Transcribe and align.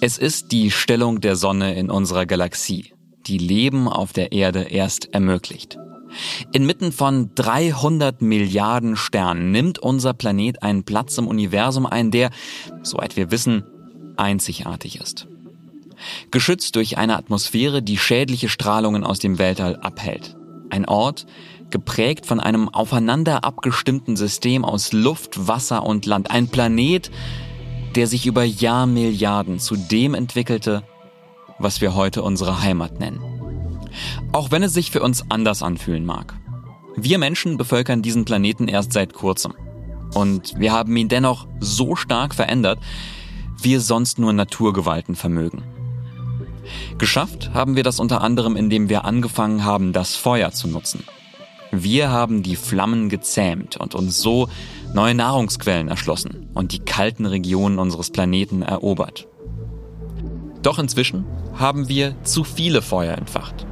Es 0.00 0.16
ist 0.16 0.52
die 0.52 0.70
Stellung 0.70 1.20
der 1.20 1.34
Sonne 1.34 1.74
in 1.74 1.90
unserer 1.90 2.24
Galaxie, 2.24 2.92
die 3.26 3.38
Leben 3.38 3.88
auf 3.88 4.12
der 4.12 4.30
Erde 4.30 4.62
erst 4.62 5.12
ermöglicht. 5.12 5.76
Inmitten 6.52 6.92
von 6.92 7.32
300 7.34 8.22
Milliarden 8.22 8.96
Sternen 8.96 9.50
nimmt 9.50 9.80
unser 9.80 10.14
Planet 10.14 10.62
einen 10.62 10.84
Platz 10.84 11.18
im 11.18 11.26
Universum 11.26 11.84
ein, 11.84 12.12
der, 12.12 12.30
soweit 12.84 13.16
wir 13.16 13.32
wissen, 13.32 13.64
einzigartig 14.16 15.00
ist. 15.00 15.26
Geschützt 16.30 16.76
durch 16.76 16.96
eine 16.96 17.16
Atmosphäre, 17.16 17.82
die 17.82 17.98
schädliche 17.98 18.48
Strahlungen 18.48 19.02
aus 19.02 19.18
dem 19.18 19.40
Weltall 19.40 19.76
abhält. 19.76 20.36
Ein 20.70 20.84
Ort, 20.84 21.26
geprägt 21.70 22.24
von 22.24 22.38
einem 22.38 22.68
aufeinander 22.68 23.42
abgestimmten 23.42 24.16
System 24.16 24.64
aus 24.64 24.92
Luft, 24.92 25.48
Wasser 25.48 25.84
und 25.84 26.06
Land. 26.06 26.30
Ein 26.30 26.48
Planet, 26.48 27.10
der 27.98 28.06
sich 28.06 28.26
über 28.26 28.44
Jahrmilliarden 28.44 29.58
zu 29.58 29.74
dem 29.74 30.14
entwickelte, 30.14 30.84
was 31.58 31.80
wir 31.80 31.96
heute 31.96 32.22
unsere 32.22 32.62
Heimat 32.62 33.00
nennen. 33.00 33.20
Auch 34.30 34.52
wenn 34.52 34.62
es 34.62 34.72
sich 34.72 34.92
für 34.92 35.02
uns 35.02 35.28
anders 35.32 35.64
anfühlen 35.64 36.06
mag. 36.06 36.36
Wir 36.94 37.18
Menschen 37.18 37.56
bevölkern 37.56 38.00
diesen 38.00 38.24
Planeten 38.24 38.68
erst 38.68 38.92
seit 38.92 39.14
kurzem. 39.14 39.54
Und 40.14 40.56
wir 40.60 40.70
haben 40.70 40.96
ihn 40.96 41.08
dennoch 41.08 41.48
so 41.58 41.96
stark 41.96 42.36
verändert, 42.36 42.78
wie 43.60 43.74
es 43.74 43.88
sonst 43.88 44.20
nur 44.20 44.32
Naturgewalten 44.32 45.16
vermögen. 45.16 45.64
Geschafft 46.98 47.50
haben 47.52 47.74
wir 47.74 47.82
das 47.82 47.98
unter 47.98 48.20
anderem, 48.20 48.54
indem 48.54 48.88
wir 48.88 49.06
angefangen 49.06 49.64
haben, 49.64 49.92
das 49.92 50.14
Feuer 50.14 50.52
zu 50.52 50.68
nutzen. 50.68 51.02
Wir 51.72 52.10
haben 52.10 52.44
die 52.44 52.54
Flammen 52.54 53.08
gezähmt 53.08 53.76
und 53.76 53.96
uns 53.96 54.20
so 54.20 54.48
neue 54.94 55.14
Nahrungsquellen 55.14 55.88
erschlossen 55.88 56.48
und 56.54 56.72
die 56.72 56.80
kalten 56.80 57.26
Regionen 57.26 57.78
unseres 57.78 58.10
Planeten 58.10 58.62
erobert. 58.62 59.28
Doch 60.62 60.78
inzwischen 60.78 61.24
haben 61.58 61.88
wir 61.88 62.14
zu 62.24 62.44
viele 62.44 62.82
Feuer 62.82 63.16
entfacht. 63.16 63.66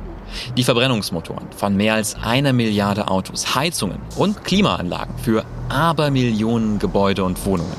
Die 0.56 0.64
Verbrennungsmotoren 0.64 1.46
von 1.56 1.76
mehr 1.76 1.94
als 1.94 2.14
einer 2.16 2.52
Milliarde 2.52 3.08
Autos, 3.08 3.54
Heizungen 3.54 3.98
und 4.16 4.44
Klimaanlagen 4.44 5.16
für 5.18 5.44
Abermillionen 5.68 6.78
Gebäude 6.78 7.24
und 7.24 7.44
Wohnungen, 7.46 7.76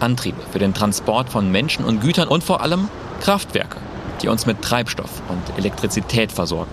Antriebe 0.00 0.40
für 0.50 0.58
den 0.58 0.74
Transport 0.74 1.30
von 1.30 1.50
Menschen 1.50 1.84
und 1.84 2.00
Gütern 2.00 2.28
und 2.28 2.44
vor 2.44 2.60
allem 2.60 2.88
Kraftwerke, 3.20 3.78
die 4.22 4.28
uns 4.28 4.46
mit 4.46 4.62
Treibstoff 4.62 5.22
und 5.28 5.58
Elektrizität 5.58 6.32
versorgen. 6.32 6.72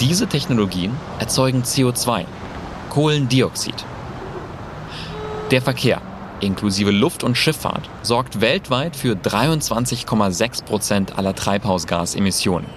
Diese 0.00 0.26
Technologien 0.26 0.92
erzeugen 1.18 1.62
CO2, 1.62 2.24
Kohlendioxid. 2.90 3.86
Der 5.54 5.62
Verkehr, 5.62 6.02
inklusive 6.40 6.90
Luft- 6.90 7.22
und 7.22 7.36
Schifffahrt, 7.36 7.88
sorgt 8.02 8.40
weltweit 8.40 8.96
für 8.96 9.14
23,6 9.14 10.64
Prozent 10.64 11.16
aller 11.16 11.32
Treibhausgasemissionen. 11.36 12.68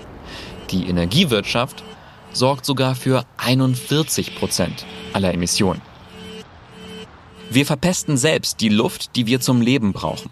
Die 0.69 0.87
Energiewirtschaft 0.87 1.83
sorgt 2.33 2.67
sogar 2.67 2.93
für 2.93 3.25
41 3.37 4.35
Prozent 4.35 4.85
aller 5.11 5.33
Emissionen. 5.33 5.81
Wir 7.49 7.65
verpesten 7.65 8.15
selbst 8.15 8.61
die 8.61 8.69
Luft, 8.69 9.15
die 9.15 9.25
wir 9.25 9.41
zum 9.41 9.59
Leben 9.59 9.91
brauchen. 9.91 10.29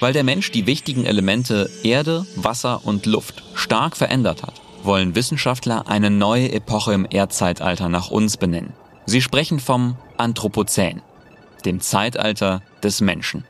Weil 0.00 0.14
der 0.14 0.24
Mensch 0.24 0.50
die 0.52 0.66
wichtigen 0.66 1.04
Elemente 1.04 1.68
Erde, 1.82 2.24
Wasser 2.34 2.80
und 2.86 3.04
Luft 3.04 3.42
stark 3.52 3.94
verändert 3.94 4.42
hat, 4.42 4.54
wollen 4.84 5.14
Wissenschaftler 5.14 5.86
eine 5.86 6.08
neue 6.08 6.50
Epoche 6.50 6.94
im 6.94 7.06
Erdzeitalter 7.10 7.90
nach 7.90 8.10
uns 8.10 8.38
benennen. 8.38 8.72
Sie 9.04 9.20
sprechen 9.20 9.60
vom 9.60 9.96
Anthropozän, 10.16 11.02
dem 11.62 11.80
Zeitalter 11.80 12.62
des 12.82 13.00
Menschen. 13.00 13.44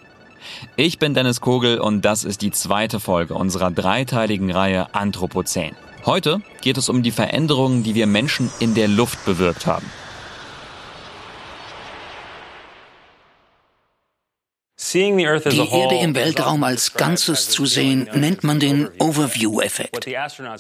Ich 0.77 0.99
bin 0.99 1.15
Dennis 1.15 1.41
Kogel 1.41 1.79
und 1.79 2.03
das 2.05 2.25
ist 2.25 2.43
die 2.43 2.51
zweite 2.51 3.01
Folge 3.01 3.35
unserer 3.35 3.71
dreiteiligen 3.71 4.51
Reihe 4.51 4.95
Anthropozän. 4.95 5.77
Heute 6.07 6.41
geht 6.63 6.79
es 6.79 6.89
um 6.89 7.03
die 7.03 7.11
Veränderungen, 7.11 7.83
die 7.83 7.95
wir 7.95 8.07
Menschen 8.07 8.51
in 8.59 8.75
der 8.75 8.89
Luft 8.89 9.25
bewirkt 9.27 9.67
haben. 9.67 9.87
Die 14.93 15.69
Erde 15.71 15.97
im 16.03 16.15
Weltraum 16.15 16.65
als 16.65 16.95
Ganzes 16.95 17.49
zu 17.49 17.67
sehen, 17.67 18.09
nennt 18.15 18.45
man 18.45 18.59
den 18.59 18.89
Overview-Effekt. 18.99 20.07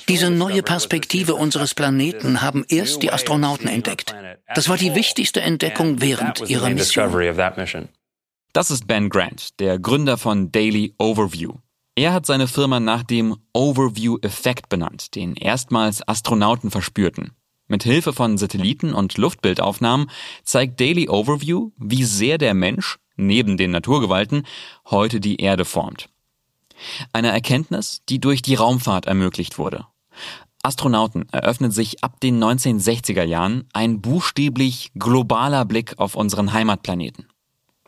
Diese 0.08 0.30
neue 0.30 0.62
Perspektive 0.62 1.34
unseres 1.34 1.74
Planeten 1.74 2.41
haben 2.42 2.64
erst 2.68 3.02
die 3.02 3.12
Astronauten 3.12 3.68
entdeckt. 3.68 4.14
Das 4.54 4.68
war 4.68 4.76
die 4.76 4.94
wichtigste 4.94 5.41
Entdeckung 5.41 6.00
während 6.00 6.48
ihrer 6.48 6.70
Mission. 6.70 7.88
Das 8.52 8.70
ist 8.70 8.86
Ben 8.86 9.08
Grant, 9.08 9.60
der 9.60 9.78
Gründer 9.78 10.18
von 10.18 10.50
Daily 10.52 10.94
Overview. 10.98 11.54
Er 11.94 12.12
hat 12.12 12.26
seine 12.26 12.48
Firma 12.48 12.80
nach 12.80 13.02
dem 13.02 13.36
Overview-Effekt 13.52 14.68
benannt, 14.68 15.14
den 15.14 15.34
erstmals 15.34 16.06
Astronauten 16.06 16.70
verspürten. 16.70 17.32
Mit 17.68 17.84
Hilfe 17.84 18.12
von 18.12 18.38
Satelliten 18.38 18.94
und 18.94 19.16
Luftbildaufnahmen 19.16 20.10
zeigt 20.42 20.80
Daily 20.80 21.08
Overview, 21.08 21.70
wie 21.76 22.02
sehr 22.02 22.36
der 22.38 22.54
Mensch 22.54 22.98
neben 23.16 23.56
den 23.56 23.71
Naturgewalten, 23.71 24.44
heute 24.87 25.21
die 25.21 25.37
Erde 25.37 25.65
formt. 25.65 26.09
Eine 27.12 27.31
Erkenntnis, 27.31 28.03
die 28.09 28.21
durch 28.21 28.43
die 28.43 28.54
Raumfahrt 28.54 29.06
ermöglicht 29.06 29.59
wurde. 29.59 29.87
Astronauten 30.62 31.26
eröffnet 31.31 31.72
sich 31.72 32.04
ab 32.04 32.21
den 32.21 32.43
1960er 32.43 33.22
Jahren 33.22 33.66
ein 33.72 34.00
buchstäblich 34.00 34.91
globaler 34.94 35.65
Blick 35.65 35.98
auf 35.98 36.16
unseren 36.16 36.53
Heimatplaneten. 36.53 37.26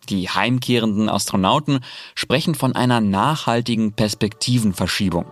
Die 0.08 0.28
heimkehrenden 0.28 1.08
Astronauten 1.08 1.80
sprechen 2.14 2.54
von 2.54 2.74
einer 2.74 3.00
nachhaltigen 3.00 3.92
Perspektivenverschiebung. 3.92 5.26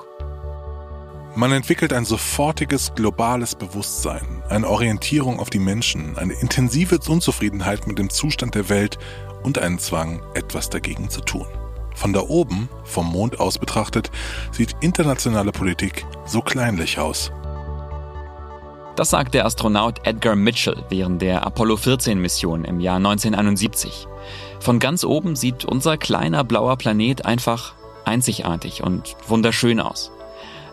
Man 1.35 1.53
entwickelt 1.53 1.93
ein 1.93 2.05
sofortiges 2.05 2.95
globales 2.95 3.55
Bewusstsein, 3.55 4.43
eine 4.49 4.69
Orientierung 4.69 5.39
auf 5.39 5.49
die 5.49 5.61
Menschen, 5.61 6.19
eine 6.19 6.35
intensive 6.35 6.99
Unzufriedenheit 7.09 7.87
mit 7.87 7.99
dem 7.99 8.11
Zustand 8.11 8.55
der 8.55 8.69
Welt 8.69 8.99
und 9.43 9.59
einen 9.59 9.79
Zwang, 9.79 10.23
etwas 10.35 10.71
dagegen 10.71 11.11
zu 11.11 11.21
tun. 11.21 11.47
Von 11.95 12.13
da 12.13 12.21
oben, 12.21 12.69
vom 12.85 13.07
Mond 13.07 13.41
aus 13.41 13.59
betrachtet, 13.59 14.11
sieht 14.53 14.77
internationale 14.81 15.53
Politik 15.53 16.07
so 16.25 16.41
kleinlich 16.41 16.99
aus. 16.99 17.33
Das 18.97 19.11
sagt 19.11 19.35
der 19.35 19.47
Astronaut 19.47 20.07
Edgar 20.07 20.37
Mitchell 20.37 20.85
während 20.89 21.23
der 21.23 21.47
Apollo 21.47 21.77
14 21.79 22.21
Mission 22.21 22.65
im 22.65 22.81
Jahr 22.81 22.97
1971. 22.97 24.07
Von 24.61 24.79
ganz 24.79 25.05
oben 25.05 25.37
sieht 25.37 25.65
unser 25.65 25.97
kleiner 25.97 26.45
blauer 26.45 26.77
Planet 26.77 27.25
einfach 27.25 27.75
einzigartig 28.05 28.83
und 28.83 29.17
wunderschön 29.27 29.81
aus. 29.81 30.11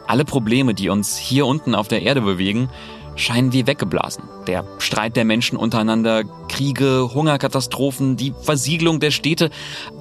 Alle 0.08 0.26
Probleme, 0.26 0.74
die 0.74 0.90
uns 0.90 1.18
hier 1.18 1.46
unten 1.46 1.76
auf 1.76 1.88
der 1.88 2.02
Erde 2.02 2.22
bewegen, 2.22 2.70
scheinen 3.18 3.52
wie 3.52 3.68
weggeblasen. 3.68 4.24
Der 4.48 4.66
Streit 4.80 5.16
der 5.16 5.26
Menschen 5.26 5.58
untereinander, 5.58 6.24
Kriege, 6.48 7.10
Hungerkatastrophen, 7.14 8.16
die 8.16 8.34
Versiegelung 8.42 9.00
der 9.00 9.12
Städte, 9.12 9.50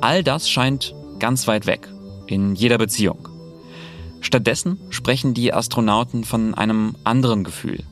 all 0.00 0.22
das 0.22 0.48
scheint 0.48 0.94
ganz 1.18 1.48
weit 1.48 1.66
weg, 1.66 1.88
in 2.26 2.54
jeder 2.54 2.78
Beziehung. 2.78 3.28
Stattdessen 4.20 4.78
sprechen 4.90 5.34
die 5.34 5.52
Astronauten 5.52 6.24
von 6.24 6.54
einem 6.54 6.96
anderen 7.04 7.44
Gefühl, 7.44 7.84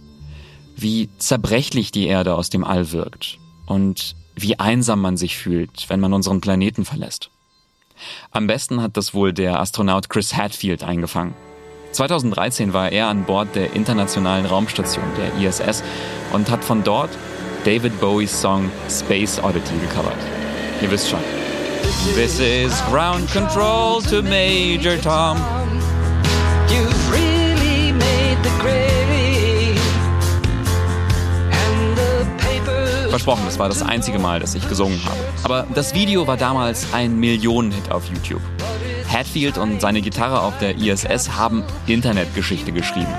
wie 0.77 1.09
zerbrechlich 1.19 1.93
die 1.93 2.07
Erde 2.07 2.35
aus 2.35 2.51
dem 2.51 2.65
All 2.65 2.93
wirkt 2.93 3.39
und 3.67 4.17
wie 4.35 4.59
einsam 4.59 5.01
man 5.01 5.17
sich 5.17 5.37
fühlt, 5.37 5.89
wenn 5.89 6.01
man 6.01 6.13
unseren 6.13 6.41
Planeten 6.41 6.85
verlässt. 6.85 7.31
Am 8.31 8.47
besten 8.47 8.83
hat 8.83 8.97
das 8.97 9.15
wohl 9.15 9.33
der 9.33 9.61
Astronaut 9.61 10.09
Chris 10.09 10.35
Hadfield 10.35 10.83
eingefangen. 10.83 11.35
2013 11.95 12.73
war 12.73 12.91
er 12.91 13.09
an 13.09 13.25
Bord 13.25 13.55
der 13.55 13.75
internationalen 13.75 14.47
Raumstation 14.47 15.05
der 15.17 15.49
ISS 15.49 15.83
und 16.33 16.51
hat 16.51 16.65
von 16.65 16.83
dort 16.83 17.11
David 17.65 17.99
Bowies 18.01 18.41
Song 18.41 18.71
Space 18.91 19.39
Oddity 19.43 19.75
gecovert. 19.81 20.19
Ihr 20.83 20.91
wisst 20.91 21.09
schon. 21.09 21.21
This 22.15 22.39
is 22.41 22.83
ground 22.91 23.31
control 23.33 24.03
to 24.03 24.23
Major 24.23 25.01
Tom. 25.01 25.39
You've 26.69 27.13
really 27.13 27.93
made 27.93 28.39
the 28.43 28.51
grade. 28.61 28.95
Versprochen, 33.11 33.43
das 33.45 33.61
war 33.61 33.69
das 33.69 33.81
einzige 33.81 34.19
Mal, 34.19 34.41
dass 34.41 34.57
ich 34.57 34.69
gesungen 34.69 35.01
habe. 35.05 35.17
Aber 35.45 35.67
das 35.73 35.95
Video 35.95 36.27
war 36.27 36.37
damals 36.37 36.93
ein 36.93 37.21
Millionenhit 37.21 37.93
auf 37.93 38.03
YouTube. 38.07 38.41
Hatfield 39.15 39.59
und 39.59 39.81
seine 39.81 40.03
Gitarre 40.03 40.41
auf 40.41 40.59
der 40.59 40.77
ISS 40.77 41.37
haben 41.37 41.63
Internetgeschichte 41.87 42.73
geschrieben. 42.73 43.15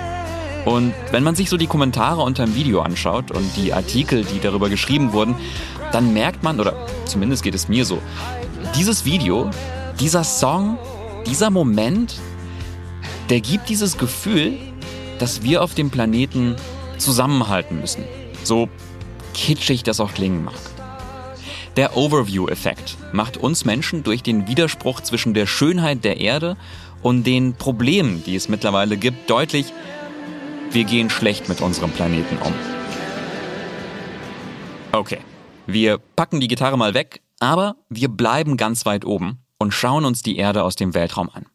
Und 0.66 0.94
wenn 1.12 1.24
man 1.24 1.36
sich 1.36 1.50
so 1.50 1.58
die 1.58 1.68
Kommentare 1.68 2.22
unter 2.22 2.44
dem 2.44 2.56
Video 2.56 2.82
anschaut 2.82 3.32
und 3.32 3.56
die 3.56 3.72
Artikel, 3.72 4.26
die 4.26 4.40
darüber 4.40 4.68
geschrieben 4.68 5.14
wurden, 5.14 5.36
dann 5.92 6.14
merkt 6.14 6.44
man, 6.44 6.60
oder 6.60 6.76
zumindest 7.06 7.44
geht 7.44 7.56
es 7.56 7.70
mir 7.70 7.86
so, 7.86 8.00
dieses 8.76 9.06
Video, 9.06 9.50
dieser 10.00 10.24
Song, 10.24 10.78
dieser 11.28 11.50
Moment, 11.50 12.16
der 13.30 13.40
gibt 13.40 13.70
dieses 13.70 13.98
Gefühl, 13.98 14.58
dass 15.20 15.44
wir 15.44 15.64
auf 15.64 15.76
dem 15.76 15.92
Planeten 15.92 16.58
zusammenhalten 16.98 17.80
müssen. 17.80 18.04
So 18.44 18.68
kitschig 19.34 19.84
das 19.84 20.00
auch 20.00 20.14
klingen 20.14 20.44
mag. 20.44 20.75
Der 21.76 21.98
Overview-Effekt 21.98 22.98
macht 23.12 23.36
uns 23.36 23.66
Menschen 23.66 24.04
durch 24.04 24.24
den 24.24 24.48
Widerspruch 24.48 25.02
zwischen 25.02 25.34
der 25.34 25.46
Schönheit 25.46 26.06
der 26.06 26.22
Erde 26.22 26.56
und 27.02 27.26
den 27.26 27.56
Problemen, 27.56 28.24
die 28.24 28.36
es 28.36 28.48
mittlerweile 28.48 28.96
gibt, 28.96 29.30
deutlich, 29.30 29.74
wir 30.72 30.86
gehen 30.86 31.10
schlecht 31.10 31.50
mit 31.50 31.60
unserem 31.60 31.92
Planeten 31.92 32.38
um. 32.38 32.54
Okay, 34.94 35.20
wir 35.68 35.98
packen 35.98 36.40
die 36.40 36.48
Gitarre 36.48 36.78
mal 36.78 36.94
weg, 36.94 37.22
aber 37.40 37.76
wir 37.90 38.08
bleiben 38.08 38.56
ganz 38.56 38.86
weit 38.86 39.04
oben 39.04 39.40
und 39.58 39.74
schauen 39.74 40.06
uns 40.06 40.22
die 40.22 40.38
Erde 40.38 40.64
aus 40.64 40.78
dem 40.78 40.94
Weltraum 40.94 41.30
an. 41.30 41.46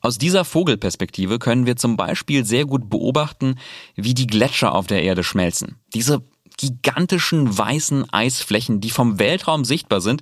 Aus 0.00 0.16
dieser 0.16 0.46
Vogelperspektive 0.46 1.38
können 1.38 1.66
wir 1.66 1.76
zum 1.76 1.98
Beispiel 1.98 2.46
sehr 2.46 2.64
gut 2.64 2.88
beobachten, 2.88 3.56
wie 3.94 4.14
die 4.14 4.26
Gletscher 4.26 4.74
auf 4.74 4.86
der 4.86 5.02
Erde 5.02 5.22
schmelzen. 5.22 5.76
Diese 5.92 6.22
gigantischen 6.58 7.56
weißen 7.56 8.12
Eisflächen, 8.12 8.80
die 8.80 8.90
vom 8.90 9.18
Weltraum 9.18 9.64
sichtbar 9.64 10.02
sind, 10.02 10.20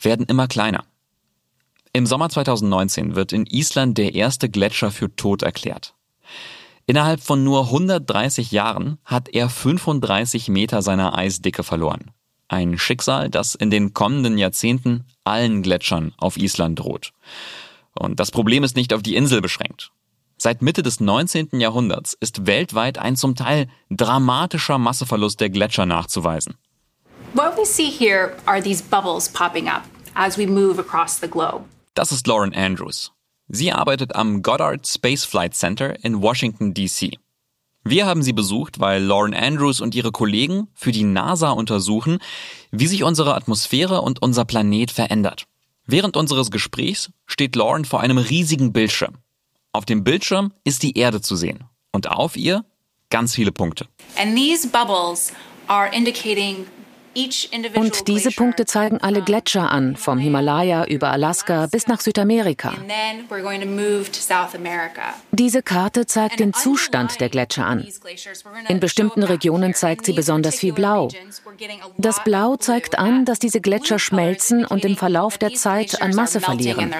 werden 0.00 0.26
immer 0.26 0.46
kleiner. 0.48 0.84
Im 1.92 2.06
Sommer 2.06 2.28
2019 2.28 3.14
wird 3.14 3.32
in 3.32 3.46
Island 3.46 3.96
der 3.96 4.14
erste 4.14 4.50
Gletscher 4.50 4.90
für 4.90 5.14
tot 5.14 5.42
erklärt. 5.42 5.94
Innerhalb 6.86 7.22
von 7.22 7.42
nur 7.44 7.66
130 7.66 8.50
Jahren 8.50 8.98
hat 9.04 9.28
er 9.28 9.48
35 9.48 10.48
Meter 10.48 10.82
seiner 10.82 11.16
Eisdicke 11.16 11.62
verloren. 11.62 12.10
Ein 12.48 12.78
Schicksal, 12.78 13.30
das 13.30 13.54
in 13.54 13.70
den 13.70 13.94
kommenden 13.94 14.36
Jahrzehnten 14.36 15.06
allen 15.22 15.62
Gletschern 15.62 16.12
auf 16.18 16.36
Island 16.36 16.78
droht. 16.80 17.12
Und 17.98 18.20
das 18.20 18.30
Problem 18.30 18.64
ist 18.64 18.76
nicht 18.76 18.92
auf 18.92 19.02
die 19.02 19.16
Insel 19.16 19.40
beschränkt. 19.40 19.92
Seit 20.36 20.62
Mitte 20.62 20.82
des 20.82 21.00
19. 21.00 21.60
Jahrhunderts 21.60 22.16
ist 22.20 22.46
weltweit 22.46 22.98
ein 22.98 23.16
zum 23.16 23.34
Teil 23.34 23.68
dramatischer 23.90 24.78
Masseverlust 24.78 25.40
der 25.40 25.50
Gletscher 25.50 25.86
nachzuweisen. 25.86 26.54
What 27.34 27.56
we 27.56 27.64
see 27.64 27.90
here 27.90 28.36
are 28.46 28.62
these 28.62 28.82
bubbles 28.82 29.28
popping 29.28 29.68
up 29.68 29.82
as 30.14 30.38
we 30.38 30.46
move 30.46 30.78
across 30.78 31.18
the 31.20 31.28
globe. 31.28 31.64
Das 31.94 32.12
ist 32.12 32.26
Lauren 32.26 32.54
Andrews. 32.54 33.12
Sie 33.48 33.72
arbeitet 33.72 34.14
am 34.14 34.42
Goddard 34.42 34.86
Space 34.86 35.24
Flight 35.24 35.54
Center 35.54 36.02
in 36.04 36.22
Washington, 36.22 36.74
D.C. 36.74 37.18
Wir 37.84 38.06
haben 38.06 38.22
sie 38.22 38.32
besucht, 38.32 38.80
weil 38.80 39.02
Lauren 39.02 39.34
Andrews 39.34 39.80
und 39.82 39.94
ihre 39.94 40.10
Kollegen 40.10 40.68
für 40.74 40.90
die 40.90 41.04
NASA 41.04 41.50
untersuchen, 41.50 42.18
wie 42.70 42.86
sich 42.86 43.04
unsere 43.04 43.34
Atmosphäre 43.34 44.00
und 44.00 44.22
unser 44.22 44.46
Planet 44.46 44.90
verändert. 44.90 45.44
Während 45.86 46.16
unseres 46.16 46.50
Gesprächs 46.50 47.10
steht 47.26 47.56
Lauren 47.56 47.84
vor 47.84 48.00
einem 48.00 48.16
riesigen 48.16 48.72
Bildschirm. 48.72 49.18
Auf 49.74 49.84
dem 49.84 50.04
Bildschirm 50.04 50.52
ist 50.62 50.84
die 50.84 50.96
Erde 50.96 51.20
zu 51.20 51.34
sehen 51.34 51.64
und 51.90 52.08
auf 52.08 52.36
ihr 52.36 52.64
ganz 53.10 53.34
viele 53.34 53.50
Punkte. 53.50 53.88
And 54.16 54.36
these 54.36 54.68
bubbles 54.68 55.32
are 55.66 55.92
indicating 55.92 56.66
und 57.74 58.08
diese 58.08 58.30
Punkte 58.30 58.66
zeigen 58.66 58.98
alle 58.98 59.22
Gletscher 59.22 59.70
an, 59.70 59.96
vom 59.96 60.18
Himalaya 60.18 60.84
über 60.86 61.10
Alaska 61.10 61.66
bis 61.66 61.86
nach 61.86 62.00
Südamerika. 62.00 62.72
Diese 65.32 65.62
Karte 65.62 66.06
zeigt 66.06 66.40
den 66.40 66.52
Zustand 66.54 67.20
der 67.20 67.28
Gletscher 67.28 67.66
an. 67.66 67.86
In 68.68 68.80
bestimmten 68.80 69.22
Regionen 69.22 69.74
zeigt 69.74 70.06
sie 70.06 70.12
besonders 70.12 70.56
viel 70.56 70.72
Blau. 70.72 71.08
Das 71.98 72.22
Blau 72.24 72.56
zeigt 72.56 72.98
an, 72.98 73.24
dass 73.24 73.38
diese 73.38 73.60
Gletscher 73.60 73.98
schmelzen 73.98 74.64
und 74.64 74.84
im 74.84 74.96
Verlauf 74.96 75.38
der 75.38 75.54
Zeit 75.54 76.02
an 76.02 76.14
Masse 76.14 76.40
verlieren. 76.40 76.92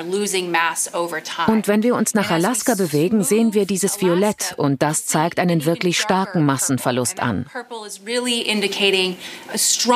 Und 1.46 1.68
wenn 1.68 1.82
wir 1.82 1.94
uns 1.94 2.14
nach 2.14 2.30
Alaska 2.30 2.74
bewegen, 2.74 3.22
sehen 3.22 3.54
wir 3.54 3.66
dieses 3.66 4.00
Violett 4.00 4.54
und 4.56 4.82
das 4.82 5.06
zeigt 5.06 5.38
einen 5.38 5.64
wirklich 5.64 5.98
starken 5.98 6.44
Massenverlust 6.44 7.20
an 7.20 7.46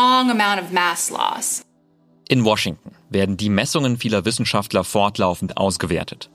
strong 0.08 0.30
amount 0.30 0.60
of 0.60 0.72
mass 0.72 1.10
loss. 1.10 1.64
In 2.30 2.44
Washington 2.44 2.92
werden 3.10 3.36
die 3.36 3.48
Messungen 3.48 3.98
vieler 3.98 4.24
Wissenschaftler 4.24 4.84
fortlaufend 4.84 5.56
ausgewertet. 5.56 6.30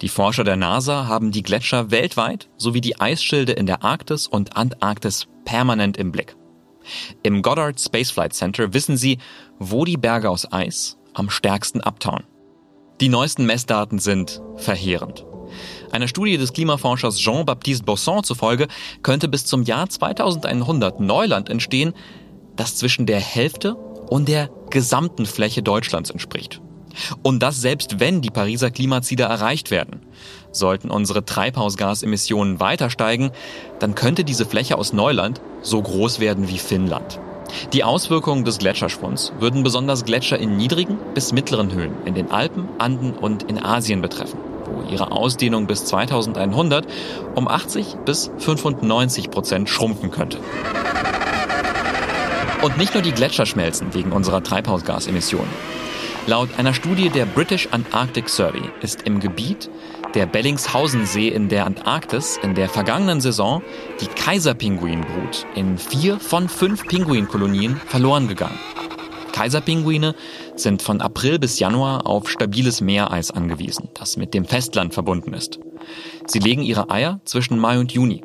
Die 0.00 0.08
Forscher 0.08 0.44
der 0.44 0.56
NASA 0.56 1.06
haben 1.06 1.30
die 1.30 1.42
Gletscher 1.42 1.90
weltweit 1.90 2.48
sowie 2.56 2.80
die 2.80 3.00
Eisschilde 3.00 3.52
in 3.52 3.66
der 3.66 3.82
Arktis 3.82 4.26
und 4.26 4.56
Antarktis 4.56 5.26
permanent 5.44 5.96
im 5.96 6.12
Blick. 6.12 6.36
Im 7.22 7.42
Goddard 7.42 7.80
Space 7.80 8.10
Flight 8.10 8.34
Center 8.34 8.72
wissen 8.72 8.96
sie, 8.96 9.18
wo 9.58 9.84
die 9.84 9.96
Berge 9.96 10.30
aus 10.30 10.50
Eis 10.52 10.96
am 11.14 11.30
stärksten 11.30 11.80
abtauen. 11.80 12.24
Die 13.00 13.08
neuesten 13.08 13.46
Messdaten 13.46 13.98
sind 13.98 14.40
verheerend. 14.56 15.24
Einer 15.90 16.08
Studie 16.08 16.38
des 16.38 16.52
Klimaforschers 16.52 17.18
Jean-Baptiste 17.18 17.84
Bosson 17.84 18.24
zufolge 18.24 18.68
könnte 19.02 19.28
bis 19.28 19.44
zum 19.44 19.62
Jahr 19.62 19.88
2100 19.88 21.00
Neuland 21.00 21.50
entstehen, 21.50 21.94
das 22.56 22.76
zwischen 22.76 23.06
der 23.06 23.20
Hälfte 23.20 23.74
und 23.74 24.28
der 24.28 24.50
gesamten 24.70 25.26
Fläche 25.26 25.62
Deutschlands 25.62 26.10
entspricht. 26.10 26.60
Und 27.22 27.42
das 27.42 27.60
selbst 27.60 28.00
wenn 28.00 28.20
die 28.20 28.30
Pariser 28.30 28.70
Klimaziele 28.70 29.24
erreicht 29.24 29.70
werden. 29.70 30.02
Sollten 30.50 30.90
unsere 30.90 31.24
Treibhausgasemissionen 31.24 32.60
weiter 32.60 32.90
steigen, 32.90 33.30
dann 33.78 33.94
könnte 33.94 34.24
diese 34.24 34.44
Fläche 34.44 34.76
aus 34.76 34.92
Neuland 34.92 35.40
so 35.62 35.80
groß 35.80 36.20
werden 36.20 36.48
wie 36.48 36.58
Finnland. 36.58 37.18
Die 37.72 37.84
Auswirkungen 37.84 38.44
des 38.44 38.58
Gletscherschwunds 38.58 39.32
würden 39.38 39.62
besonders 39.62 40.04
Gletscher 40.04 40.38
in 40.38 40.56
niedrigen 40.56 40.98
bis 41.14 41.32
mittleren 41.32 41.72
Höhen 41.72 41.92
in 42.04 42.14
den 42.14 42.30
Alpen, 42.30 42.68
Anden 42.78 43.12
und 43.12 43.44
in 43.44 43.62
Asien 43.62 44.00
betreffen, 44.00 44.38
wo 44.66 44.90
ihre 44.90 45.12
Ausdehnung 45.12 45.66
bis 45.66 45.84
2100 45.84 46.86
um 47.34 47.48
80 47.48 47.96
bis 48.04 48.30
95 48.38 49.30
Prozent 49.30 49.68
schrumpfen 49.68 50.10
könnte. 50.10 50.38
Und 52.62 52.78
nicht 52.78 52.94
nur 52.94 53.02
die 53.02 53.10
Gletscher 53.10 53.44
schmelzen 53.44 53.92
wegen 53.92 54.12
unserer 54.12 54.42
Treibhausgasemissionen. 54.42 55.50
Laut 56.28 56.48
einer 56.58 56.72
Studie 56.72 57.08
der 57.08 57.26
British 57.26 57.68
Antarctic 57.72 58.28
Survey 58.28 58.62
ist 58.80 59.02
im 59.02 59.18
Gebiet 59.18 59.68
der 60.14 60.26
Bellingshausensee 60.26 61.26
in 61.28 61.48
der 61.48 61.66
Antarktis 61.66 62.38
in 62.40 62.54
der 62.54 62.68
vergangenen 62.68 63.20
Saison 63.20 63.62
die 64.00 64.06
Kaiserpinguinbrut 64.06 65.44
in 65.56 65.76
vier 65.76 66.20
von 66.20 66.48
fünf 66.48 66.86
Pinguinkolonien 66.86 67.80
verloren 67.86 68.28
gegangen. 68.28 68.58
Kaiserpinguine 69.32 70.14
sind 70.54 70.82
von 70.82 71.00
April 71.00 71.40
bis 71.40 71.58
Januar 71.58 72.06
auf 72.06 72.30
stabiles 72.30 72.80
Meereis 72.80 73.32
angewiesen, 73.32 73.88
das 73.94 74.16
mit 74.16 74.34
dem 74.34 74.44
Festland 74.44 74.94
verbunden 74.94 75.34
ist. 75.34 75.58
Sie 76.26 76.38
legen 76.38 76.62
ihre 76.62 76.90
Eier 76.90 77.20
zwischen 77.24 77.58
Mai 77.58 77.80
und 77.80 77.90
Juni. 77.90 78.22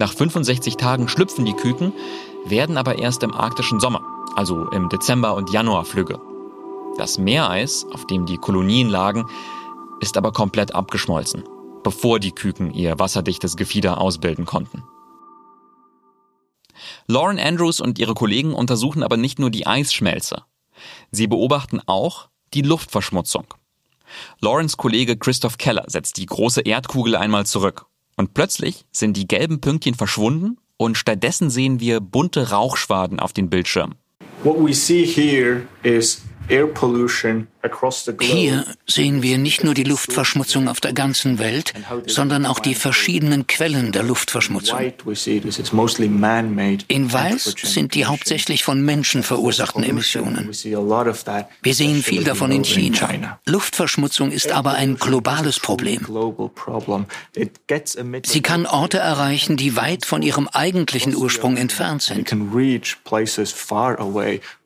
Nach 0.00 0.12
65 0.12 0.76
Tagen 0.78 1.06
schlüpfen 1.06 1.44
die 1.44 1.52
Küken, 1.52 1.92
werden 2.44 2.76
aber 2.76 2.98
erst 2.98 3.22
im 3.22 3.32
arktischen 3.32 3.80
Sommer, 3.80 4.02
also 4.36 4.68
im 4.70 4.88
Dezember 4.88 5.34
und 5.34 5.50
Januar 5.50 5.84
Flügge. 5.84 6.20
Das 6.96 7.18
Meereis, 7.18 7.86
auf 7.92 8.06
dem 8.06 8.26
die 8.26 8.36
Kolonien 8.36 8.88
lagen, 8.88 9.26
ist 10.00 10.16
aber 10.16 10.32
komplett 10.32 10.74
abgeschmolzen, 10.74 11.44
bevor 11.82 12.18
die 12.18 12.32
Küken 12.32 12.72
ihr 12.72 12.98
wasserdichtes 12.98 13.56
Gefieder 13.56 14.00
ausbilden 14.00 14.44
konnten. 14.44 14.82
Lauren 17.06 17.38
Andrews 17.38 17.80
und 17.80 17.98
ihre 17.98 18.14
Kollegen 18.14 18.54
untersuchen 18.54 19.02
aber 19.02 19.16
nicht 19.16 19.38
nur 19.38 19.50
die 19.50 19.66
Eisschmelze. 19.66 20.42
Sie 21.10 21.26
beobachten 21.26 21.80
auch 21.86 22.28
die 22.54 22.62
Luftverschmutzung. 22.62 23.46
Laurens 24.40 24.76
Kollege 24.76 25.16
Christoph 25.16 25.58
Keller 25.58 25.84
setzt 25.86 26.18
die 26.18 26.26
große 26.26 26.62
Erdkugel 26.62 27.16
einmal 27.16 27.46
zurück. 27.46 27.86
Und 28.16 28.34
plötzlich 28.34 28.84
sind 28.92 29.16
die 29.16 29.26
gelben 29.26 29.60
Pünktchen 29.60 29.94
verschwunden 29.94 30.58
und 30.82 30.96
stattdessen 30.96 31.48
sehen 31.48 31.80
wir 31.80 32.00
bunte 32.00 32.50
Rauchschwaden 32.50 33.20
auf 33.20 33.32
den 33.32 33.48
Bildschirm. 33.48 33.94
What 34.42 34.56
we 34.58 34.74
see 34.74 35.04
here 35.04 35.62
is 35.82 36.22
hier 38.20 38.64
sehen 38.86 39.22
wir 39.22 39.38
nicht 39.38 39.64
nur 39.64 39.74
die 39.74 39.84
Luftverschmutzung 39.84 40.68
auf 40.68 40.80
der 40.80 40.92
ganzen 40.92 41.38
Welt, 41.38 41.72
sondern 42.06 42.46
auch 42.46 42.58
die 42.58 42.74
verschiedenen 42.74 43.46
Quellen 43.46 43.92
der 43.92 44.02
Luftverschmutzung. 44.02 44.78
In 46.88 47.12
Weiß 47.12 47.54
sind 47.62 47.94
die 47.94 48.06
hauptsächlich 48.06 48.64
von 48.64 48.82
Menschen 48.84 49.22
verursachten 49.22 49.84
Emissionen. 49.84 50.50
Wir 51.62 51.74
sehen 51.74 52.02
viel 52.02 52.24
davon 52.24 52.50
in 52.50 52.64
China. 52.64 53.40
Luftverschmutzung 53.46 54.32
ist 54.32 54.50
aber 54.50 54.72
ein 54.72 54.96
globales 54.96 55.60
Problem. 55.60 56.06
Sie 58.24 58.42
kann 58.42 58.66
Orte 58.66 58.98
erreichen, 58.98 59.56
die 59.56 59.76
weit 59.76 60.04
von 60.04 60.22
ihrem 60.22 60.48
eigentlichen 60.48 61.14
Ursprung 61.14 61.56
entfernt 61.56 62.02
sind. 62.02 62.30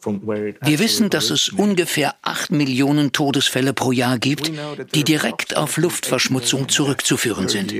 Wir 0.06 0.78
wissen, 0.78 1.10
dass 1.10 1.30
es 1.30 1.48
ungefähr 1.48 2.14
8 2.22 2.52
Millionen 2.52 3.12
Todesfälle 3.12 3.72
pro 3.72 3.92
Jahr 3.92 4.18
gibt, 4.18 4.52
die 4.94 5.04
direkt 5.04 5.56
auf 5.56 5.76
Luftverschmutzung 5.76 6.68
zurückzuführen 6.68 7.48
sind. 7.48 7.74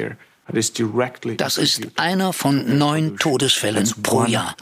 Das 1.38 1.58
ist 1.58 1.88
einer 1.96 2.32
von 2.32 2.78
neun 2.78 3.16
Todesfällen 3.16 3.90
pro 4.02 4.24
Jahr. 4.24 4.54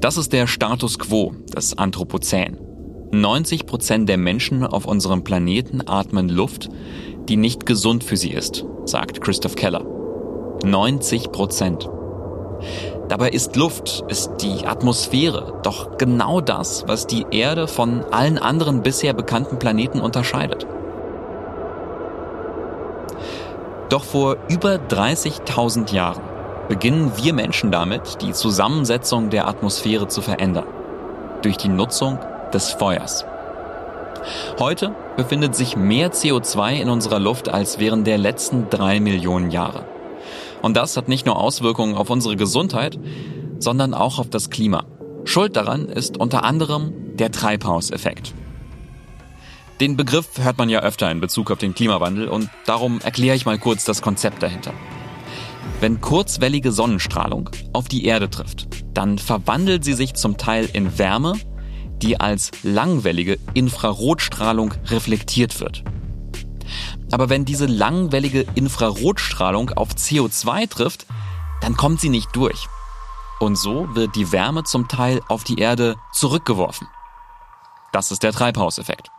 Das 0.00 0.16
ist 0.16 0.32
der 0.32 0.46
Status 0.46 0.98
quo 0.98 1.34
des 1.54 1.76
Anthropozän. 1.76 2.58
90 3.12 3.66
Prozent 3.66 4.08
der 4.08 4.18
Menschen 4.18 4.64
auf 4.64 4.86
unserem 4.86 5.24
Planeten 5.24 5.86
atmen 5.86 6.28
Luft, 6.28 6.68
die 7.28 7.36
nicht 7.36 7.66
gesund 7.66 8.04
für 8.04 8.16
sie 8.16 8.30
ist, 8.30 8.64
sagt 8.84 9.20
Christoph 9.20 9.56
Keller. 9.56 9.84
90 10.64 11.32
Prozent. 11.32 11.88
Dabei 13.08 13.30
ist 13.30 13.56
Luft, 13.56 14.04
ist 14.08 14.32
die 14.40 14.66
Atmosphäre 14.66 15.60
doch 15.62 15.98
genau 15.98 16.40
das, 16.40 16.84
was 16.86 17.06
die 17.06 17.26
Erde 17.30 17.66
von 17.66 18.04
allen 18.10 18.38
anderen 18.38 18.82
bisher 18.82 19.12
bekannten 19.12 19.58
Planeten 19.58 20.00
unterscheidet. 20.00 20.66
Doch 23.88 24.04
vor 24.04 24.36
über 24.48 24.74
30.000 24.76 25.92
Jahren 25.92 26.22
beginnen 26.68 27.12
wir 27.16 27.32
Menschen 27.32 27.72
damit, 27.72 28.22
die 28.22 28.32
Zusammensetzung 28.32 29.30
der 29.30 29.48
Atmosphäre 29.48 30.06
zu 30.06 30.22
verändern. 30.22 30.66
Durch 31.42 31.56
die 31.56 31.68
Nutzung 31.68 32.20
des 32.52 32.70
Feuers. 32.70 33.24
Heute 34.60 34.94
befindet 35.16 35.56
sich 35.56 35.76
mehr 35.76 36.12
CO2 36.12 36.74
in 36.74 36.90
unserer 36.90 37.18
Luft 37.18 37.48
als 37.48 37.78
während 37.80 38.06
der 38.06 38.18
letzten 38.18 38.70
drei 38.70 39.00
Millionen 39.00 39.50
Jahre. 39.50 39.84
Und 40.62 40.76
das 40.76 40.96
hat 40.96 41.08
nicht 41.08 41.26
nur 41.26 41.38
Auswirkungen 41.38 41.94
auf 41.94 42.10
unsere 42.10 42.36
Gesundheit, 42.36 42.98
sondern 43.58 43.94
auch 43.94 44.18
auf 44.18 44.30
das 44.30 44.50
Klima. 44.50 44.84
Schuld 45.24 45.56
daran 45.56 45.86
ist 45.86 46.16
unter 46.16 46.44
anderem 46.44 46.92
der 47.16 47.30
Treibhauseffekt. 47.30 48.34
Den 49.80 49.96
Begriff 49.96 50.28
hört 50.38 50.58
man 50.58 50.68
ja 50.68 50.80
öfter 50.80 51.10
in 51.10 51.20
Bezug 51.20 51.50
auf 51.50 51.58
den 51.58 51.74
Klimawandel 51.74 52.28
und 52.28 52.50
darum 52.66 53.00
erkläre 53.00 53.36
ich 53.36 53.46
mal 53.46 53.58
kurz 53.58 53.84
das 53.84 54.02
Konzept 54.02 54.42
dahinter. 54.42 54.74
Wenn 55.80 56.02
kurzwellige 56.02 56.72
Sonnenstrahlung 56.72 57.48
auf 57.72 57.88
die 57.88 58.04
Erde 58.04 58.28
trifft, 58.28 58.68
dann 58.92 59.16
verwandelt 59.16 59.84
sie 59.84 59.94
sich 59.94 60.14
zum 60.14 60.36
Teil 60.36 60.68
in 60.72 60.98
Wärme, 60.98 61.34
die 62.02 62.20
als 62.20 62.50
langwellige 62.62 63.38
Infrarotstrahlung 63.54 64.74
reflektiert 64.86 65.60
wird. 65.60 65.84
Aber 67.12 67.28
wenn 67.28 67.44
diese 67.44 67.66
langwellige 67.66 68.46
Infrarotstrahlung 68.54 69.70
auf 69.70 69.90
CO2 69.90 70.68
trifft, 70.68 71.06
dann 71.60 71.76
kommt 71.76 72.00
sie 72.00 72.08
nicht 72.08 72.34
durch. 72.34 72.68
Und 73.40 73.56
so 73.56 73.94
wird 73.94 74.16
die 74.16 74.32
Wärme 74.32 74.64
zum 74.64 74.88
Teil 74.88 75.20
auf 75.28 75.44
die 75.44 75.58
Erde 75.58 75.96
zurückgeworfen. 76.12 76.86
Das 77.92 78.12
ist 78.12 78.22
der 78.22 78.32
Treibhauseffekt. 78.32 79.10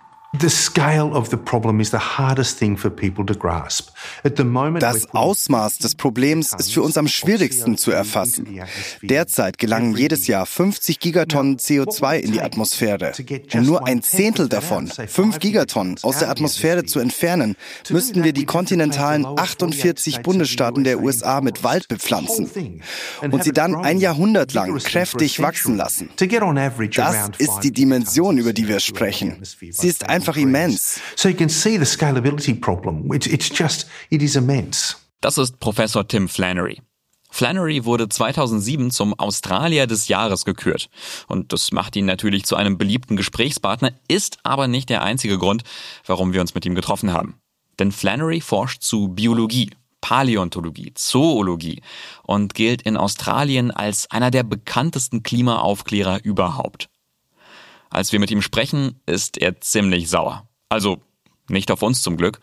Das 4.79 5.13
Ausmaß 5.13 5.77
des 5.79 5.95
Problems 5.95 6.53
ist 6.57 6.73
für 6.73 6.81
uns 6.81 6.97
am 6.97 7.09
schwierigsten 7.09 7.77
zu 7.77 7.91
erfassen. 7.91 8.61
Derzeit 9.01 9.57
gelangen 9.57 9.97
jedes 9.97 10.27
Jahr 10.27 10.45
50 10.45 10.99
Gigatonnen 10.99 11.57
CO2 11.57 12.19
in 12.19 12.31
die 12.31 12.41
Atmosphäre. 12.41 13.11
Um 13.53 13.63
nur 13.63 13.85
ein 13.85 14.03
Zehntel 14.03 14.47
davon, 14.47 14.87
5 14.87 15.39
Gigatonnen, 15.39 15.97
aus 16.01 16.19
der 16.19 16.29
Atmosphäre 16.29 16.85
zu 16.85 16.99
entfernen, 16.99 17.57
müssten 17.89 18.23
wir 18.23 18.31
die 18.31 18.45
kontinentalen 18.45 19.25
48 19.25 20.21
Bundesstaaten 20.21 20.85
der 20.85 21.01
USA 21.01 21.41
mit 21.41 21.65
Wald 21.65 21.89
bepflanzen 21.89 22.81
und 23.19 23.43
sie 23.43 23.51
dann 23.51 23.75
ein 23.75 23.99
Jahrhundert 23.99 24.53
lang 24.53 24.77
kräftig 24.77 25.41
wachsen 25.41 25.75
lassen. 25.75 26.09
Das 26.95 27.31
ist 27.37 27.59
die 27.63 27.73
Dimension, 27.73 28.37
über 28.37 28.53
die 28.53 28.69
wir 28.69 28.79
sprechen. 28.79 29.41
Sie 29.43 29.89
ist 29.89 30.07
einfach 30.07 30.20
einfach 30.21 30.37
immens. 30.37 30.99
So 31.15 31.29
you 31.29 31.35
can 31.35 31.49
see 31.49 31.77
the 31.77 31.85
scalability 31.85 32.53
problem. 32.53 33.11
It's, 33.11 33.27
it's 33.27 33.49
just, 33.49 33.87
it 34.09 34.21
is 34.21 34.35
immense. 34.35 34.95
Das 35.19 35.37
ist 35.37 35.59
Professor 35.59 36.07
Tim 36.07 36.29
Flannery. 36.29 36.81
Flannery 37.31 37.85
wurde 37.85 38.09
2007 38.09 38.91
zum 38.91 39.17
Australier 39.17 39.87
des 39.87 40.09
Jahres 40.09 40.45
gekürt. 40.45 40.89
Und 41.27 41.53
das 41.53 41.71
macht 41.71 41.95
ihn 41.95 42.05
natürlich 42.05 42.43
zu 42.43 42.55
einem 42.55 42.77
beliebten 42.77 43.15
Gesprächspartner, 43.15 43.93
ist 44.07 44.37
aber 44.43 44.67
nicht 44.67 44.89
der 44.89 45.01
einzige 45.01 45.37
Grund, 45.37 45.63
warum 46.05 46.33
wir 46.33 46.41
uns 46.41 46.53
mit 46.53 46.65
ihm 46.65 46.75
getroffen 46.75 47.13
haben. 47.13 47.35
Denn 47.79 47.91
Flannery 47.91 48.41
forscht 48.41 48.83
zu 48.83 49.07
Biologie, 49.07 49.71
Paläontologie, 50.01 50.91
Zoologie 50.93 51.81
und 52.23 52.53
gilt 52.53 52.81
in 52.81 52.97
Australien 52.97 53.71
als 53.71 54.11
einer 54.11 54.29
der 54.29 54.43
bekanntesten 54.43 55.23
Klimaaufklärer 55.23 56.23
überhaupt. 56.23 56.89
Als 57.91 58.11
wir 58.11 58.19
mit 58.19 58.31
ihm 58.31 58.41
sprechen, 58.41 59.01
ist 59.05 59.37
er 59.37 59.59
ziemlich 59.61 60.09
sauer. 60.09 60.47
Also 60.69 61.01
nicht 61.49 61.69
auf 61.71 61.83
uns 61.83 62.01
zum 62.01 62.17
Glück, 62.17 62.39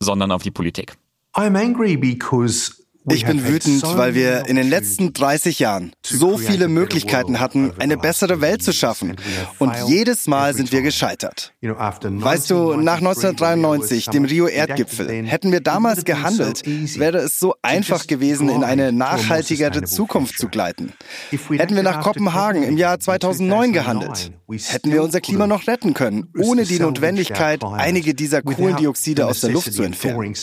sondern 0.00 0.32
auf 0.32 0.42
die 0.42 0.50
Politik. 0.50 0.96
I'm 1.34 1.56
angry 1.56 1.96
because 1.96 2.81
ich 3.08 3.26
bin 3.26 3.46
wütend, 3.46 3.82
weil 3.96 4.14
wir 4.14 4.46
in 4.46 4.56
den 4.56 4.68
letzten 4.68 5.12
30 5.12 5.58
Jahren 5.58 5.92
so 6.04 6.38
viele 6.38 6.68
Möglichkeiten 6.68 7.40
hatten, 7.40 7.72
eine 7.78 7.96
bessere 7.96 8.40
Welt 8.40 8.62
zu 8.62 8.72
schaffen. 8.72 9.16
Und 9.58 9.74
jedes 9.86 10.26
Mal 10.26 10.54
sind 10.54 10.72
wir 10.72 10.82
gescheitert. 10.82 11.52
Weißt 11.60 12.50
du, 12.50 12.76
nach 12.76 12.98
1993, 12.98 14.06
dem 14.06 14.24
Rio-Erdgipfel, 14.24 15.26
hätten 15.26 15.52
wir 15.52 15.60
damals 15.60 16.04
gehandelt, 16.04 16.62
wäre 16.98 17.18
es 17.18 17.38
so 17.38 17.54
einfach 17.62 18.06
gewesen, 18.06 18.48
in 18.48 18.64
eine 18.64 18.92
nachhaltigere 18.92 19.82
Zukunft 19.82 20.38
zu 20.38 20.48
gleiten. 20.48 20.92
Hätten 21.30 21.74
wir 21.74 21.82
nach 21.82 22.02
Kopenhagen 22.02 22.62
im 22.62 22.76
Jahr 22.76 23.00
2009 23.00 23.72
gehandelt, 23.72 24.32
hätten 24.68 24.92
wir 24.92 25.02
unser 25.02 25.20
Klima 25.20 25.46
noch 25.46 25.66
retten 25.66 25.94
können, 25.94 26.28
ohne 26.38 26.64
die 26.64 26.78
Notwendigkeit, 26.78 27.64
einige 27.64 28.14
dieser 28.14 28.42
Kohlendioxide 28.42 29.26
aus 29.26 29.40
der 29.40 29.50
Luft 29.50 29.72
zu 29.72 29.82
entfernen. 29.82 30.34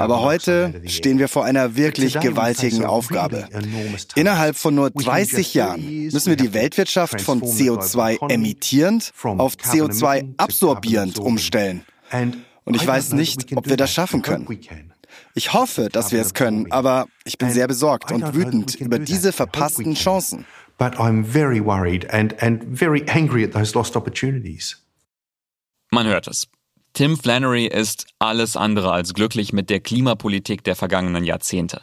Aber 0.00 0.22
heute 0.22 0.82
stehen 0.86 1.18
wir 1.18 1.28
vor 1.28 1.44
einer 1.44 1.76
wirklich 1.76 2.18
gewaltigen 2.18 2.84
Aufgabe. 2.84 3.48
Innerhalb 4.14 4.56
von 4.56 4.74
nur 4.74 4.90
30 4.90 5.54
Jahren 5.54 6.08
müssen 6.10 6.30
wir 6.30 6.36
die 6.36 6.54
Weltwirtschaft 6.54 7.20
von 7.20 7.42
CO2 7.42 8.30
emittierend 8.30 9.12
auf 9.22 9.54
CO2 9.54 10.34
absorbierend 10.38 11.18
umstellen. 11.18 11.82
Und 12.64 12.74
ich 12.76 12.86
weiß 12.86 13.12
nicht, 13.12 13.56
ob 13.56 13.68
wir 13.68 13.76
das 13.76 13.92
schaffen 13.92 14.22
können. 14.22 14.46
Ich 15.34 15.52
hoffe, 15.52 15.88
dass 15.90 16.12
wir 16.12 16.20
es 16.20 16.34
können, 16.34 16.70
aber 16.72 17.06
ich 17.24 17.36
bin 17.36 17.50
sehr 17.50 17.68
besorgt 17.68 18.10
und 18.10 18.34
wütend 18.34 18.74
über 18.76 18.98
diese 18.98 19.32
verpassten 19.32 19.94
Chancen. 19.94 20.46
But 20.78 20.94
I'm 20.94 21.24
very 21.24 21.62
worried 21.62 22.08
and, 22.10 22.42
and 22.42 22.64
very 22.72 23.04
angry 23.06 23.44
at 23.44 23.52
those 23.52 23.74
lost 23.76 23.96
opportunities. 23.96 24.82
Man 25.90 26.06
hört 26.06 26.26
es. 26.26 26.48
Tim 26.92 27.16
Flannery 27.16 27.66
ist 27.66 28.06
alles 28.18 28.56
andere 28.56 28.92
als 28.92 29.14
glücklich 29.14 29.52
mit 29.52 29.70
der 29.70 29.80
Klimapolitik 29.80 30.64
der 30.64 30.76
vergangenen 30.76 31.24
Jahrzehnte. 31.24 31.82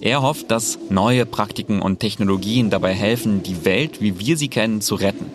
Er 0.00 0.22
hofft, 0.22 0.50
dass 0.50 0.78
neue 0.90 1.24
Praktiken 1.26 1.80
und 1.80 2.00
Technologien 2.00 2.68
dabei 2.68 2.92
helfen, 2.94 3.42
die 3.42 3.64
Welt, 3.64 4.00
wie 4.00 4.18
wir 4.18 4.36
sie 4.36 4.48
kennen, 4.48 4.80
zu 4.80 4.96
retten. 4.96 5.26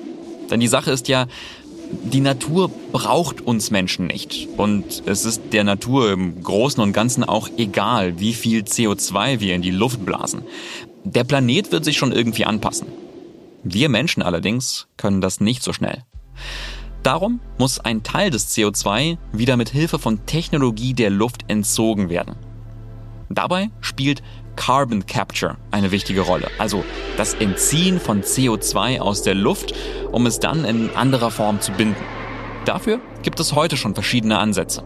Denn 0.51 0.59
die 0.59 0.67
Sache 0.67 0.91
ist 0.91 1.07
ja, 1.07 1.27
die 2.03 2.19
Natur 2.19 2.69
braucht 2.91 3.39
uns 3.41 3.71
Menschen 3.71 4.07
nicht. 4.07 4.49
Und 4.57 5.03
es 5.05 5.23
ist 5.23 5.41
der 5.53 5.63
Natur 5.63 6.11
im 6.11 6.43
Großen 6.43 6.83
und 6.83 6.91
Ganzen 6.91 7.23
auch 7.23 7.49
egal, 7.57 8.19
wie 8.19 8.33
viel 8.33 8.63
CO2 8.63 9.39
wir 9.39 9.55
in 9.55 9.61
die 9.61 9.71
Luft 9.71 10.05
blasen. 10.05 10.41
Der 11.05 11.23
Planet 11.23 11.71
wird 11.71 11.85
sich 11.85 11.97
schon 11.97 12.11
irgendwie 12.11 12.45
anpassen. 12.45 12.87
Wir 13.63 13.87
Menschen 13.87 14.21
allerdings 14.21 14.87
können 14.97 15.21
das 15.21 15.39
nicht 15.39 15.63
so 15.63 15.71
schnell. 15.71 16.03
Darum 17.03 17.39
muss 17.57 17.79
ein 17.79 18.03
Teil 18.03 18.29
des 18.29 18.55
CO2 18.55 19.17
wieder 19.31 19.57
mit 19.57 19.69
Hilfe 19.69 19.99
von 19.99 20.25
Technologie 20.25 20.93
der 20.93 21.09
Luft 21.09 21.45
entzogen 21.47 22.09
werden. 22.09 22.35
Dabei 23.29 23.69
spielt 23.81 24.23
Carbon 24.55 25.05
Capture 25.05 25.57
eine 25.71 25.91
wichtige 25.91 26.21
Rolle, 26.21 26.47
also 26.57 26.83
das 27.17 27.33
Entziehen 27.35 27.99
von 27.99 28.23
CO2 28.23 28.99
aus 28.99 29.21
der 29.21 29.35
Luft, 29.35 29.73
um 30.11 30.25
es 30.25 30.39
dann 30.39 30.65
in 30.65 30.89
anderer 30.95 31.31
Form 31.31 31.61
zu 31.61 31.71
binden. 31.73 32.01
Dafür 32.65 32.99
gibt 33.23 33.39
es 33.39 33.53
heute 33.53 33.77
schon 33.77 33.93
verschiedene 33.93 34.39
Ansätze. 34.39 34.83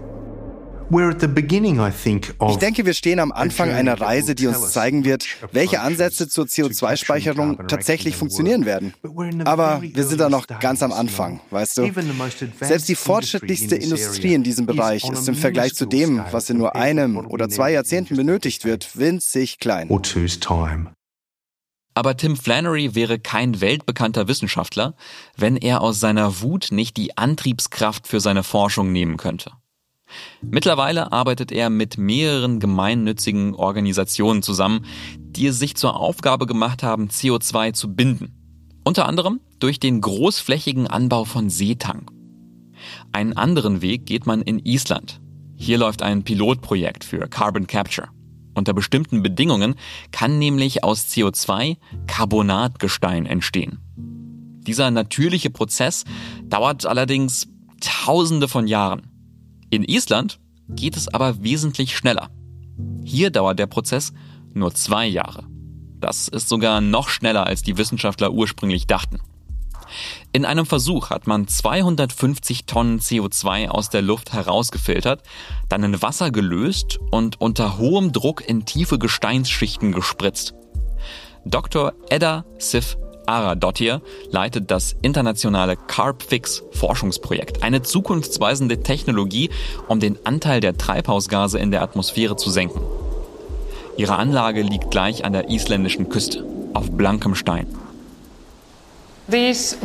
Ich 0.91 2.57
denke, 2.57 2.85
wir 2.85 2.93
stehen 2.93 3.19
am 3.19 3.31
Anfang 3.31 3.69
einer 3.69 3.99
Reise, 3.99 4.35
die 4.35 4.47
uns 4.47 4.71
zeigen 4.71 5.05
wird, 5.05 5.25
welche 5.51 5.79
Ansätze 5.79 6.27
zur 6.27 6.45
CO2-Speicherung 6.45 7.67
tatsächlich 7.67 8.15
funktionieren 8.15 8.65
werden. 8.65 8.93
Aber 9.45 9.81
wir 9.81 10.05
sind 10.05 10.19
da 10.19 10.29
noch 10.29 10.47
ganz 10.47 10.83
am 10.83 10.91
Anfang, 10.91 11.39
weißt 11.49 11.77
du? 11.77 11.91
Selbst 12.59 12.89
die 12.89 12.95
fortschrittlichste 12.95 13.75
Industrie 13.75 14.33
in 14.33 14.43
diesem 14.43 14.65
Bereich 14.65 15.09
ist 15.09 15.27
im 15.27 15.35
Vergleich 15.35 15.75
zu 15.75 15.85
dem, 15.85 16.21
was 16.31 16.49
in 16.49 16.57
nur 16.57 16.75
einem 16.75 17.17
oder 17.17 17.47
zwei 17.49 17.71
Jahrzehnten 17.71 18.17
benötigt 18.17 18.65
wird, 18.65 18.97
winzig 18.97 19.59
klein. 19.59 19.89
Aber 21.93 22.15
Tim 22.15 22.37
Flannery 22.37 22.95
wäre 22.95 23.19
kein 23.19 23.59
weltbekannter 23.59 24.27
Wissenschaftler, 24.27 24.95
wenn 25.35 25.57
er 25.57 25.81
aus 25.81 25.99
seiner 25.99 26.41
Wut 26.41 26.69
nicht 26.71 26.95
die 26.97 27.17
Antriebskraft 27.17 28.07
für 28.07 28.19
seine 28.19 28.43
Forschung 28.43 28.91
nehmen 28.91 29.17
könnte. 29.17 29.51
Mittlerweile 30.41 31.11
arbeitet 31.11 31.51
er 31.51 31.69
mit 31.69 31.97
mehreren 31.97 32.59
gemeinnützigen 32.59 33.55
Organisationen 33.55 34.41
zusammen, 34.41 34.85
die 35.17 35.47
es 35.47 35.59
sich 35.59 35.75
zur 35.75 35.95
Aufgabe 35.95 36.45
gemacht 36.45 36.83
haben, 36.83 37.09
CO2 37.09 37.73
zu 37.73 37.93
binden. 37.93 38.33
Unter 38.83 39.07
anderem 39.07 39.39
durch 39.59 39.79
den 39.79 40.01
großflächigen 40.01 40.87
Anbau 40.87 41.25
von 41.25 41.49
Seetang. 41.49 42.09
Einen 43.11 43.33
anderen 43.33 43.81
Weg 43.81 44.05
geht 44.05 44.25
man 44.25 44.41
in 44.41 44.59
Island. 44.59 45.21
Hier 45.55 45.77
läuft 45.77 46.01
ein 46.01 46.23
Pilotprojekt 46.23 47.03
für 47.03 47.27
Carbon 47.27 47.67
Capture. 47.67 48.09
Unter 48.53 48.73
bestimmten 48.73 49.21
Bedingungen 49.21 49.75
kann 50.11 50.39
nämlich 50.39 50.83
aus 50.83 51.07
CO2 51.07 51.77
Carbonatgestein 52.07 53.25
entstehen. 53.25 53.79
Dieser 54.65 54.91
natürliche 54.91 55.49
Prozess 55.49 56.03
dauert 56.45 56.85
allerdings 56.85 57.47
Tausende 57.79 58.47
von 58.47 58.67
Jahren. 58.67 59.10
In 59.71 59.85
Island 59.85 60.39
geht 60.67 60.97
es 60.97 61.07
aber 61.07 61.43
wesentlich 61.43 61.95
schneller. 61.95 62.29
Hier 63.05 63.31
dauert 63.31 63.57
der 63.57 63.67
Prozess 63.67 64.11
nur 64.53 64.75
zwei 64.75 65.07
Jahre. 65.07 65.45
Das 66.01 66.27
ist 66.27 66.49
sogar 66.49 66.81
noch 66.81 67.07
schneller, 67.07 67.47
als 67.47 67.61
die 67.61 67.77
Wissenschaftler 67.77 68.33
ursprünglich 68.33 68.85
dachten. 68.85 69.21
In 70.33 70.45
einem 70.45 70.65
Versuch 70.65 71.09
hat 71.09 71.25
man 71.25 71.47
250 71.47 72.65
Tonnen 72.65 72.99
CO2 72.99 73.69
aus 73.69 73.89
der 73.89 74.01
Luft 74.01 74.33
herausgefiltert, 74.33 75.23
dann 75.69 75.83
in 75.83 76.01
Wasser 76.01 76.31
gelöst 76.31 76.99
und 77.09 77.39
unter 77.39 77.77
hohem 77.77 78.11
Druck 78.11 78.47
in 78.47 78.65
tiefe 78.65 78.99
Gesteinsschichten 78.99 79.93
gespritzt. 79.93 80.53
Dr. 81.45 81.93
Edda 82.09 82.43
Sif 82.57 82.97
Aradottir 83.25 84.01
leitet 84.29 84.71
das 84.71 84.95
internationale 85.01 85.75
CarbFix 85.75 86.63
Forschungsprojekt, 86.71 87.63
eine 87.63 87.81
zukunftsweisende 87.81 88.81
Technologie, 88.81 89.49
um 89.87 89.99
den 89.99 90.17
Anteil 90.25 90.59
der 90.59 90.77
Treibhausgase 90.77 91.59
in 91.59 91.71
der 91.71 91.81
Atmosphäre 91.81 92.35
zu 92.35 92.49
senken. 92.49 92.81
Ihre 93.97 94.15
Anlage 94.15 94.61
liegt 94.61 94.91
gleich 94.91 95.25
an 95.25 95.33
der 95.33 95.49
isländischen 95.49 96.09
Küste, 96.09 96.45
auf 96.73 96.91
blankem 96.91 97.35
Stein. 97.35 97.67
Diese 99.27 99.77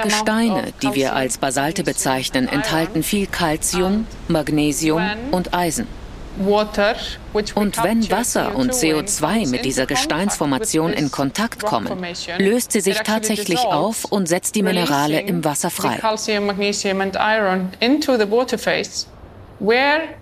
Gesteine, 0.00 0.72
die 0.82 0.94
wir 0.94 1.14
als 1.14 1.38
Basalte 1.38 1.82
bezeichnen, 1.82 2.46
enthalten 2.46 3.02
viel 3.02 3.26
Calcium, 3.26 4.06
Magnesium 4.28 5.02
und 5.32 5.52
Eisen. 5.52 5.88
Und 7.54 7.82
wenn 7.82 8.10
Wasser 8.10 8.54
und 8.54 8.72
CO2 8.72 9.48
mit 9.48 9.64
dieser 9.64 9.86
Gesteinsformation 9.86 10.92
in 10.92 11.10
Kontakt 11.10 11.62
kommen, 11.64 12.04
löst 12.38 12.72
sie 12.72 12.80
sich 12.80 12.98
tatsächlich 13.00 13.60
auf 13.60 14.04
und 14.06 14.28
setzt 14.28 14.54
die 14.54 14.62
Minerale 14.62 15.20
im 15.20 15.44
Wasser 15.44 15.70
frei. 15.70 16.00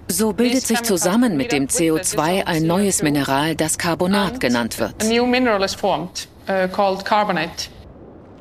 So 0.09 0.33
bildet 0.33 0.67
sich 0.67 0.83
zusammen 0.83 1.37
mit 1.37 1.52
dem 1.52 1.67
CO2 1.67 2.45
ein 2.45 2.67
neues 2.67 3.02
Mineral, 3.02 3.55
das 3.55 3.79
Carbonat 3.79 4.40
genannt 4.40 4.79
wird. 4.79 4.95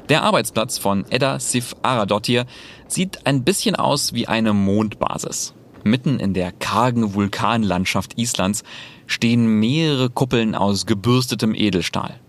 Der 0.10 0.24
Arbeitsplatz 0.24 0.78
von 0.80 1.06
Edda 1.12 1.40
Sif 1.40 1.76
Aradottir 1.84 2.46
sieht 2.88 3.28
ein 3.28 3.44
bisschen 3.44 3.76
aus 3.76 4.14
wie 4.14 4.28
eine 4.28 4.54
Mondbasis. 4.54 5.54
Mitten 5.84 6.20
in 6.20 6.34
der 6.34 6.52
kargen 6.52 7.14
Vulkanlandschaft 7.14 8.18
Islands 8.18 8.64
stehen 9.08 9.60
mehrere 9.60 10.10
Kuppeln 10.10 10.56
aus 10.56 10.86
gebürstetem 10.86 11.56
Edelstahl. 11.56 12.20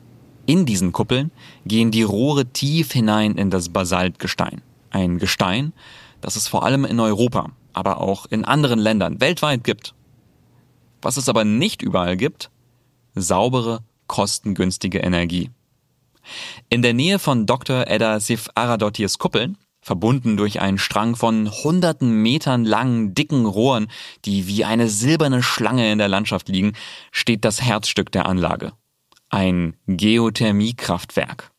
In 0.47 0.67
diesen 0.67 0.93
Kuppeln 0.93 1.31
gehen 1.65 1.91
die 1.91 2.03
Rohre 2.03 2.47
tief 2.47 2.93
hinein 2.93 3.37
in 3.37 3.51
das 3.51 3.69
Basaltgestein. 3.69 4.63
Ein 4.91 5.19
Gestein, 5.19 5.73
das 6.21 6.37
es 6.37 6.49
vor 6.49 6.65
allem 6.65 6.85
in 6.85 6.99
Europa, 6.99 7.51
aber 7.73 8.01
auch 8.01 8.27
in 8.27 8.45
anderen 8.45 8.79
Ländern 8.79 9.21
weltweit 9.21 9.65
gibt. 9.65 9.95
Was 11.03 11.17
es 11.17 11.29
aber 11.29 11.45
nicht 11.45 11.83
überall 11.83 12.17
gibt, 12.17 12.51
saubere, 13.15 13.81
kostengünstige 14.07 14.99
Energie. 14.99 15.51
In 16.69 16.83
der 16.83 16.95
Nähe 16.95 17.19
von 17.19 17.47
Dr. 17.47 17.87
Edda 17.87 18.21
Sif 18.21 18.49
Aradottirs 18.55 19.19
Kuppeln 19.19 19.57
verbunden 19.81 20.37
durch 20.37 20.61
einen 20.61 20.79
Strang 20.79 21.17
von 21.17 21.51
hunderten 21.51 22.23
Metern 22.23 22.65
langen, 22.65 23.15
dicken 23.15 23.47
Rohren, 23.47 23.89
die 24.25 24.47
wie 24.47 24.65
eine 24.65 24.89
silberne 24.89 25.43
Schlange 25.43 25.91
in 25.91 25.99
der 25.99 26.09
Landschaft 26.09 26.49
liegen, 26.49 26.75
steht 27.13 27.45
das 27.45 27.63
Herzstück 27.63 28.13
der 28.13 28.27
Anlage. 28.27 28.73
Ein 29.31 29.77
Geothermiekraftwerk. 29.87 31.51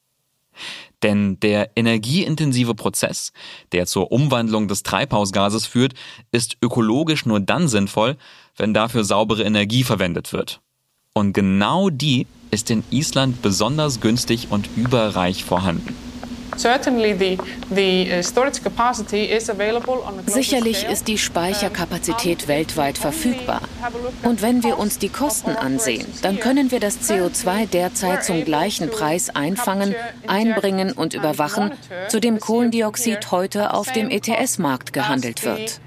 Denn 1.04 1.40
der 1.40 1.72
energieintensive 1.76 2.76
Prozess, 2.76 3.32
der 3.72 3.88
zur 3.88 4.12
Umwandlung 4.12 4.68
des 4.68 4.84
Treibhausgases 4.84 5.66
führt, 5.66 5.94
ist 6.32 6.58
ökologisch 6.62 7.26
nur 7.26 7.40
dann 7.40 7.68
sinnvoll, 7.68 8.18
wenn 8.56 8.74
dafür 8.74 9.04
saubere 9.04 9.44
Energie 9.44 9.84
verwendet 9.84 10.32
wird. 10.32 10.62
Und 11.14 11.34
genau 11.34 11.90
die 11.90 12.28
ist 12.52 12.70
in 12.70 12.84
Island 12.92 13.42
besonders 13.42 14.00
günstig 14.00 14.48
und 14.52 14.70
überreich 14.76 15.44
vorhanden. 15.44 16.11
Uh, 16.64 16.70
Sicherlich 20.28 20.84
ist 20.84 21.08
die 21.08 21.18
Speicherkapazität 21.18 22.48
weltweit 22.48 22.98
verfügbar. 22.98 23.62
Und 24.24 24.42
wenn 24.42 24.64
wir 24.64 24.78
uns 24.78 25.00
die 25.00 25.10
Kosten 25.10 25.52
ansehen, 25.52 26.06
dann 26.22 26.40
können 26.40 26.72
wir 26.72 26.80
das 26.80 27.00
CO2 27.00 27.68
derzeit 27.68 28.24
zum 28.24 28.46
gleichen 28.46 28.90
Preis 28.90 29.30
einfangen, 29.30 29.96
einbringen 30.28 30.92
und 30.92 31.14
überwachen, 31.14 31.72
zu 32.10 32.20
dem 32.20 32.40
Kohlendioxid 32.40 33.32
heute 33.32 33.74
auf 33.74 33.92
dem 33.92 34.10
ETS-Markt 34.10 34.94
gehandelt 34.94 35.44
wird. 35.44 35.80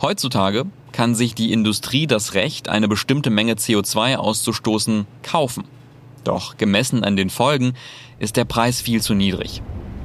Heutzutage 0.00 0.64
kann 0.92 1.14
sich 1.14 1.34
die 1.34 1.52
Industrie 1.52 2.06
das 2.06 2.34
Recht, 2.34 2.68
eine 2.68 2.88
bestimmte 2.88 3.30
Menge 3.30 3.54
CO2 3.54 4.16
auszustoßen, 4.16 5.06
kaufen. 5.22 5.64
Doch 6.24 6.56
gemessen 6.56 7.04
an 7.04 7.16
den 7.16 7.30
Folgen 7.30 7.74
ist 8.18 8.36
der 8.36 8.44
Preis 8.44 8.80
viel 8.80 9.00
zu 9.00 9.14
niedrig, 9.14 9.62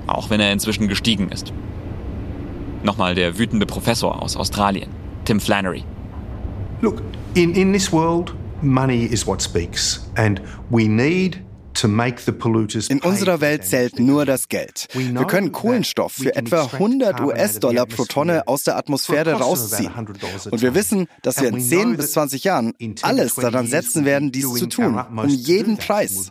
auch 0.08 0.30
wenn 0.30 0.40
er 0.40 0.52
inzwischen 0.52 0.88
gestiegen 0.88 1.30
ist. 1.30 1.52
Nochmal 2.84 3.16
der 3.16 3.38
wütende 3.38 3.66
Professor 3.66 4.22
aus 4.22 4.38
Australien, 4.38 4.90
Tim 5.26 5.40
Flannery. 5.40 5.84
Look, 6.82 7.02
in, 7.34 7.54
in 7.56 7.74
this 7.74 7.92
world, 7.92 8.34
money 8.62 9.06
is 9.06 9.26
what 9.26 9.42
speaks, 9.42 10.10
and 10.16 10.42
we 10.70 10.88
need 10.88 11.45
in 11.84 13.02
unserer 13.02 13.42
Welt 13.42 13.66
zählt 13.66 14.00
nur 14.00 14.26
das 14.26 14.48
Geld. 14.50 14.88
Wir 14.94 15.26
können 15.26 15.52
Kohlenstoff 15.52 16.14
für 16.14 16.36
etwa 16.36 16.64
100 16.64 17.22
US-Dollar 17.22 17.86
pro 17.86 18.06
Tonne 18.06 18.48
aus 18.48 18.64
der 18.64 18.78
Atmosphäre 18.78 19.34
rausziehen. 19.34 19.92
Und 20.52 20.62
wir 20.62 20.74
wissen, 20.76 21.08
dass 21.22 21.42
wir 21.42 21.50
in 21.50 21.62
10 21.62 21.98
bis 21.98 22.14
20 22.14 22.44
Jahren 22.44 22.74
alles 23.02 23.36
daran 23.36 23.68
setzen 23.68 24.06
werden, 24.06 24.32
dies 24.32 24.54
zu 24.54 24.68
tun, 24.68 24.98
um 24.98 25.28
jeden 25.28 25.78
Preis. 25.78 26.30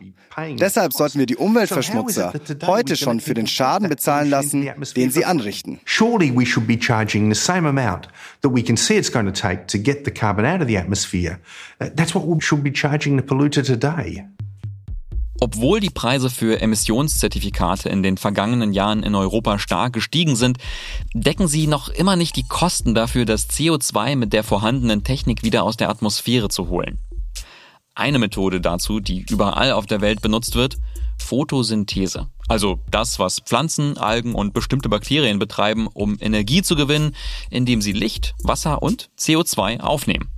Deshalb 0.58 0.92
sollten 0.92 1.18
wir 1.18 1.26
die 1.26 1.36
Umweltverschmutzer 1.36 2.32
heute 2.66 2.96
schon 2.96 3.20
für 3.20 3.34
den 3.34 3.46
Schaden 3.46 3.88
bezahlen 3.88 4.30
lassen, 4.30 4.68
den 4.96 5.10
sie 5.10 5.24
anrichten. 5.24 5.80
Surely 5.84 6.34
we 6.34 6.44
should 6.44 6.66
be 6.66 6.76
charging 6.78 7.32
the 7.32 7.40
same 7.40 7.68
amount 7.68 8.08
that 8.42 8.52
we 8.52 8.62
can 8.62 8.76
see 8.76 8.96
it's 8.96 9.12
going 9.12 9.26
to 9.26 9.32
take 9.32 9.66
to 9.66 9.78
get 9.78 10.04
the 10.04 10.10
carbon 10.10 10.44
out 10.44 10.60
of 10.60 10.66
the 10.66 10.76
atmosphere. 10.76 11.38
That's 11.78 12.14
what 12.14 12.26
we 12.26 12.40
should 12.40 12.62
be 12.62 12.72
charging 12.72 13.16
the 13.16 13.22
polluter 13.22 13.64
today. 13.64 14.24
Obwohl 15.40 15.80
die 15.80 15.90
Preise 15.90 16.30
für 16.30 16.60
Emissionszertifikate 16.60 17.88
in 17.88 18.02
den 18.02 18.16
vergangenen 18.16 18.72
Jahren 18.72 19.02
in 19.02 19.14
Europa 19.14 19.58
stark 19.58 19.92
gestiegen 19.92 20.36
sind, 20.36 20.58
decken 21.12 21.48
sie 21.48 21.66
noch 21.66 21.88
immer 21.88 22.16
nicht 22.16 22.36
die 22.36 22.46
Kosten 22.46 22.94
dafür, 22.94 23.24
das 23.24 23.50
CO2 23.50 24.16
mit 24.16 24.32
der 24.32 24.44
vorhandenen 24.44 25.02
Technik 25.02 25.42
wieder 25.42 25.64
aus 25.64 25.76
der 25.76 25.90
Atmosphäre 25.90 26.48
zu 26.48 26.68
holen. 26.68 26.98
Eine 27.96 28.18
Methode 28.18 28.60
dazu, 28.60 29.00
die 29.00 29.24
überall 29.28 29.72
auf 29.72 29.86
der 29.86 30.00
Welt 30.00 30.20
benutzt 30.20 30.54
wird, 30.54 30.76
Photosynthese. 31.18 32.28
Also 32.48 32.80
das, 32.90 33.18
was 33.18 33.40
Pflanzen, 33.40 33.96
Algen 33.98 34.34
und 34.34 34.52
bestimmte 34.52 34.88
Bakterien 34.88 35.38
betreiben, 35.38 35.86
um 35.86 36.16
Energie 36.20 36.62
zu 36.62 36.76
gewinnen, 36.76 37.14
indem 37.50 37.80
sie 37.80 37.92
Licht, 37.92 38.34
Wasser 38.42 38.82
und 38.82 39.10
CO2 39.18 39.80
aufnehmen. 39.80 40.30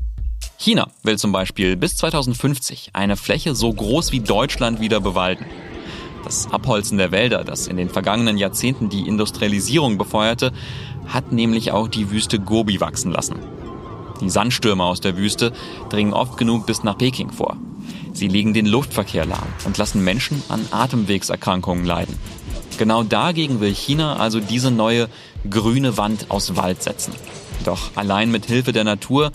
China 0.59 0.89
will 1.03 1.19
zum 1.19 1.33
Beispiel 1.33 1.77
bis 1.77 1.97
2050 1.97 2.91
eine 2.95 3.17
Fläche 3.17 3.55
so 3.55 3.73
groß 3.73 4.13
wie 4.13 4.21
Deutschland 4.21 4.81
wieder 4.81 5.01
bewalden. 5.01 5.45
Das 6.25 6.51
Abholzen 6.51 6.99
der 6.99 7.13
Wälder, 7.13 7.45
das 7.45 7.67
in 7.67 7.77
den 7.77 7.91
vergangenen 7.91 8.39
Jahrzehnten 8.39 8.89
die 8.89 9.07
Industrialisierung 9.07 9.99
befeuerte, 9.99 10.53
hat 11.07 11.31
nämlich 11.31 11.73
auch 11.73 11.89
die 11.89 12.11
Wüste 12.11 12.41
Gobi 12.41 12.81
wachsen 12.81 13.13
lassen. 13.13 13.37
Die 14.21 14.31
Sandstürme 14.31 14.83
aus 14.83 15.01
der 15.01 15.17
Wüste 15.17 15.53
dringen 15.91 16.15
oft 16.15 16.39
genug 16.39 16.67
bis 16.67 16.83
nach 16.83 16.97
Peking 16.97 17.31
vor. 17.31 17.59
Sie 18.13 18.29
legen 18.29 18.55
den 18.55 18.67
Luftverkehr 18.67 19.27
lahm 19.27 19.47
und 19.67 19.77
lassen 19.77 20.03
Menschen 20.03 20.43
an 20.49 20.67
Atemwegserkrankungen 20.71 21.85
leiden. 21.85 22.19
Genau 22.79 23.03
dagegen 23.03 23.61
will 23.61 23.75
China 23.75 24.17
also 24.17 24.41
diese 24.41 24.71
neue 24.71 25.09
grüne 25.49 25.97
Wand 25.97 26.31
aus 26.31 26.57
Wald 26.57 26.83
setzen. 26.83 27.13
Doch 27.65 27.91
allein 27.95 28.31
mit 28.31 28.47
Hilfe 28.47 28.73
der 28.73 28.85
Natur 28.85 29.33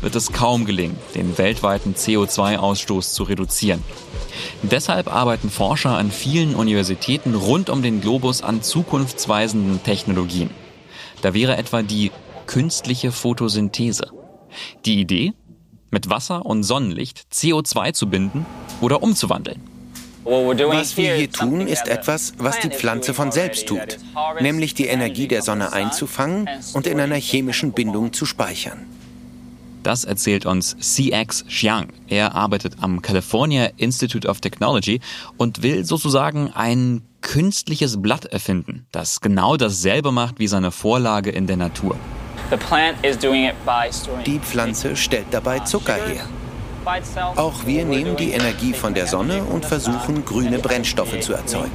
wird 0.00 0.16
es 0.16 0.32
kaum 0.32 0.64
gelingen, 0.64 0.96
den 1.14 1.36
weltweiten 1.38 1.94
CO2-Ausstoß 1.94 3.12
zu 3.12 3.24
reduzieren. 3.24 3.82
Deshalb 4.62 5.12
arbeiten 5.12 5.50
Forscher 5.50 5.96
an 5.96 6.10
vielen 6.10 6.54
Universitäten 6.54 7.34
rund 7.34 7.70
um 7.70 7.82
den 7.82 8.00
Globus 8.00 8.42
an 8.42 8.62
zukunftsweisenden 8.62 9.82
Technologien. 9.82 10.50
Da 11.22 11.34
wäre 11.34 11.56
etwa 11.56 11.82
die 11.82 12.10
künstliche 12.46 13.12
Photosynthese. 13.12 14.10
Die 14.84 15.00
Idee, 15.00 15.32
mit 15.90 16.08
Wasser 16.08 16.46
und 16.46 16.62
Sonnenlicht 16.62 17.26
CO2 17.32 17.92
zu 17.92 18.08
binden 18.08 18.46
oder 18.80 19.02
umzuwandeln. 19.02 19.60
Was 20.24 20.96
wir 20.96 21.14
hier 21.14 21.30
tun, 21.30 21.66
ist 21.66 21.88
etwas, 21.88 22.34
was 22.38 22.60
die 22.60 22.68
Pflanze 22.68 23.14
von 23.14 23.32
selbst 23.32 23.66
tut, 23.66 23.98
nämlich 24.40 24.74
die 24.74 24.86
Energie 24.86 25.28
der 25.28 25.42
Sonne 25.42 25.72
einzufangen 25.72 26.48
und 26.74 26.86
in 26.86 27.00
einer 27.00 27.16
chemischen 27.16 27.72
Bindung 27.72 28.12
zu 28.12 28.26
speichern. 28.26 28.86
Das 29.82 30.04
erzählt 30.04 30.44
uns 30.46 30.76
CX 30.78 31.46
Xiang. 31.46 31.88
Er 32.08 32.34
arbeitet 32.34 32.76
am 32.80 33.00
California 33.00 33.70
Institute 33.76 34.28
of 34.28 34.40
Technology 34.40 35.00
und 35.36 35.62
will 35.62 35.84
sozusagen 35.84 36.52
ein 36.54 37.02
künstliches 37.22 38.00
Blatt 38.00 38.26
erfinden, 38.26 38.86
das 38.92 39.20
genau 39.20 39.56
dasselbe 39.56 40.12
macht 40.12 40.38
wie 40.38 40.48
seine 40.48 40.70
Vorlage 40.70 41.30
in 41.30 41.46
der 41.46 41.56
Natur. 41.56 41.96
Die 44.26 44.38
Pflanze 44.38 44.96
stellt 44.96 45.26
dabei 45.30 45.60
Zucker 45.60 45.94
her. 45.94 46.24
Auch 47.36 47.66
wir 47.66 47.84
nehmen 47.84 48.16
die 48.16 48.32
Energie 48.32 48.72
von 48.72 48.94
der 48.94 49.06
Sonne 49.06 49.44
und 49.44 49.64
versuchen, 49.64 50.24
grüne 50.24 50.58
Brennstoffe 50.58 51.20
zu 51.20 51.34
erzeugen. 51.34 51.72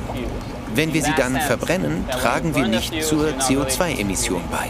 Wenn 0.73 0.93
wir 0.93 1.03
sie 1.03 1.13
dann 1.15 1.39
verbrennen, 1.39 2.05
tragen 2.09 2.55
wir 2.55 2.67
nicht 2.67 3.03
zur 3.03 3.29
CO2-Emission 3.39 4.41
bei. 4.51 4.69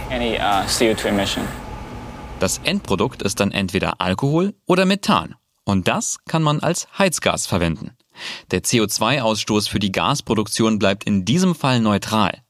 Das 2.40 2.60
Endprodukt 2.64 3.22
ist 3.22 3.40
dann 3.40 3.52
entweder 3.52 4.02
Alkohol 4.02 4.54
oder 4.66 4.86
Methan. 4.86 5.36
Und 5.64 5.88
das 5.88 6.18
kann 6.28 6.44
man 6.44 6.60
als 6.60 6.88
Heizgas 6.98 7.48
verwenden. 7.48 7.92
Der 8.52 8.62
CO2-Ausstoß 8.62 9.70
für 9.70 9.80
die 9.80 9.92
Gasproduktion 9.92 10.78
bleibt 10.78 11.06
in 11.06 11.26
diesem 11.26 11.56
Fall 11.56 11.80
neutral. 11.80 12.42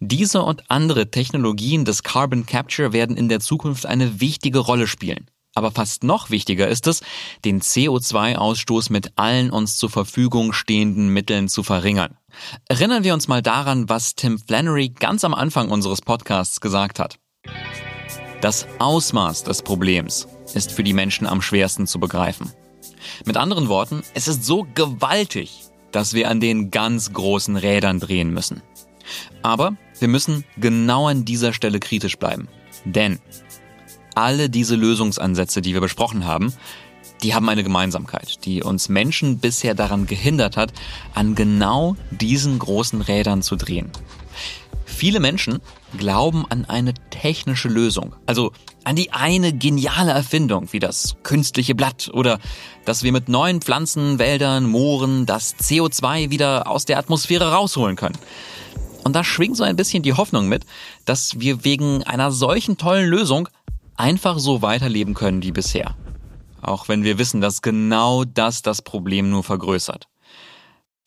Diese 0.00 0.42
und 0.42 0.70
andere 0.70 1.10
Technologien 1.10 1.84
des 1.84 2.02
Carbon 2.02 2.46
Capture 2.46 2.92
werden 2.92 3.16
in 3.16 3.28
der 3.28 3.40
Zukunft 3.40 3.84
eine 3.84 4.20
wichtige 4.20 4.60
Rolle 4.60 4.86
spielen. 4.86 5.30
Aber 5.54 5.72
fast 5.72 6.04
noch 6.04 6.30
wichtiger 6.30 6.68
ist 6.68 6.86
es, 6.86 7.02
den 7.44 7.60
CO2-Ausstoß 7.60 8.90
mit 8.92 9.12
allen 9.16 9.50
uns 9.50 9.76
zur 9.76 9.90
Verfügung 9.90 10.52
stehenden 10.52 11.08
Mitteln 11.12 11.48
zu 11.48 11.62
verringern. 11.62 12.16
Erinnern 12.68 13.04
wir 13.04 13.12
uns 13.12 13.28
mal 13.28 13.42
daran, 13.42 13.88
was 13.88 14.14
Tim 14.14 14.38
Flannery 14.38 14.88
ganz 14.88 15.24
am 15.24 15.34
Anfang 15.34 15.70
unseres 15.70 16.00
Podcasts 16.00 16.60
gesagt 16.60 16.98
hat. 16.98 17.18
Das 18.40 18.68
Ausmaß 18.78 19.42
des 19.42 19.62
Problems 19.62 20.28
ist 20.54 20.70
für 20.70 20.84
die 20.84 20.92
Menschen 20.92 21.26
am 21.26 21.42
schwersten 21.42 21.88
zu 21.88 21.98
begreifen. 21.98 22.52
Mit 23.24 23.36
anderen 23.36 23.68
Worten, 23.68 24.02
es 24.14 24.28
ist 24.28 24.44
so 24.44 24.64
gewaltig, 24.74 25.64
dass 25.90 26.14
wir 26.14 26.30
an 26.30 26.38
den 26.38 26.70
ganz 26.70 27.12
großen 27.12 27.56
Rädern 27.56 27.98
drehen 27.98 28.32
müssen. 28.32 28.62
Aber 29.42 29.76
wir 29.98 30.06
müssen 30.06 30.44
genau 30.56 31.08
an 31.08 31.24
dieser 31.24 31.52
Stelle 31.52 31.80
kritisch 31.80 32.16
bleiben. 32.16 32.46
Denn 32.84 33.18
alle 34.14 34.48
diese 34.48 34.76
Lösungsansätze, 34.76 35.60
die 35.60 35.74
wir 35.74 35.80
besprochen 35.80 36.24
haben, 36.24 36.52
die 37.24 37.34
haben 37.34 37.48
eine 37.48 37.64
Gemeinsamkeit, 37.64 38.44
die 38.44 38.62
uns 38.62 38.88
Menschen 38.88 39.38
bisher 39.38 39.74
daran 39.74 40.06
gehindert 40.06 40.56
hat, 40.56 40.72
an 41.12 41.34
genau 41.34 41.96
diesen 42.12 42.60
großen 42.60 43.00
Rädern 43.00 43.42
zu 43.42 43.56
drehen. 43.56 43.90
Viele 44.84 45.18
Menschen 45.18 45.60
glauben 45.96 46.44
an 46.48 46.64
eine 46.66 46.94
technische 47.10 47.68
Lösung, 47.68 48.14
also 48.26 48.52
an 48.84 48.96
die 48.96 49.12
eine 49.12 49.52
geniale 49.52 50.12
Erfindung 50.12 50.68
wie 50.72 50.80
das 50.80 51.16
künstliche 51.22 51.74
Blatt 51.74 52.10
oder 52.12 52.38
dass 52.84 53.02
wir 53.02 53.12
mit 53.12 53.28
neuen 53.28 53.60
Pflanzen, 53.60 54.18
Wäldern, 54.18 54.66
Mooren 54.66 55.26
das 55.26 55.56
CO2 55.56 56.30
wieder 56.30 56.68
aus 56.70 56.84
der 56.84 56.98
Atmosphäre 56.98 57.52
rausholen 57.52 57.96
können. 57.96 58.18
Und 59.04 59.14
da 59.14 59.24
schwingt 59.24 59.56
so 59.56 59.64
ein 59.64 59.76
bisschen 59.76 60.02
die 60.02 60.12
Hoffnung 60.12 60.48
mit, 60.48 60.64
dass 61.04 61.40
wir 61.40 61.64
wegen 61.64 62.02
einer 62.02 62.30
solchen 62.30 62.76
tollen 62.76 63.08
Lösung 63.08 63.48
einfach 63.96 64.38
so 64.38 64.62
weiterleben 64.62 65.14
können 65.14 65.42
wie 65.42 65.52
bisher. 65.52 65.96
Auch 66.60 66.88
wenn 66.88 67.04
wir 67.04 67.18
wissen, 67.18 67.40
dass 67.40 67.62
genau 67.62 68.24
das 68.24 68.62
das 68.62 68.82
Problem 68.82 69.30
nur 69.30 69.44
vergrößert. 69.44 70.08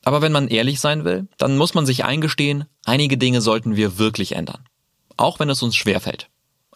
Aber 0.04 0.22
wenn 0.22 0.32
man 0.32 0.48
ehrlich 0.48 0.80
sein 0.80 1.06
will, 1.06 1.28
dann 1.38 1.58
muss 1.58 1.74
man 1.74 1.86
sich 1.86 2.04
eingestehen, 2.04 2.66
einige 2.86 3.18
Dinge 3.18 3.42
sollten 3.42 3.76
wir 3.76 4.00
wirklich 4.00 4.34
ändern. 4.34 4.64
Auch 5.18 5.40
wenn 5.40 5.50
es 5.50 5.62
uns 5.62 5.76
schwerfällt. 5.76 6.30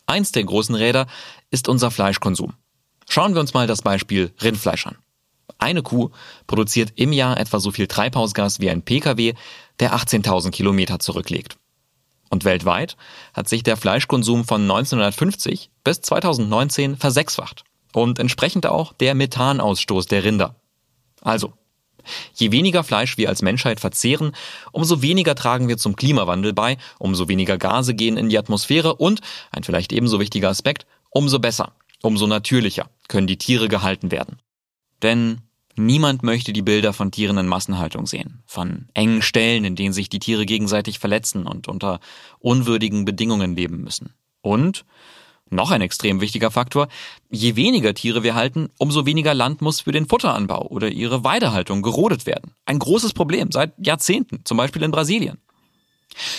Eins 0.07 0.31
der 0.31 0.43
großen 0.43 0.75
Räder 0.75 1.07
ist 1.49 1.67
unser 1.67 1.91
Fleischkonsum. 1.91 2.53
Schauen 3.09 3.33
wir 3.33 3.41
uns 3.41 3.53
mal 3.53 3.67
das 3.67 3.81
Beispiel 3.81 4.33
Rindfleisch 4.41 4.87
an. 4.87 4.97
Eine 5.57 5.83
Kuh 5.83 6.09
produziert 6.47 6.93
im 6.95 7.13
Jahr 7.13 7.39
etwa 7.39 7.59
so 7.59 7.71
viel 7.71 7.87
Treibhausgas 7.87 8.59
wie 8.59 8.69
ein 8.69 8.81
Pkw, 8.81 9.33
der 9.79 9.95
18.000 9.95 10.51
Kilometer 10.51 10.99
zurücklegt. 10.99 11.57
Und 12.29 12.43
weltweit 12.43 12.97
hat 13.33 13.47
sich 13.47 13.63
der 13.63 13.77
Fleischkonsum 13.77 14.45
von 14.45 14.61
1950 14.61 15.69
bis 15.83 16.01
2019 16.01 16.97
versechsfacht 16.97 17.63
und 17.93 18.19
entsprechend 18.19 18.65
auch 18.65 18.93
der 18.93 19.15
Methanausstoß 19.15 20.07
der 20.07 20.23
Rinder. 20.23 20.55
Also, 21.21 21.53
je 22.33 22.51
weniger 22.51 22.83
Fleisch 22.83 23.17
wir 23.17 23.29
als 23.29 23.41
Menschheit 23.41 23.79
verzehren, 23.79 24.31
umso 24.71 25.01
weniger 25.01 25.35
tragen 25.35 25.67
wir 25.67 25.77
zum 25.77 25.95
Klimawandel 25.95 26.53
bei, 26.53 26.77
umso 26.99 27.27
weniger 27.27 27.57
Gase 27.57 27.93
gehen 27.93 28.17
in 28.17 28.29
die 28.29 28.37
Atmosphäre 28.37 28.95
und, 28.95 29.21
ein 29.51 29.63
vielleicht 29.63 29.93
ebenso 29.93 30.19
wichtiger 30.19 30.49
Aspekt, 30.49 30.85
umso 31.09 31.39
besser, 31.39 31.73
umso 32.01 32.27
natürlicher 32.27 32.89
können 33.07 33.27
die 33.27 33.37
Tiere 33.37 33.67
gehalten 33.67 34.11
werden. 34.11 34.39
Denn 35.01 35.41
niemand 35.75 36.23
möchte 36.23 36.53
die 36.53 36.61
Bilder 36.61 36.93
von 36.93 37.11
Tieren 37.11 37.37
in 37.37 37.47
Massenhaltung 37.47 38.05
sehen, 38.05 38.43
von 38.45 38.87
engen 38.93 39.21
Stellen, 39.21 39.65
in 39.65 39.75
denen 39.75 39.93
sich 39.93 40.09
die 40.09 40.19
Tiere 40.19 40.45
gegenseitig 40.45 40.99
verletzen 40.99 41.47
und 41.47 41.67
unter 41.67 41.99
unwürdigen 42.39 43.05
Bedingungen 43.05 43.55
leben 43.55 43.81
müssen. 43.81 44.13
Und 44.41 44.85
noch 45.55 45.71
ein 45.71 45.81
extrem 45.81 46.21
wichtiger 46.21 46.51
Faktor, 46.51 46.87
je 47.29 47.55
weniger 47.55 47.93
Tiere 47.93 48.23
wir 48.23 48.35
halten, 48.35 48.69
umso 48.77 49.05
weniger 49.05 49.33
Land 49.33 49.61
muss 49.61 49.81
für 49.81 49.91
den 49.91 50.07
Futteranbau 50.07 50.67
oder 50.67 50.89
ihre 50.89 51.23
Weidehaltung 51.23 51.81
gerodet 51.81 52.25
werden. 52.25 52.51
Ein 52.65 52.79
großes 52.79 53.13
Problem 53.13 53.51
seit 53.51 53.73
Jahrzehnten, 53.77 54.41
zum 54.43 54.57
Beispiel 54.57 54.83
in 54.83 54.91
Brasilien. 54.91 55.37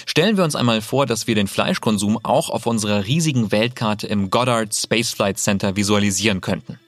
Stellen 0.07 0.37
wir 0.37 0.45
uns 0.45 0.57
einmal 0.57 0.81
vor, 0.81 1.07
dass 1.07 1.27
wir 1.27 1.35
den 1.35 1.49
Fleischkonsum 1.49 2.19
auch 2.23 2.51
auf 2.51 2.67
unserer 2.67 3.07
riesigen 3.07 3.53
Weltkarte 3.53 4.07
im 4.07 4.31
Goddard 4.31 4.75
Space 4.75 5.13
Flight 5.13 5.39
Center 5.39 5.77
visualisieren 5.77 6.41
könnten. 6.41 6.79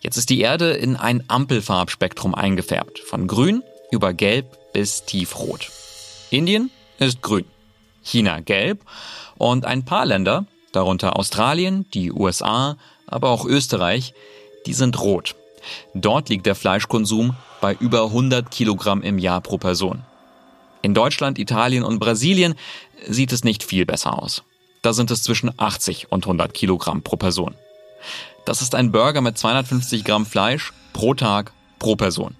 Jetzt 0.00 0.16
ist 0.16 0.30
die 0.30 0.40
Erde 0.40 0.72
in 0.72 0.96
ein 0.96 1.24
Ampelfarbspektrum 1.28 2.34
eingefärbt, 2.34 2.98
von 2.98 3.26
grün 3.26 3.62
über 3.90 4.12
gelb 4.12 4.72
bis 4.72 5.04
tiefrot. 5.04 5.70
Indien 6.30 6.70
ist 6.98 7.22
grün, 7.22 7.44
China 8.02 8.40
gelb 8.40 8.80
und 9.36 9.64
ein 9.64 9.84
paar 9.84 10.06
Länder, 10.06 10.46
darunter 10.72 11.16
Australien, 11.16 11.86
die 11.94 12.12
USA, 12.12 12.76
aber 13.06 13.30
auch 13.30 13.44
Österreich, 13.44 14.14
die 14.66 14.74
sind 14.74 15.00
rot. 15.00 15.34
Dort 15.94 16.28
liegt 16.28 16.46
der 16.46 16.54
Fleischkonsum 16.54 17.36
bei 17.60 17.74
über 17.74 18.04
100 18.04 18.50
Kilogramm 18.50 19.02
im 19.02 19.18
Jahr 19.18 19.40
pro 19.40 19.58
Person. 19.58 20.02
In 20.82 20.94
Deutschland, 20.94 21.38
Italien 21.38 21.84
und 21.84 22.00
Brasilien 22.00 22.54
sieht 23.06 23.32
es 23.32 23.44
nicht 23.44 23.62
viel 23.62 23.86
besser 23.86 24.20
aus. 24.20 24.42
Da 24.82 24.92
sind 24.92 25.12
es 25.12 25.22
zwischen 25.22 25.52
80 25.56 26.10
und 26.10 26.24
100 26.24 26.52
Kilogramm 26.52 27.02
pro 27.02 27.16
Person. 27.16 27.54
Das 28.44 28.62
ist 28.62 28.74
ein 28.74 28.90
Burger 28.90 29.20
mit 29.20 29.38
250 29.38 30.04
Gramm 30.04 30.26
Fleisch 30.26 30.72
pro 30.92 31.14
Tag 31.14 31.52
pro 31.78 31.94
Person. 31.94 32.34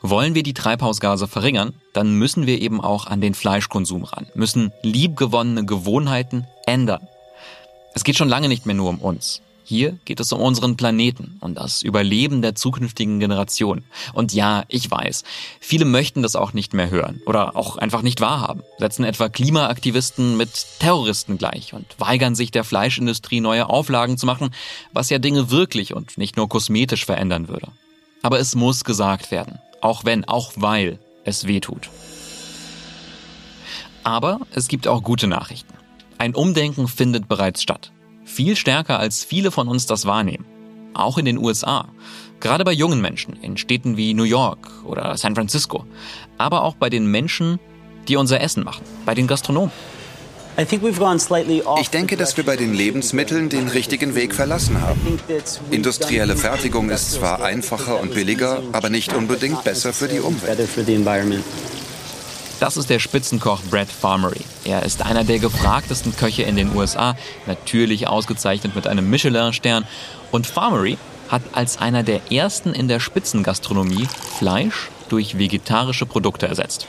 Wollen 0.00 0.34
wir 0.34 0.42
die 0.42 0.54
Treibhausgase 0.54 1.28
verringern, 1.28 1.74
dann 1.92 2.14
müssen 2.14 2.46
wir 2.46 2.60
eben 2.60 2.80
auch 2.80 3.06
an 3.06 3.20
den 3.20 3.34
Fleischkonsum 3.34 4.04
ran, 4.04 4.26
müssen 4.34 4.72
liebgewonnene 4.82 5.64
Gewohnheiten 5.64 6.46
ändern. 6.66 7.06
Es 7.94 8.04
geht 8.04 8.16
schon 8.16 8.28
lange 8.28 8.48
nicht 8.48 8.66
mehr 8.66 8.74
nur 8.74 8.90
um 8.90 8.98
uns. 8.98 9.40
Hier 9.66 9.98
geht 10.04 10.20
es 10.20 10.30
um 10.30 10.42
unseren 10.42 10.76
Planeten 10.76 11.38
und 11.40 11.54
das 11.54 11.80
Überleben 11.80 12.42
der 12.42 12.54
zukünftigen 12.54 13.18
Generation. 13.18 13.82
Und 14.12 14.34
ja, 14.34 14.64
ich 14.68 14.90
weiß, 14.90 15.24
viele 15.58 15.86
möchten 15.86 16.22
das 16.22 16.36
auch 16.36 16.52
nicht 16.52 16.74
mehr 16.74 16.90
hören 16.90 17.22
oder 17.24 17.56
auch 17.56 17.78
einfach 17.78 18.02
nicht 18.02 18.20
wahrhaben, 18.20 18.62
setzen 18.78 19.04
etwa 19.04 19.30
Klimaaktivisten 19.30 20.36
mit 20.36 20.50
Terroristen 20.80 21.38
gleich 21.38 21.72
und 21.72 21.86
weigern 21.98 22.34
sich 22.34 22.50
der 22.50 22.62
Fleischindustrie 22.62 23.40
neue 23.40 23.70
Auflagen 23.70 24.18
zu 24.18 24.26
machen, 24.26 24.50
was 24.92 25.08
ja 25.08 25.18
Dinge 25.18 25.50
wirklich 25.50 25.94
und 25.94 26.18
nicht 26.18 26.36
nur 26.36 26.50
kosmetisch 26.50 27.06
verändern 27.06 27.48
würde. 27.48 27.68
Aber 28.20 28.38
es 28.38 28.54
muss 28.54 28.84
gesagt 28.84 29.30
werden. 29.30 29.60
Auch 29.80 30.04
wenn, 30.04 30.26
auch 30.26 30.52
weil 30.56 30.98
es 31.24 31.46
weh 31.46 31.60
tut. 31.60 31.88
Aber 34.02 34.40
es 34.54 34.68
gibt 34.68 34.88
auch 34.88 35.02
gute 35.02 35.26
Nachrichten. 35.26 35.72
Ein 36.18 36.34
Umdenken 36.34 36.88
findet 36.88 37.28
bereits 37.28 37.62
statt. 37.62 37.92
Viel 38.24 38.56
stärker 38.56 38.98
als 38.98 39.24
viele 39.24 39.50
von 39.50 39.68
uns 39.68 39.86
das 39.86 40.06
wahrnehmen. 40.06 40.44
Auch 40.94 41.18
in 41.18 41.24
den 41.24 41.38
USA. 41.38 41.88
Gerade 42.40 42.64
bei 42.64 42.72
jungen 42.72 43.00
Menschen 43.00 43.36
in 43.42 43.56
Städten 43.56 43.96
wie 43.96 44.14
New 44.14 44.24
York 44.24 44.70
oder 44.84 45.16
San 45.16 45.34
Francisco. 45.34 45.84
Aber 46.38 46.62
auch 46.62 46.76
bei 46.76 46.88
den 46.88 47.06
Menschen, 47.06 47.58
die 48.08 48.16
unser 48.16 48.40
Essen 48.40 48.64
machen. 48.64 48.84
Bei 49.04 49.14
den 49.14 49.26
Gastronomen. 49.26 49.72
Ich 50.56 51.90
denke, 51.90 52.16
dass 52.16 52.36
wir 52.36 52.44
bei 52.44 52.56
den 52.56 52.74
Lebensmitteln 52.74 53.48
den 53.48 53.66
richtigen 53.66 54.14
Weg 54.14 54.34
verlassen 54.34 54.80
haben. 54.80 55.18
Industrielle 55.72 56.36
Fertigung 56.36 56.90
ist 56.90 57.12
zwar 57.12 57.42
einfacher 57.42 58.00
und 58.00 58.14
billiger, 58.14 58.62
aber 58.70 58.88
nicht 58.88 59.12
unbedingt 59.14 59.64
besser 59.64 59.92
für 59.92 60.06
die 60.06 60.20
Umwelt. 60.20 60.58
Das 62.64 62.78
ist 62.78 62.88
der 62.88 62.98
Spitzenkoch 62.98 63.60
Brad 63.64 63.90
Farmery. 63.90 64.40
Er 64.64 64.84
ist 64.84 65.02
einer 65.02 65.22
der 65.22 65.38
gefragtesten 65.38 66.16
Köche 66.16 66.44
in 66.44 66.56
den 66.56 66.74
USA, 66.74 67.14
natürlich 67.46 68.08
ausgezeichnet 68.08 68.74
mit 68.74 68.86
einem 68.86 69.10
Michelin-Stern. 69.10 69.86
Und 70.30 70.46
Farmery 70.46 70.96
hat 71.28 71.42
als 71.52 71.76
einer 71.76 72.02
der 72.02 72.32
ersten 72.32 72.72
in 72.72 72.88
der 72.88 73.00
Spitzengastronomie 73.00 74.08
Fleisch 74.38 74.88
durch 75.10 75.36
vegetarische 75.36 76.06
Produkte 76.06 76.48
ersetzt. 76.48 76.86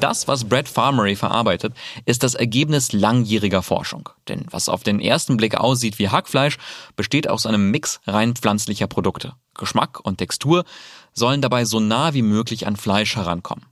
Das, 0.00 0.26
was 0.26 0.42
Brad 0.42 0.68
Farmery 0.68 1.14
verarbeitet, 1.14 1.72
ist 2.04 2.24
das 2.24 2.34
Ergebnis 2.34 2.90
langjähriger 2.90 3.62
Forschung. 3.62 4.08
Denn 4.26 4.44
was 4.50 4.68
auf 4.68 4.82
den 4.82 4.98
ersten 4.98 5.36
Blick 5.36 5.54
aussieht 5.56 6.00
wie 6.00 6.08
Hackfleisch, 6.08 6.58
besteht 6.96 7.30
aus 7.30 7.46
einem 7.46 7.70
Mix 7.70 8.00
rein 8.08 8.34
pflanzlicher 8.34 8.88
Produkte. 8.88 9.34
Geschmack 9.56 10.00
und 10.00 10.18
Textur 10.18 10.64
sollen 11.12 11.42
dabei 11.42 11.64
so 11.64 11.78
nah 11.78 12.12
wie 12.12 12.22
möglich 12.22 12.66
an 12.66 12.74
Fleisch 12.74 13.14
herankommen. 13.14 13.66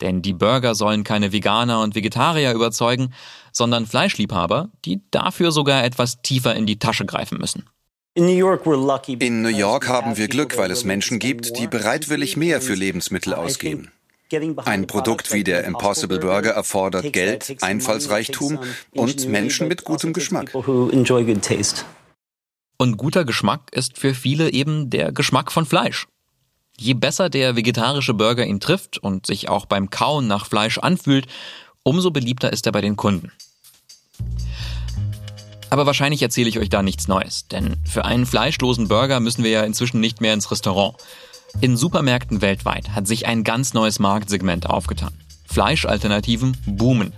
Denn 0.00 0.22
die 0.22 0.32
Burger 0.32 0.74
sollen 0.74 1.04
keine 1.04 1.32
Veganer 1.32 1.80
und 1.80 1.94
Vegetarier 1.94 2.52
überzeugen, 2.52 3.12
sondern 3.52 3.86
Fleischliebhaber, 3.86 4.70
die 4.84 5.00
dafür 5.10 5.52
sogar 5.52 5.84
etwas 5.84 6.22
tiefer 6.22 6.54
in 6.54 6.66
die 6.66 6.78
Tasche 6.78 7.06
greifen 7.06 7.38
müssen. 7.38 7.64
In 8.14 8.26
New 8.26 9.48
York 9.48 9.88
haben 9.88 10.16
wir 10.16 10.28
Glück, 10.28 10.58
weil 10.58 10.70
es 10.70 10.84
Menschen 10.84 11.18
gibt, 11.18 11.58
die 11.58 11.66
bereitwillig 11.66 12.36
mehr 12.36 12.60
für 12.60 12.74
Lebensmittel 12.74 13.34
ausgeben. 13.34 13.92
Ein 14.64 14.86
Produkt 14.86 15.32
wie 15.32 15.42
der 15.42 15.64
Impossible 15.64 16.18
Burger 16.18 16.50
erfordert 16.50 17.12
Geld, 17.12 17.56
Einfallsreichtum 17.60 18.60
und 18.92 19.28
Menschen 19.28 19.68
mit 19.68 19.84
gutem 19.84 20.12
Geschmack. 20.12 20.54
Und 22.78 22.96
guter 22.96 23.24
Geschmack 23.24 23.60
ist 23.72 23.98
für 23.98 24.14
viele 24.14 24.52
eben 24.52 24.88
der 24.90 25.12
Geschmack 25.12 25.50
von 25.52 25.66
Fleisch. 25.66 26.06
Je 26.80 26.94
besser 26.94 27.28
der 27.28 27.56
vegetarische 27.56 28.14
Burger 28.14 28.46
ihn 28.46 28.58
trifft 28.58 28.96
und 28.96 29.26
sich 29.26 29.50
auch 29.50 29.66
beim 29.66 29.90
Kauen 29.90 30.26
nach 30.26 30.46
Fleisch 30.46 30.78
anfühlt, 30.78 31.26
umso 31.82 32.10
beliebter 32.10 32.54
ist 32.54 32.64
er 32.64 32.72
bei 32.72 32.80
den 32.80 32.96
Kunden. 32.96 33.30
Aber 35.68 35.84
wahrscheinlich 35.84 36.22
erzähle 36.22 36.48
ich 36.48 36.58
euch 36.58 36.70
da 36.70 36.82
nichts 36.82 37.06
Neues, 37.06 37.46
denn 37.48 37.76
für 37.84 38.06
einen 38.06 38.24
fleischlosen 38.24 38.88
Burger 38.88 39.20
müssen 39.20 39.44
wir 39.44 39.50
ja 39.50 39.62
inzwischen 39.64 40.00
nicht 40.00 40.22
mehr 40.22 40.32
ins 40.32 40.50
Restaurant. 40.50 40.96
In 41.60 41.76
Supermärkten 41.76 42.40
weltweit 42.40 42.88
hat 42.94 43.06
sich 43.06 43.26
ein 43.26 43.44
ganz 43.44 43.74
neues 43.74 43.98
Marktsegment 43.98 44.70
aufgetan. 44.70 45.12
Fleischalternativen 45.44 46.56
boomen. 46.64 47.12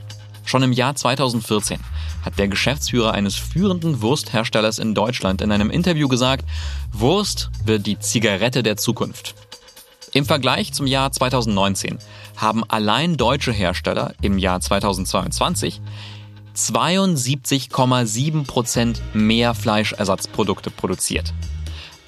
Schon 0.45 0.65
im 0.65 0.73
Jahr 0.73 0.97
2014 0.97 1.79
hat 2.25 2.37
der 2.37 2.49
Geschäftsführer 2.49 3.13
eines 3.13 3.37
führenden 3.37 4.03
Wurstherstellers 4.03 4.81
in 4.81 4.97
Deutschland 4.97 5.41
in 5.41 5.53
einem 5.53 5.71
Interview 5.71 6.09
gesagt, 6.09 6.45
Wurst 6.91 7.51
wird 7.65 7.87
die 7.87 8.01
Zigarette 8.01 8.65
der 8.65 8.77
Zukunft. 8.77 9.37
Im 10.15 10.27
Vergleich 10.27 10.75
zum 10.75 10.87
Jahr 10.87 11.11
2019 11.11 11.99
haben 12.37 12.65
allein 12.69 13.17
deutsche 13.17 13.51
Hersteller 13.51 14.13
im 14.21 14.37
Jahr 14.37 14.61
2022 14.61 15.81
72,7 16.55 18.47
Prozent 18.47 19.01
mehr 19.15 19.55
Fleischersatzprodukte 19.55 20.71
produziert. 20.71 21.33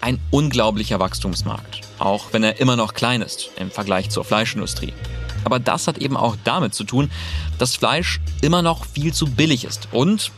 Ein 0.03 0.21
unglaublicher 0.31 1.01
Wachstumsmarkt, 1.01 1.81
auch 1.99 2.27
wenn 2.33 2.45
er 2.45 2.61
immer 2.61 2.77
noch 2.77 2.93
klein 2.93 3.23
ist 3.23 3.49
im 3.57 3.71
Vergleich 3.71 4.11
zur 4.11 4.25
Fleischindustrie. 4.25 4.93
Aber 5.45 5.59
das 5.59 5.87
hat 5.87 5.97
eben 5.97 6.19
auch 6.19 6.37
damit 6.45 6.75
zu 6.75 6.85
tun, 6.85 7.11
dass 7.57 7.75
Fleisch 7.75 8.21
immer 8.43 8.61
noch 8.61 8.85
viel 8.85 9.15
zu 9.15 9.25
billig 9.25 9.65
ist 9.65 9.89
und, 9.93 10.31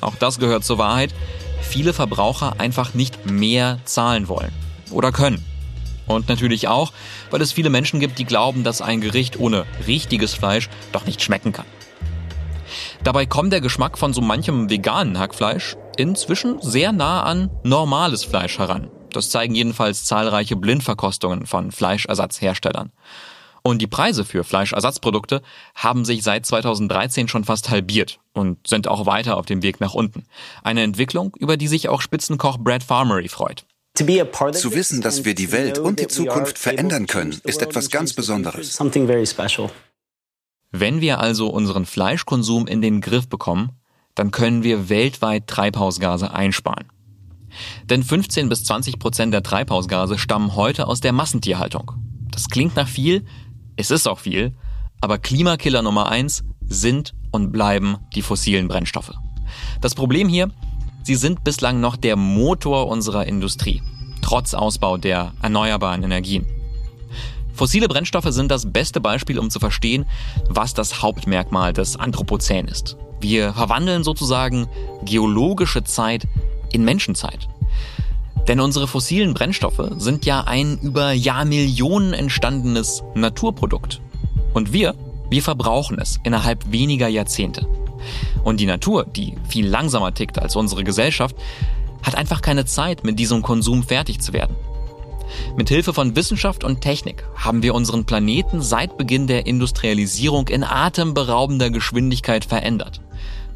auch 0.00 0.14
das 0.14 0.38
gehört 0.38 0.64
zur 0.64 0.78
Wahrheit, 0.78 1.14
viele 1.60 1.92
Verbraucher 1.92 2.58
einfach 2.58 2.94
nicht 2.94 3.26
mehr 3.30 3.78
zahlen 3.84 4.28
wollen 4.28 4.52
oder 4.90 5.12
können. 5.12 5.44
Und 6.10 6.28
natürlich 6.28 6.66
auch, 6.66 6.92
weil 7.30 7.40
es 7.40 7.52
viele 7.52 7.70
Menschen 7.70 8.00
gibt, 8.00 8.18
die 8.18 8.24
glauben, 8.24 8.64
dass 8.64 8.82
ein 8.82 9.00
Gericht 9.00 9.38
ohne 9.38 9.64
richtiges 9.86 10.34
Fleisch 10.34 10.68
doch 10.90 11.06
nicht 11.06 11.22
schmecken 11.22 11.52
kann. 11.52 11.66
Dabei 13.04 13.26
kommt 13.26 13.52
der 13.52 13.60
Geschmack 13.60 13.96
von 13.96 14.12
so 14.12 14.20
manchem 14.20 14.68
veganen 14.68 15.20
Hackfleisch 15.20 15.76
inzwischen 15.96 16.60
sehr 16.60 16.90
nah 16.90 17.22
an 17.22 17.48
normales 17.62 18.24
Fleisch 18.24 18.58
heran. 18.58 18.90
Das 19.12 19.30
zeigen 19.30 19.54
jedenfalls 19.54 20.04
zahlreiche 20.04 20.56
Blindverkostungen 20.56 21.46
von 21.46 21.70
Fleischersatzherstellern. 21.70 22.90
Und 23.62 23.80
die 23.80 23.86
Preise 23.86 24.24
für 24.24 24.42
Fleischersatzprodukte 24.42 25.42
haben 25.76 26.04
sich 26.04 26.24
seit 26.24 26.44
2013 26.44 27.28
schon 27.28 27.44
fast 27.44 27.70
halbiert 27.70 28.18
und 28.32 28.66
sind 28.66 28.88
auch 28.88 29.06
weiter 29.06 29.36
auf 29.36 29.46
dem 29.46 29.62
Weg 29.62 29.80
nach 29.80 29.94
unten. 29.94 30.24
Eine 30.64 30.82
Entwicklung, 30.82 31.36
über 31.38 31.56
die 31.56 31.68
sich 31.68 31.88
auch 31.88 32.00
Spitzenkoch 32.00 32.58
Brad 32.58 32.82
Farmery 32.82 33.28
freut. 33.28 33.64
Zu 33.94 34.74
wissen, 34.74 35.00
dass 35.02 35.24
wir 35.24 35.34
die 35.34 35.52
Welt 35.52 35.78
und 35.78 36.00
die 36.00 36.06
Zukunft 36.06 36.58
verändern 36.58 37.06
können, 37.06 37.38
ist 37.44 37.60
etwas 37.60 37.90
ganz 37.90 38.14
Besonderes. 38.14 38.78
Wenn 40.70 41.00
wir 41.00 41.18
also 41.18 41.48
unseren 41.48 41.84
Fleischkonsum 41.84 42.66
in 42.66 42.80
den 42.80 43.00
Griff 43.00 43.28
bekommen, 43.28 43.72
dann 44.14 44.30
können 44.30 44.62
wir 44.62 44.88
weltweit 44.88 45.46
Treibhausgase 45.46 46.32
einsparen. 46.32 46.86
Denn 47.84 48.04
15 48.04 48.48
bis 48.48 48.64
20 48.64 48.98
Prozent 48.98 49.34
der 49.34 49.42
Treibhausgase 49.42 50.18
stammen 50.18 50.54
heute 50.54 50.86
aus 50.86 51.00
der 51.00 51.12
Massentierhaltung. 51.12 51.92
Das 52.30 52.48
klingt 52.48 52.76
nach 52.76 52.88
viel, 52.88 53.24
es 53.76 53.90
ist 53.90 54.06
auch 54.06 54.20
viel, 54.20 54.54
aber 55.00 55.18
Klimakiller 55.18 55.82
Nummer 55.82 56.08
eins 56.08 56.44
sind 56.68 57.14
und 57.32 57.50
bleiben 57.50 57.98
die 58.14 58.22
fossilen 58.22 58.68
Brennstoffe. 58.68 59.12
Das 59.80 59.94
Problem 59.94 60.28
hier, 60.28 60.50
sie 61.02 61.14
sind 61.14 61.44
bislang 61.44 61.80
noch 61.80 61.96
der 61.96 62.16
Motor 62.16 62.88
unserer 62.88 63.26
Industrie, 63.26 63.82
trotz 64.22 64.54
Ausbau 64.54 64.96
der 64.96 65.32
erneuerbaren 65.42 66.02
Energien. 66.02 66.46
Fossile 67.52 67.88
Brennstoffe 67.88 68.30
sind 68.30 68.50
das 68.50 68.72
beste 68.72 69.00
Beispiel, 69.00 69.38
um 69.38 69.50
zu 69.50 69.58
verstehen, 69.58 70.06
was 70.48 70.72
das 70.72 71.02
Hauptmerkmal 71.02 71.72
des 71.72 71.96
Anthropozän 71.96 72.66
ist. 72.68 72.96
Wir 73.20 73.52
verwandeln 73.52 74.02
sozusagen 74.02 74.66
geologische 75.04 75.84
Zeit 75.84 76.26
in 76.72 76.84
Menschenzeit. 76.84 77.48
Denn 78.48 78.60
unsere 78.60 78.88
fossilen 78.88 79.34
Brennstoffe 79.34 79.92
sind 79.98 80.24
ja 80.24 80.40
ein 80.40 80.78
über 80.78 81.12
Jahrmillionen 81.12 82.14
entstandenes 82.14 83.02
Naturprodukt. 83.14 84.00
Und 84.54 84.72
wir, 84.72 84.94
wir 85.28 85.42
verbrauchen 85.42 85.98
es 86.00 86.18
innerhalb 86.24 86.72
weniger 86.72 87.08
Jahrzehnte. 87.08 87.66
Und 88.44 88.60
die 88.60 88.66
Natur, 88.66 89.04
die 89.04 89.34
viel 89.48 89.66
langsamer 89.66 90.14
tickt 90.14 90.38
als 90.38 90.56
unsere 90.56 90.84
Gesellschaft, 90.84 91.36
hat 92.02 92.14
einfach 92.14 92.42
keine 92.42 92.64
Zeit, 92.64 93.04
mit 93.04 93.18
diesem 93.18 93.42
Konsum 93.42 93.82
fertig 93.82 94.20
zu 94.20 94.32
werden. 94.32 94.56
Mit 95.56 95.68
Hilfe 95.68 95.92
von 95.92 96.16
Wissenschaft 96.16 96.64
und 96.64 96.80
Technik 96.80 97.24
haben 97.36 97.62
wir 97.62 97.74
unseren 97.74 98.04
Planeten 98.04 98.62
seit 98.62 98.96
Beginn 98.96 99.26
der 99.26 99.46
Industrialisierung 99.46 100.48
in 100.48 100.64
atemberaubender 100.64 101.70
Geschwindigkeit 101.70 102.44
verändert. 102.44 103.00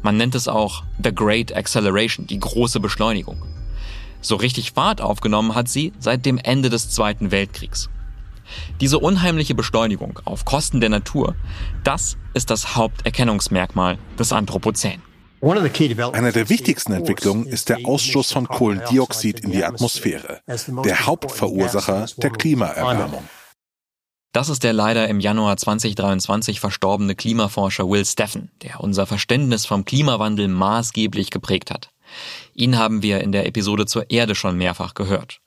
Man 0.01 0.17
nennt 0.17 0.35
es 0.35 0.47
auch 0.47 0.83
The 1.03 1.13
Great 1.13 1.55
Acceleration, 1.55 2.27
die 2.27 2.39
große 2.39 2.79
Beschleunigung. 2.79 3.41
So 4.21 4.35
richtig 4.35 4.71
Fahrt 4.71 5.01
aufgenommen 5.01 5.55
hat 5.55 5.67
sie 5.67 5.93
seit 5.99 6.25
dem 6.25 6.37
Ende 6.37 6.69
des 6.69 6.89
Zweiten 6.89 7.31
Weltkriegs. 7.31 7.89
Diese 8.81 8.99
unheimliche 8.99 9.55
Beschleunigung 9.55 10.19
auf 10.25 10.45
Kosten 10.45 10.81
der 10.81 10.89
Natur, 10.89 11.35
das 11.83 12.17
ist 12.33 12.49
das 12.49 12.75
Haupterkennungsmerkmal 12.75 13.97
des 14.19 14.31
Anthropozän. 14.33 15.01
Eine 15.41 16.31
der 16.31 16.49
wichtigsten 16.49 16.93
Entwicklungen 16.93 17.45
ist 17.45 17.69
der 17.69 17.79
Ausstoß 17.85 18.31
von 18.31 18.47
Kohlendioxid 18.47 19.41
in 19.41 19.51
die 19.51 19.63
Atmosphäre, 19.63 20.41
der 20.83 21.05
Hauptverursacher 21.05 22.07
der 22.17 22.29
Klimaerwärmung. 22.31 23.23
Das 24.35 24.49
ist 24.49 24.63
der 24.63 24.73
leider 24.73 25.07
im 25.07 25.21
Januar 25.21 25.55
2023 25.55 26.59
verstorbene 26.59 27.15
Klimaforscher 27.15 27.87
Will 27.87 28.05
Steffen, 28.05 28.51
der 28.63 28.81
unser 28.81 29.05
Verständnis 29.05 29.65
vom 29.65 29.85
Klimawandel 29.85 30.49
maßgeblich 30.49 31.29
geprägt 31.29 31.71
hat. 31.71 31.89
Ihn 32.53 32.77
haben 32.77 33.01
wir 33.01 33.21
in 33.21 33.31
der 33.31 33.45
Episode 33.45 33.85
zur 33.85 34.09
Erde 34.09 34.35
schon 34.35 34.57
mehrfach 34.57 34.93
gehört. 34.93 35.39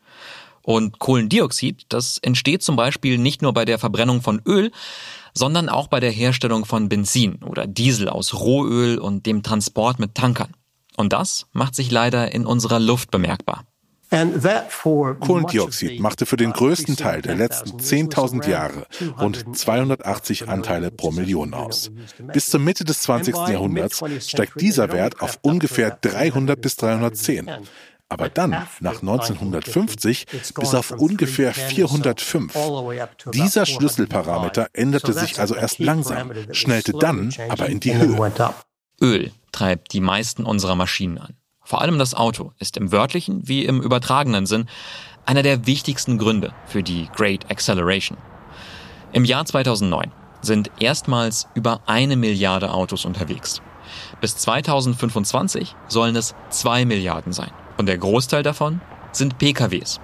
Und 0.68 0.98
Kohlendioxid, 0.98 1.86
das 1.88 2.18
entsteht 2.18 2.62
zum 2.62 2.76
Beispiel 2.76 3.16
nicht 3.16 3.40
nur 3.40 3.54
bei 3.54 3.64
der 3.64 3.78
Verbrennung 3.78 4.20
von 4.20 4.42
Öl, 4.44 4.70
sondern 5.32 5.70
auch 5.70 5.86
bei 5.86 5.98
der 5.98 6.10
Herstellung 6.10 6.66
von 6.66 6.90
Benzin 6.90 7.36
oder 7.42 7.66
Diesel 7.66 8.10
aus 8.10 8.34
Rohöl 8.34 8.98
und 8.98 9.24
dem 9.24 9.42
Transport 9.42 9.98
mit 9.98 10.14
Tankern. 10.14 10.52
Und 10.94 11.14
das 11.14 11.46
macht 11.52 11.74
sich 11.74 11.90
leider 11.90 12.34
in 12.34 12.44
unserer 12.44 12.80
Luft 12.80 13.10
bemerkbar. 13.10 13.64
Kohlendioxid 14.10 16.00
machte 16.00 16.26
für 16.26 16.36
den 16.36 16.52
größten 16.52 16.96
Teil 16.96 17.22
der 17.22 17.36
letzten 17.36 17.78
10.000 17.78 18.46
Jahre 18.46 18.86
rund 19.18 19.56
280 19.56 20.50
Anteile 20.50 20.90
pro 20.90 21.12
Million 21.12 21.54
aus. 21.54 21.90
Bis 22.34 22.50
zur 22.50 22.60
Mitte 22.60 22.84
des 22.84 23.00
20. 23.00 23.34
Jahrhunderts 23.34 24.02
steigt 24.28 24.60
dieser 24.60 24.92
Wert 24.92 25.22
auf 25.22 25.38
ungefähr 25.40 25.92
300 25.92 26.60
bis 26.60 26.76
310 26.76 27.50
aber 28.08 28.28
dann, 28.28 28.50
nach 28.80 29.00
1950, 29.00 30.26
bis 30.54 30.74
auf 30.74 30.92
ungefähr 30.92 31.52
405. 31.52 32.54
Dieser 33.32 33.66
Schlüsselparameter 33.66 34.68
änderte 34.72 35.12
sich 35.12 35.38
also 35.38 35.54
erst 35.54 35.78
langsam, 35.78 36.32
schnellte 36.52 36.92
dann 36.92 37.34
aber 37.48 37.68
in 37.68 37.80
die 37.80 37.94
Höhe. 37.94 38.32
Öl 39.00 39.32
treibt 39.52 39.92
die 39.92 40.00
meisten 40.00 40.44
unserer 40.44 40.74
Maschinen 40.74 41.18
an. 41.18 41.36
Vor 41.62 41.82
allem 41.82 41.98
das 41.98 42.14
Auto 42.14 42.52
ist 42.58 42.78
im 42.78 42.92
wörtlichen 42.92 43.46
wie 43.46 43.66
im 43.66 43.82
übertragenen 43.82 44.46
Sinn 44.46 44.66
einer 45.26 45.42
der 45.42 45.66
wichtigsten 45.66 46.16
Gründe 46.16 46.54
für 46.66 46.82
die 46.82 47.08
Great 47.14 47.50
Acceleration. 47.50 48.16
Im 49.12 49.26
Jahr 49.26 49.44
2009 49.44 50.10
sind 50.40 50.70
erstmals 50.80 51.46
über 51.54 51.82
eine 51.86 52.16
Milliarde 52.16 52.72
Autos 52.72 53.04
unterwegs. 53.04 53.60
Bis 54.20 54.36
2025 54.36 55.74
sollen 55.88 56.16
es 56.16 56.34
zwei 56.48 56.86
Milliarden 56.86 57.32
sein. 57.32 57.50
Und 57.78 57.86
der 57.86 57.96
Großteil 57.96 58.42
davon 58.42 58.80
sind 59.12 59.38
PKWs. 59.38 60.00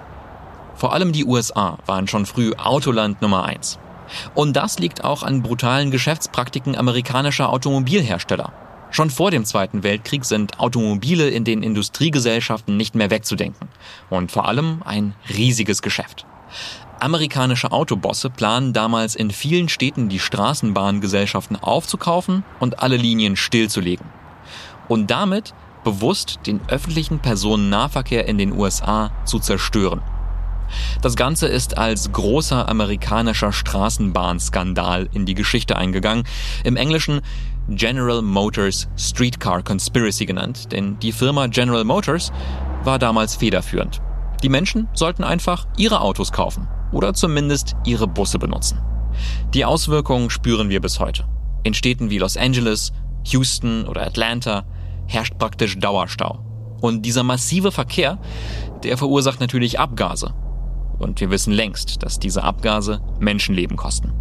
Vor 0.77 0.93
allem 0.93 1.13
die 1.13 1.25
USA 1.25 1.79
waren 1.87 2.09
schon 2.09 2.25
früh 2.25 2.53
Autoland 2.57 3.21
Nummer 3.21 3.45
eins. 3.45 3.79
Und 4.35 4.55
das 4.55 4.79
liegt 4.79 5.05
auch 5.05 5.23
an 5.23 5.43
brutalen 5.43 5.91
Geschäftspraktiken 5.91 6.77
amerikanischer 6.77 7.51
Automobilhersteller. 7.51 8.53
Schon 8.91 9.11
vor 9.11 9.31
dem 9.33 9.45
Zweiten 9.45 9.83
Weltkrieg 9.83 10.25
sind 10.25 10.61
Automobile 10.61 11.29
in 11.29 11.45
den 11.45 11.63
Industriegesellschaften 11.63 12.77
nicht 12.77 12.95
mehr 12.95 13.11
wegzudenken. 13.11 13.69
Und 14.09 14.31
vor 14.31 14.47
allem 14.47 14.83
ein 14.85 15.15
riesiges 15.29 15.83
Geschäft. 15.83 16.27
Amerikanische 17.01 17.73
Autobosse 17.73 18.31
planen 18.31 18.73
damals 18.73 19.17
in 19.17 19.31
vielen 19.31 19.69
Städten 19.69 20.09
die 20.09 20.21
Straßenbahngesellschaften 20.21 21.57
aufzukaufen 21.57 22.45
und 22.61 22.83
alle 22.83 22.97
Linien 22.97 23.35
stillzulegen. 23.37 24.07
Und 24.87 25.11
damit 25.11 25.55
bewusst 25.85 26.40
den 26.47 26.61
öffentlichen 26.68 27.20
Personennahverkehr 27.20 28.27
in 28.27 28.38
den 28.38 28.53
USA 28.53 29.11
zu 29.25 29.38
zerstören. 29.38 30.03
Das 31.03 31.16
Ganze 31.16 31.47
ist 31.47 31.79
als 31.79 32.11
großer 32.11 32.68
amerikanischer 32.68 33.53
Straßenbahnskandal 33.53 35.09
in 35.12 35.27
die 35.27 35.35
Geschichte 35.35 35.77
eingegangen. 35.77 36.25
Im 36.64 36.77
Englischen 36.77 37.20
General 37.68 38.23
Motors 38.23 38.88
Streetcar 38.97 39.62
Conspiracy 39.62 40.27
genannt, 40.27 40.73
denn 40.73 40.99
die 40.99 41.12
Firma 41.12 41.47
General 41.47 41.85
Motors 41.85 42.33
war 42.83 42.99
damals 42.99 43.37
federführend. 43.37 44.01
Die 44.42 44.49
Menschen 44.49 44.88
sollten 44.92 45.25
einfach 45.25 45.66
ihre 45.77 46.01
Autos 46.01 46.33
kaufen 46.33 46.68
oder 46.92 47.14
zumindest 47.14 47.77
ihre 47.85 48.07
Busse 48.07 48.38
benutzen. 48.38 48.81
Die 49.55 49.64
Auswirkungen 49.64 50.29
spüren 50.29 50.68
wir 50.68 50.81
bis 50.81 51.01
heute. 51.01 51.25
In 51.62 51.73
Städten 51.73 52.11
wie 52.11 52.18
Los 52.18 52.37
Angeles, 52.37 52.92
Houston 53.25 53.87
oder 53.87 54.03
Atlanta 54.07 54.64
herrscht 55.07 55.38
praktisch 55.38 55.79
Dauerstau. 55.79 56.40
Und 56.81 57.03
dieser 57.03 57.23
massive 57.23 57.73
Verkehr, 57.73 58.19
der 58.83 58.99
verursacht 58.99 59.40
natürlich 59.40 59.81
Abgase. 59.81 60.35
Und 60.99 61.21
wir 61.21 61.31
wissen 61.31 61.53
längst, 61.53 62.03
dass 62.03 62.19
diese 62.19 62.43
Abgase 62.43 63.01
Menschenleben 63.19 63.77
kosten. 63.77 64.12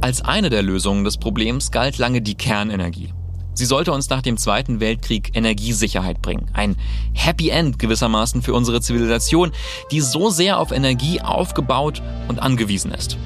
Als 0.00 0.22
eine 0.22 0.50
der 0.50 0.62
Lösungen 0.62 1.04
des 1.04 1.16
Problems 1.16 1.70
galt 1.70 1.98
lange 1.98 2.20
die 2.20 2.34
Kernenergie. 2.34 3.12
Sie 3.54 3.66
sollte 3.66 3.92
uns 3.92 4.10
nach 4.10 4.20
dem 4.20 4.36
Zweiten 4.36 4.80
Weltkrieg 4.80 5.30
Energiesicherheit 5.34 6.20
bringen. 6.20 6.50
Ein 6.52 6.76
Happy 7.12 7.50
End 7.50 7.78
gewissermaßen 7.78 8.42
für 8.42 8.52
unsere 8.52 8.80
Zivilisation, 8.80 9.52
die 9.92 10.00
so 10.00 10.28
sehr 10.28 10.58
auf 10.58 10.72
Energie 10.72 11.20
aufgebaut 11.20 12.02
und 12.28 12.40
angewiesen 12.40 12.92
ist. 12.92 13.16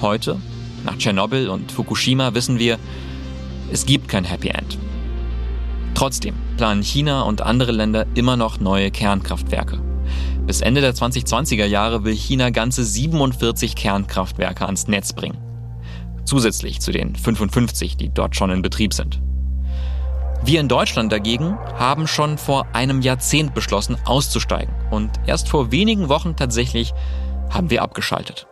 Heute, 0.00 0.40
nach 0.84 0.96
Tschernobyl 0.96 1.48
und 1.48 1.70
Fukushima, 1.70 2.34
wissen 2.34 2.58
wir, 2.58 2.78
es 3.70 3.84
gibt 3.86 4.08
kein 4.08 4.24
Happy 4.24 4.48
End. 4.48 4.78
Trotzdem 5.94 6.34
planen 6.56 6.82
China 6.82 7.22
und 7.22 7.42
andere 7.42 7.72
Länder 7.72 8.06
immer 8.14 8.36
noch 8.36 8.60
neue 8.60 8.90
Kernkraftwerke. 8.90 9.80
Bis 10.46 10.60
Ende 10.60 10.80
der 10.80 10.94
2020er 10.94 11.66
Jahre 11.66 12.04
will 12.04 12.14
China 12.14 12.50
ganze 12.50 12.84
47 12.84 13.76
Kernkraftwerke 13.76 14.66
ans 14.66 14.88
Netz 14.88 15.12
bringen. 15.12 15.38
Zusätzlich 16.24 16.80
zu 16.80 16.92
den 16.92 17.14
55, 17.14 17.96
die 17.96 18.08
dort 18.08 18.36
schon 18.36 18.50
in 18.50 18.62
Betrieb 18.62 18.94
sind. 18.94 19.20
Wir 20.44 20.58
in 20.58 20.68
Deutschland 20.68 21.12
dagegen 21.12 21.56
haben 21.78 22.08
schon 22.08 22.36
vor 22.36 22.66
einem 22.72 23.00
Jahrzehnt 23.00 23.54
beschlossen, 23.54 23.96
auszusteigen. 24.04 24.74
Und 24.90 25.10
erst 25.26 25.48
vor 25.48 25.70
wenigen 25.70 26.08
Wochen 26.08 26.34
tatsächlich 26.34 26.92
haben 27.50 27.70
wir 27.70 27.82
abgeschaltet. 27.82 28.48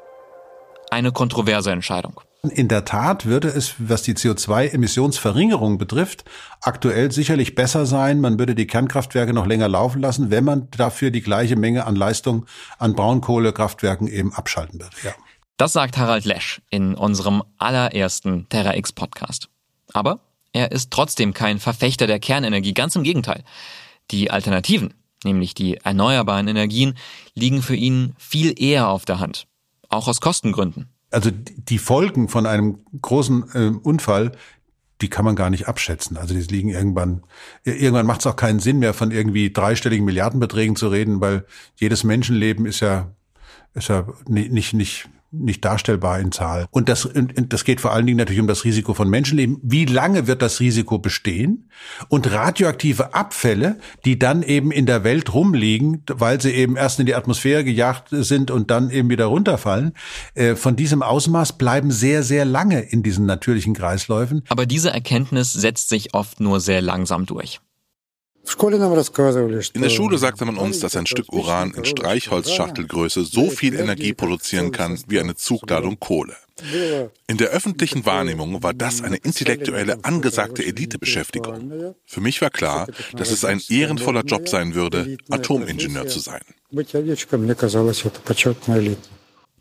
Eine 0.91 1.11
kontroverse 1.11 1.73
Entscheidung. 1.73 2.21
In 2.43 2.69
der 2.69 2.87
Tat 2.87 3.27
würde 3.27 3.49
es, 3.49 3.75
was 3.77 4.03
die 4.03 4.15
CO2-Emissionsverringerung 4.15 5.77
betrifft, 5.77 6.25
aktuell 6.63 7.13
sicherlich 7.13 7.55
besser 7.55 7.85
sein. 7.85 8.21
Man 8.21 8.39
würde 8.39 8.55
die 8.55 8.67
Kernkraftwerke 8.67 9.35
noch 9.35 9.47
länger 9.47 9.69
laufen 9.69 10.01
lassen, 10.01 10.31
wenn 10.31 10.45
man 10.45 10.69
dafür 10.71 11.11
die 11.11 11.21
gleiche 11.21 11.57
Menge 11.57 11.87
an 11.87 11.97
Leistung 11.97 12.47
an 12.79 12.95
Braunkohlekraftwerken 12.95 14.09
eben 14.09 14.33
abschalten 14.33 14.81
würde. 14.81 14.97
Ja. 15.05 15.13
Das 15.59 15.75
sagt 15.75 15.99
Harald 15.99 16.25
Lesch 16.25 16.63
in 16.71 16.95
unserem 16.95 17.43
allerersten 17.59 18.49
Terra 18.49 18.75
X 18.75 18.93
Podcast. 18.93 19.51
Aber 19.93 20.21
er 20.55 20.73
ist 20.73 20.91
trotzdem 20.91 21.35
kein 21.35 21.59
Verfechter 21.59 22.07
der 22.07 22.21
Kernenergie, 22.21 22.73
ganz 22.73 22.97
im 22.97 23.03
Gegenteil. 23.03 23.45
Die 24.11 24.31
Alternativen, 24.31 24.95
nämlich 25.25 25.53
die 25.53 25.77
erneuerbaren 25.77 26.49
Energien, 26.49 26.97
liegen 27.35 27.61
für 27.61 27.77
ihn 27.77 28.15
viel 28.17 28.55
eher 28.59 28.89
auf 28.89 29.05
der 29.05 29.21
Hand. 29.21 29.47
Auch 29.91 30.09
aus 30.09 30.23
Kostengründen 30.23 30.89
also 31.11 31.31
die 31.33 31.79
Folgen 31.79 32.29
von 32.29 32.47
einem 32.47 32.79
großen 33.01 33.45
äh, 33.55 33.73
Unfall, 33.83 34.33
die 35.01 35.09
kann 35.09 35.25
man 35.25 35.37
gar 35.37 35.51
nicht 35.51 35.67
abschätzen. 35.67 36.17
Also 36.17 36.35
die 36.35 36.41
liegen 36.41 36.69
irgendwann, 36.69 37.23
irgendwann 37.65 38.07
macht 38.07 38.21
es 38.21 38.27
auch 38.27 38.37
keinen 38.37 38.61
Sinn 38.61 38.79
mehr, 38.79 38.95
von 38.95 39.11
irgendwie 39.11 39.53
dreistelligen 39.53 40.05
Milliardenbeträgen 40.05 40.77
zu 40.77 40.89
reden, 40.89 41.21
weil 41.21 41.47
jedes 41.77 42.05
Menschenleben 42.05 42.67
ist 42.67 42.81
ja, 42.81 43.11
ist 43.75 43.89
ja 43.89 44.07
nicht, 44.27 44.53
nicht, 44.53 44.75
nicht 44.75 45.09
darstellbar 45.33 46.19
in 46.19 46.33
Zahl. 46.33 46.67
Und 46.71 46.89
das, 46.89 47.05
und 47.07 47.53
das 47.53 47.65
geht 47.65 47.81
vor 47.81 47.93
allen 47.93 48.07
Dingen 48.07 48.19
natürlich 48.19 48.41
um 48.41 48.47
das 48.47 48.65
Risiko 48.65 48.95
von 48.95 49.09
Menschenleben. 49.09 49.59
Wie 49.63 49.85
lange 49.85 50.27
wird 50.27 50.43
das 50.43 50.61
Risiko 50.61 50.99
bestehen? 50.99 51.71
Und 52.09 52.31
radioaktive 52.31 53.15
Abfälle, 53.15 53.79
die 54.05 54.19
dann 54.19 54.43
eben 54.43 54.73
in 54.73 54.87
der 54.87 55.05
Welt 55.05 55.33
rumliegen, 55.33 56.03
weil 56.09 56.41
sie 56.41 56.51
eben 56.51 56.77
erst 56.77 57.01
in 57.01 57.07
die 57.07 57.15
Atmosphäre 57.15 57.65
gejagt 57.65 58.09
sind 58.11 58.51
und 58.51 58.71
dann 58.71 58.91
eben 58.91 59.09
wieder 59.09 59.27
runterfallen, 59.27 59.93
äh, 60.35 60.57
von 60.57 60.77
diesem 60.77 61.03
Ausmaß 61.03 61.59
bleiben 61.59 61.91
sehr, 61.91 62.23
sehr 62.23 62.45
lange 62.45 62.81
in 62.81 63.03
diesen 63.03 63.27
natürlichen 63.27 63.75
Kreisläufen. 63.75 64.43
Aber 64.49 64.67
diese 64.67 64.91
Erkenntnis 64.91 65.53
setzt 65.53 65.89
sich 65.89 66.15
oft 66.15 66.41
nur 66.41 66.61
sehr 66.61 66.83
langsam 66.83 67.27
durch. 67.27 67.61
In 69.75 69.83
der 69.83 69.91
Schule 69.91 70.19
sagte 70.19 70.45
man 70.45 70.57
uns, 70.57 70.81
dass 70.81 70.97
ein 70.97 71.07
Stück 71.07 71.33
Uran 71.33 71.73
in 71.73 71.85
Streichholzschachtelgröße 71.85 73.25
so 73.25 73.51
viel 73.51 73.75
Energie 73.79 74.13
produzieren 74.13 74.73
kann 74.73 74.99
wie 75.07 75.21
eine 75.21 75.35
Zugladung 75.37 75.99
Kohle. 76.01 76.35
In 77.27 77.39
der 77.39 77.49
öffentlichen 77.49 78.05
Wahrnehmung 78.07 78.63
war 78.63 78.75
das 78.75 79.03
eine 79.03 79.17
intellektuelle, 79.17 80.05
angesagte 80.05 80.65
Elitebeschäftigung. 80.65 81.95
Für 82.05 82.21
mich 82.21 82.43
war 82.43 82.51
klar, 82.51 82.87
dass 83.17 83.31
es 83.31 83.45
ein 83.45 83.61
ehrenvoller 83.69 84.25
Job 84.25 84.49
sein 84.49 84.75
würde, 84.75 85.17
Atomingenieur 85.31 86.07
zu 86.07 86.19
sein. 86.19 86.43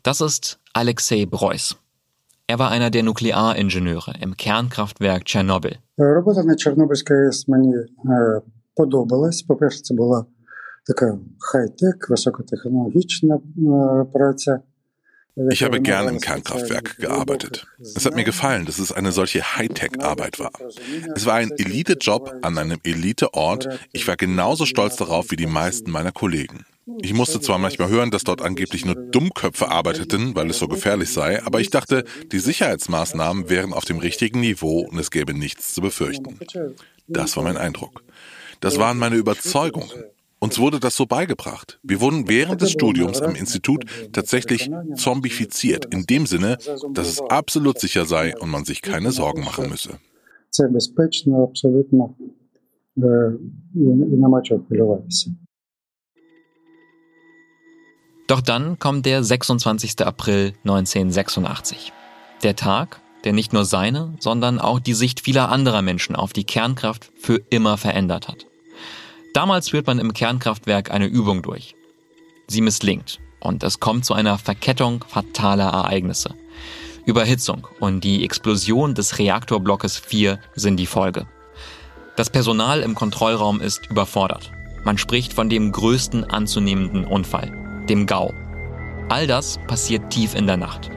Das 0.02 0.20
ist 0.20 0.58
Alexei 0.72 1.26
Breuß. 1.26 1.76
Er 2.46 2.58
war 2.58 2.70
einer 2.70 2.90
der 2.90 3.04
Nuklearingenieure 3.04 4.14
im 4.20 4.36
Kernkraftwerk 4.36 5.24
Tschernobyl 5.24 5.78
подобалась. 8.79 9.41
По-перше, 9.41 9.81
це 9.81 9.93
була 9.93 10.25
така 10.85 11.17
хай-тек, 11.39 12.09
високотехнологічна 12.09 13.39
праця. 14.13 14.59
Ich 15.37 15.63
habe 15.63 15.81
gern 15.81 16.07
im 16.07 16.21
Kernkraftwerk 16.21 16.97
gearbeitet. 16.97 17.67
Es 17.97 18.05
hat 18.05 18.15
mir 18.15 18.23
gefallen, 18.23 18.65
dass 18.65 18.79
es 18.79 18.93
eine 18.93 19.11
solche 19.11 19.41
Hightech-Arbeit 19.57 20.39
war. 20.39 20.51
Es 21.13 21.25
war 21.25 21.33
ein 21.33 21.51
Elite-Job 21.51 22.35
an 22.41 22.57
einem 22.57 22.79
Elite-Ort. 22.83 23.67
Ich 23.91 24.07
war 24.07 24.15
genauso 24.15 24.65
stolz 24.65 24.95
darauf 24.95 25.31
wie 25.31 25.35
die 25.35 25.45
meisten 25.45 25.91
meiner 25.91 26.13
Kollegen. 26.13 26.65
Ich 27.01 27.13
musste 27.13 27.41
zwar 27.41 27.57
manchmal 27.57 27.89
hören, 27.89 28.11
dass 28.11 28.23
dort 28.23 28.41
angeblich 28.41 28.85
nur 28.85 28.95
Dummköpfe 28.95 29.69
arbeiteten, 29.69 30.35
weil 30.35 30.49
es 30.51 30.59
so 30.59 30.67
gefährlich 30.67 31.11
sei, 31.11 31.43
aber 31.43 31.59
ich 31.59 31.69
dachte, 31.69 32.05
die 32.31 32.39
Sicherheitsmaßnahmen 32.39 33.49
wären 33.49 33.73
auf 33.73 33.85
dem 33.85 33.97
richtigen 33.97 34.39
Niveau 34.39 34.81
und 34.81 34.97
es 34.99 35.11
gäbe 35.11 35.33
nichts 35.33 35.73
zu 35.73 35.81
befürchten. 35.81 36.39
Das 37.07 37.35
war 37.35 37.43
mein 37.43 37.57
Eindruck. 37.57 38.03
Das 38.60 38.78
waren 38.78 38.98
meine 38.98 39.16
Überzeugungen. 39.16 39.90
Uns 40.38 40.58
wurde 40.58 40.80
das 40.80 40.96
so 40.96 41.04
beigebracht. 41.04 41.78
Wir 41.82 42.00
wurden 42.00 42.28
während 42.28 42.62
des 42.62 42.72
Studiums 42.72 43.20
am 43.20 43.34
Institut 43.34 43.84
tatsächlich 44.12 44.70
zombifiziert, 44.94 45.92
in 45.92 46.04
dem 46.04 46.24
Sinne, 46.24 46.56
dass 46.94 47.08
es 47.08 47.20
absolut 47.20 47.78
sicher 47.78 48.06
sei 48.06 48.34
und 48.38 48.48
man 48.50 48.64
sich 48.64 48.80
keine 48.80 49.12
Sorgen 49.12 49.44
machen 49.44 49.68
müsse. 49.68 49.98
Doch 58.26 58.40
dann 58.40 58.78
kommt 58.78 59.06
der 59.06 59.24
26. 59.24 60.00
April 60.00 60.54
1986. 60.64 61.92
Der 62.42 62.56
Tag, 62.56 63.00
der 63.24 63.32
nicht 63.32 63.52
nur 63.52 63.64
seine, 63.64 64.14
sondern 64.18 64.58
auch 64.58 64.80
die 64.80 64.94
Sicht 64.94 65.20
vieler 65.20 65.50
anderer 65.50 65.82
Menschen 65.82 66.16
auf 66.16 66.32
die 66.32 66.44
Kernkraft 66.44 67.10
für 67.18 67.40
immer 67.50 67.76
verändert 67.76 68.28
hat. 68.28 68.46
Damals 69.34 69.70
führt 69.70 69.86
man 69.86 69.98
im 69.98 70.12
Kernkraftwerk 70.12 70.90
eine 70.90 71.06
Übung 71.06 71.42
durch. 71.42 71.74
Sie 72.48 72.60
misslingt 72.60 73.20
und 73.40 73.62
es 73.62 73.80
kommt 73.80 74.04
zu 74.04 74.14
einer 74.14 74.38
Verkettung 74.38 75.04
fataler 75.06 75.70
Ereignisse. 75.70 76.34
Überhitzung 77.06 77.66
und 77.78 78.04
die 78.04 78.24
Explosion 78.24 78.94
des 78.94 79.18
Reaktorblockes 79.18 79.98
4 79.98 80.38
sind 80.54 80.76
die 80.76 80.86
Folge. 80.86 81.26
Das 82.16 82.30
Personal 82.30 82.80
im 82.80 82.94
Kontrollraum 82.94 83.60
ist 83.60 83.88
überfordert. 83.88 84.50
Man 84.84 84.98
spricht 84.98 85.32
von 85.32 85.48
dem 85.48 85.72
größten 85.72 86.24
anzunehmenden 86.24 87.04
Unfall, 87.04 87.84
dem 87.88 88.06
GAU. 88.06 88.32
All 89.08 89.26
das 89.26 89.58
passiert 89.66 90.10
tief 90.10 90.34
in 90.34 90.46
der 90.46 90.56
Nacht. 90.56 90.90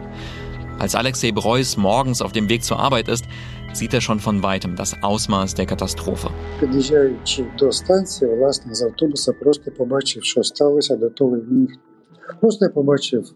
Als 0.80 0.96
Alexei 0.96 1.32
Breuß 1.32 1.78
morgens 1.78 2.22
auf 2.22 2.32
dem 2.32 2.50
Weg 2.50 2.64
zur 2.64 2.80
Arbeit 2.80 3.08
ist, 3.08 3.26
sieht 3.74 3.94
er 3.94 4.02
schon 4.02 4.20
von 4.20 4.44
weitem 4.44 4.76
das 4.76 5.02
Ausmaß 5.02 5.56
der 5.56 5.66
Katastrophe. 5.66 6.30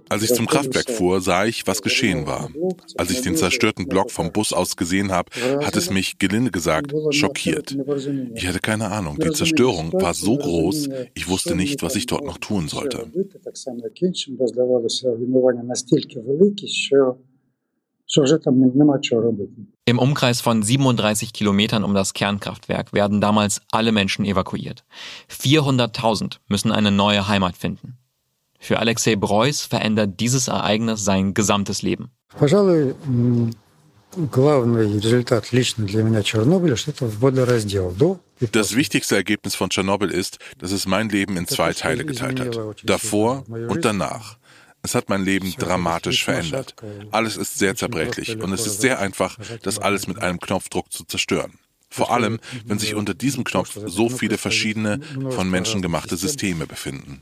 Als 0.09 0.23
ich 0.23 0.33
zum 0.33 0.47
Kraftwerk 0.47 0.89
fuhr, 0.89 1.21
sah 1.21 1.45
ich, 1.45 1.67
was 1.67 1.81
geschehen 1.81 2.25
war. 2.25 2.49
Als 2.97 3.09
ich 3.09 3.21
den 3.21 3.35
zerstörten 3.35 3.87
Block 3.87 4.11
vom 4.11 4.31
Bus 4.31 4.53
aus 4.53 4.75
gesehen 4.75 5.11
habe, 5.11 5.31
hat 5.61 5.75
es 5.75 5.89
mich, 5.89 6.17
gelinde 6.19 6.51
gesagt, 6.51 6.93
schockiert. 7.11 7.77
Ich 8.35 8.47
hatte 8.47 8.59
keine 8.59 8.91
Ahnung. 8.91 9.17
Die 9.19 9.31
Zerstörung 9.31 9.93
war 9.93 10.13
so 10.13 10.37
groß, 10.37 10.89
ich 11.13 11.27
wusste 11.27 11.55
nicht, 11.55 11.81
was 11.83 11.95
ich 11.95 12.05
dort 12.05 12.25
noch 12.25 12.37
tun 12.37 12.67
sollte. 12.67 13.11
Im 19.85 19.99
Umkreis 19.99 20.41
von 20.41 20.63
37 20.63 21.33
Kilometern 21.33 21.83
um 21.83 21.93
das 21.93 22.13
Kernkraftwerk 22.13 22.93
werden 22.93 23.21
damals 23.21 23.61
alle 23.71 23.91
Menschen 23.91 24.25
evakuiert. 24.25 24.85
400.000 25.29 26.37
müssen 26.47 26.71
eine 26.71 26.91
neue 26.91 27.27
Heimat 27.27 27.57
finden. 27.57 27.97
Für 28.59 28.79
Alexei 28.79 29.15
Breuß 29.15 29.61
verändert 29.63 30.19
dieses 30.19 30.47
Ereignis 30.47 31.03
sein 31.03 31.33
gesamtes 31.33 31.81
Leben. 31.81 32.11
Das 38.51 38.75
wichtigste 38.75 39.15
Ergebnis 39.15 39.55
von 39.55 39.69
Tschernobyl 39.69 40.09
ist, 40.09 40.39
dass 40.57 40.71
es 40.71 40.87
mein 40.87 41.09
Leben 41.09 41.37
in 41.37 41.47
zwei 41.47 41.73
Teile 41.73 42.05
geteilt 42.05 42.39
hat. 42.39 42.57
Davor 42.83 43.43
und 43.47 43.85
danach. 43.85 44.36
Es 44.87 44.95
hat 44.95 45.09
mein 45.09 45.25
Leben 45.25 45.53
dramatisch 45.57 46.23
verändert. 46.23 46.73
Alles 47.11 47.35
ist 47.35 47.59
sehr 47.59 47.75
zerbrechlich 47.75 48.37
und 48.37 48.53
es 48.53 48.65
ist 48.65 48.79
sehr 48.79 48.99
einfach, 48.99 49.37
das 49.61 49.79
alles 49.79 50.07
mit 50.07 50.19
einem 50.19 50.39
Knopfdruck 50.39 50.93
zu 50.93 51.03
zerstören. 51.03 51.59
Vor 51.89 52.09
allem, 52.09 52.39
wenn 52.65 52.79
sich 52.79 52.95
unter 52.95 53.13
diesem 53.13 53.43
Knopf 53.43 53.77
so 53.85 54.07
viele 54.07 54.37
verschiedene, 54.37 55.01
von 55.29 55.49
Menschen 55.49 55.81
gemachte 55.81 56.15
Systeme 56.15 56.67
befinden. 56.67 57.21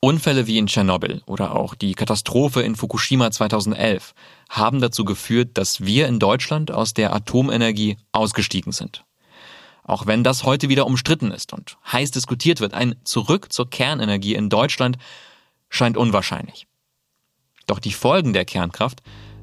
Unfälle 0.00 0.46
wie 0.46 0.58
in 0.58 0.66
Tschernobyl 0.66 1.22
oder 1.24 1.56
auch 1.56 1.74
die 1.74 1.94
Katastrophe 1.94 2.60
in 2.60 2.76
Fukushima 2.76 3.30
2011 3.30 4.12
haben 4.50 4.82
dazu 4.82 5.06
geführt, 5.06 5.52
dass 5.54 5.80
wir 5.82 6.08
in 6.08 6.18
Deutschland 6.18 6.70
aus 6.70 6.92
der 6.92 7.14
Atomenergie 7.14 7.96
ausgestiegen 8.12 8.72
sind. 8.72 9.06
Auch 9.82 10.06
wenn 10.06 10.22
das 10.22 10.44
heute 10.44 10.68
wieder 10.68 10.86
umstritten 10.86 11.32
ist 11.32 11.52
und 11.52 11.76
heiß 11.90 12.12
diskutiert 12.12 12.60
wird, 12.60 12.74
ein 12.74 12.94
Zurück 13.04 13.52
zur 13.52 13.68
Kernenergie 13.68 14.34
in 14.34 14.48
Deutschland 14.48 14.96
scheint 15.68 15.96
unwahrscheinlich. 15.96 16.66
Doch 17.66 17.78
die 17.78 17.92
Folgen 17.92 18.32
der 18.32 18.44
Kernkraft 18.44 19.02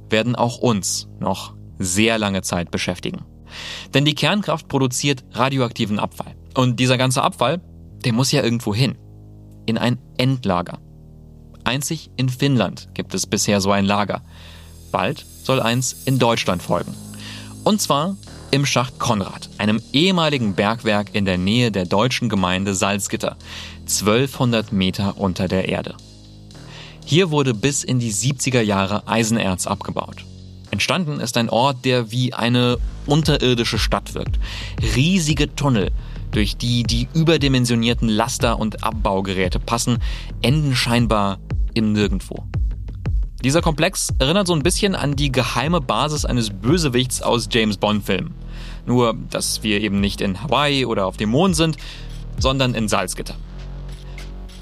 werden 0.10 0.36
auch 0.36 0.58
uns 0.58 1.08
noch 1.20 1.54
sehr 1.78 2.18
lange 2.18 2.42
Zeit 2.42 2.72
beschäftigen. 2.72 3.26
Denn 3.94 4.06
die 4.06 4.16
Kernkraft 4.16 4.68
produziert 4.68 5.24
radioaktiven 5.32 6.00
Abfall. 6.00 6.36
Und 6.56 6.80
dieser 6.80 6.98
ganze 6.98 7.24
Abfall, 7.24 7.62
der 8.06 8.14
muss 8.14 8.32
ja 8.32 8.44
irgendwo 8.44 8.74
hin. 8.74 8.98
In 9.66 9.78
ein 9.78 10.00
Endlager. 10.18 10.80
Einzig 11.64 12.12
in 12.16 12.30
Finnland 12.30 12.90
gibt 12.94 13.14
es 13.14 13.28
bisher 13.28 13.62
so 13.62 13.72
ein 13.72 13.86
Lager. 13.86 14.24
Bald 14.92 15.26
soll 15.44 15.62
eins 15.62 16.04
in 16.06 16.20
Deutschland 16.20 16.62
folgen. 16.64 16.94
Und 17.64 17.82
zwar 17.82 18.18
im 18.52 18.66
Schacht 18.66 19.00
Konrad, 19.00 19.50
einem 19.58 19.82
ehemaligen 19.94 20.54
Bergwerk 20.56 21.14
in 21.14 21.26
der 21.26 21.38
Nähe 21.38 21.72
der 21.72 21.86
deutschen 21.86 22.30
Gemeinde 22.30 22.74
Salzgitter, 22.74 23.38
1200 23.82 24.72
Meter 24.72 25.18
unter 25.18 25.48
der 25.48 25.70
Erde. 25.70 25.96
Hier 27.06 27.32
wurde 27.32 27.54
bis 27.54 27.84
in 27.84 28.00
die 28.00 28.14
70er 28.14 28.62
Jahre 28.62 29.08
Eisenerz 29.08 29.68
abgebaut. 29.68 30.26
Entstanden 30.72 31.20
ist 31.20 31.38
ein 31.38 31.50
Ort, 31.50 31.86
der 31.86 32.12
wie 32.12 32.34
eine 32.34 32.78
unterirdische 33.06 33.80
Stadt 33.80 34.14
wirkt. 34.14 34.40
Riesige 34.96 35.56
Tunnel, 35.56 35.92
durch 36.32 36.58
die 36.58 36.84
die 36.84 37.08
überdimensionierten 37.14 38.08
Laster- 38.08 38.60
und 38.60 38.84
Abbaugeräte 38.84 39.60
passen, 39.60 39.98
enden 40.42 40.76
scheinbar 40.76 41.40
im 41.74 41.94
Nirgendwo. 41.94 42.44
Dieser 43.42 43.62
Komplex 43.62 44.10
erinnert 44.20 44.48
so 44.48 44.54
ein 44.54 44.64
bisschen 44.64 44.96
an 44.96 45.16
die 45.16 45.32
geheime 45.32 45.80
Basis 45.80 46.26
eines 46.26 46.50
Bösewichts 46.50 47.22
aus 47.22 47.48
James 47.50 47.78
Bond-Filmen. 47.78 48.34
Nur, 48.86 49.16
dass 49.30 49.64
wir 49.64 49.80
eben 49.80 50.02
nicht 50.02 50.20
in 50.20 50.44
Hawaii 50.44 50.86
oder 50.86 51.06
auf 51.06 51.16
dem 51.16 51.30
Mond 51.30 51.56
sind, 51.56 51.78
sondern 52.38 52.76
in 52.76 52.90
Salzgitter. 52.90 53.36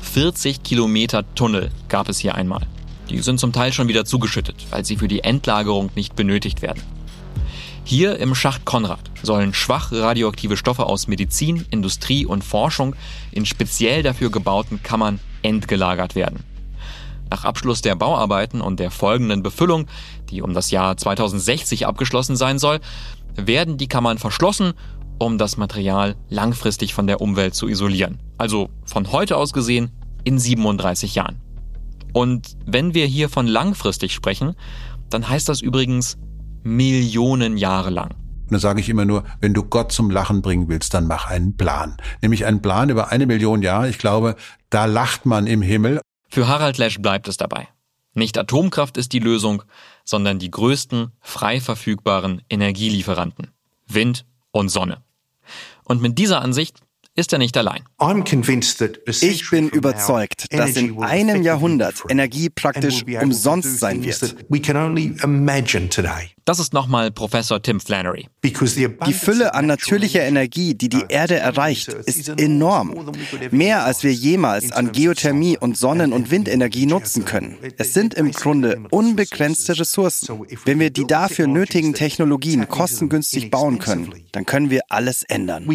40 0.01 0.61
Kilometer 0.61 1.23
Tunnel 1.33 1.71
gab 1.89 2.07
es 2.07 2.19
hier 2.19 2.35
einmal. 2.35 2.67
Die 3.09 3.17
sind 3.19 3.39
zum 3.39 3.51
Teil 3.51 3.73
schon 3.73 3.87
wieder 3.87 4.05
zugeschüttet, 4.05 4.67
weil 4.69 4.85
sie 4.85 4.97
für 4.97 5.07
die 5.07 5.23
Endlagerung 5.23 5.89
nicht 5.95 6.15
benötigt 6.15 6.61
werden. 6.61 6.83
Hier 7.83 8.19
im 8.19 8.35
Schacht 8.35 8.65
Konrad 8.65 8.99
sollen 9.23 9.55
schwach 9.55 9.91
radioaktive 9.91 10.55
Stoffe 10.55 10.85
aus 10.85 11.07
Medizin, 11.07 11.65
Industrie 11.71 12.27
und 12.27 12.43
Forschung 12.43 12.95
in 13.31 13.47
speziell 13.47 14.03
dafür 14.03 14.29
gebauten 14.29 14.83
Kammern 14.83 15.19
entgelagert 15.41 16.13
werden. 16.13 16.43
Nach 17.29 17.45
Abschluss 17.45 17.81
der 17.81 17.95
Bauarbeiten 17.95 18.61
und 18.61 18.79
der 18.79 18.91
folgenden 18.91 19.43
Befüllung, 19.43 19.87
die 20.29 20.41
um 20.41 20.53
das 20.53 20.71
Jahr 20.71 20.97
2060 20.97 21.85
abgeschlossen 21.85 22.35
sein 22.35 22.59
soll, 22.59 22.79
werden 23.35 23.77
die 23.77 23.87
Kammern 23.87 24.17
verschlossen 24.17 24.73
um 25.19 25.37
das 25.37 25.57
Material 25.57 26.15
langfristig 26.29 26.93
von 26.93 27.07
der 27.07 27.21
Umwelt 27.21 27.55
zu 27.55 27.67
isolieren. 27.67 28.19
Also 28.37 28.69
von 28.85 29.11
heute 29.11 29.37
aus 29.37 29.53
gesehen 29.53 29.91
in 30.23 30.39
37 30.39 31.15
Jahren. 31.15 31.41
Und 32.13 32.57
wenn 32.65 32.93
wir 32.93 33.05
hier 33.05 33.29
von 33.29 33.47
langfristig 33.47 34.13
sprechen, 34.13 34.55
dann 35.09 35.27
heißt 35.27 35.47
das 35.49 35.61
übrigens 35.61 36.17
Millionen 36.63 37.57
Jahre 37.57 37.89
lang. 37.89 38.15
Da 38.49 38.59
sage 38.59 38.79
ich 38.79 38.89
immer 38.89 39.05
nur, 39.05 39.23
wenn 39.41 39.53
du 39.53 39.63
Gott 39.63 39.91
zum 39.91 40.09
Lachen 40.09 40.41
bringen 40.41 40.69
willst, 40.69 40.93
dann 40.93 41.05
mach 41.05 41.27
einen 41.27 41.57
Plan. 41.57 41.97
Nämlich 42.21 42.45
einen 42.45 42.61
Plan 42.61 42.89
über 42.89 43.11
eine 43.11 43.25
Million 43.25 43.61
Jahre. 43.61 43.89
Ich 43.89 43.97
glaube, 43.97 44.35
da 44.69 44.85
lacht 44.85 45.25
man 45.25 45.47
im 45.47 45.61
Himmel. 45.61 45.99
Für 46.29 46.47
Harald 46.47 46.77
Lesch 46.77 46.99
bleibt 46.99 47.27
es 47.27 47.37
dabei. 47.37 47.67
Nicht 48.13 48.37
Atomkraft 48.37 48.97
ist 48.97 49.13
die 49.13 49.19
Lösung, 49.19 49.63
sondern 50.03 50.39
die 50.39 50.49
größten 50.49 51.11
frei 51.21 51.61
verfügbaren 51.61 52.41
Energielieferanten. 52.49 53.51
Wind 53.87 54.25
und 54.51 54.69
Sonne. 54.69 55.03
Und 55.83 56.01
mit 56.01 56.17
dieser 56.17 56.41
Ansicht 56.41 56.81
ist 57.15 57.33
er 57.33 57.39
nicht 57.39 57.57
allein. 57.57 57.83
Ich 59.21 59.49
bin 59.49 59.69
überzeugt, 59.69 60.53
dass 60.53 60.75
in 60.75 61.01
einem 61.03 61.41
Jahrhundert 61.41 62.03
Energie 62.09 62.49
praktisch 62.49 63.03
umsonst 63.03 63.79
sein 63.79 64.03
wird. 64.03 64.35
Das 66.47 66.59
ist 66.59 66.71
nochmal 66.71 67.11
Professor 67.11 67.61
Tim 67.61 67.81
Flannery. 67.81 68.29
Die 68.41 69.13
Fülle 69.13 69.53
an 69.53 69.65
natürlicher 69.65 70.21
Energie, 70.21 70.75
die 70.75 70.87
die 70.87 71.03
Erde 71.09 71.35
erreicht, 71.35 71.89
ist 71.89 72.29
enorm. 72.39 72.95
Mehr 73.51 73.83
als 73.83 74.03
wir 74.03 74.13
jemals 74.13 74.71
an 74.71 74.93
Geothermie 74.93 75.57
und 75.57 75.77
Sonnen- 75.77 76.13
und 76.13 76.31
Windenergie 76.31 76.85
nutzen 76.85 77.25
können. 77.25 77.57
Es 77.77 77.93
sind 77.93 78.13
im 78.13 78.31
Grunde 78.31 78.81
unbegrenzte 78.91 79.77
Ressourcen. 79.77 80.45
Wenn 80.63 80.79
wir 80.79 80.89
die 80.89 81.05
dafür 81.05 81.47
nötigen 81.47 81.93
Technologien 81.93 82.69
kostengünstig 82.69 83.51
bauen 83.51 83.79
können, 83.79 84.13
dann 84.31 84.45
können 84.45 84.69
wir 84.69 84.83
alles 84.87 85.23
ändern. 85.23 85.67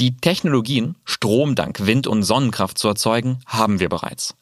Die 0.00 0.16
Technologien, 0.16 0.96
Strom 1.04 1.54
dank 1.54 1.86
Wind- 1.86 2.08
und 2.08 2.24
Sonnenkraft 2.24 2.76
zu 2.76 2.88
erzeugen, 2.88 3.38
haben 3.46 3.78
wir 3.78 3.88
bereits. 3.88 4.34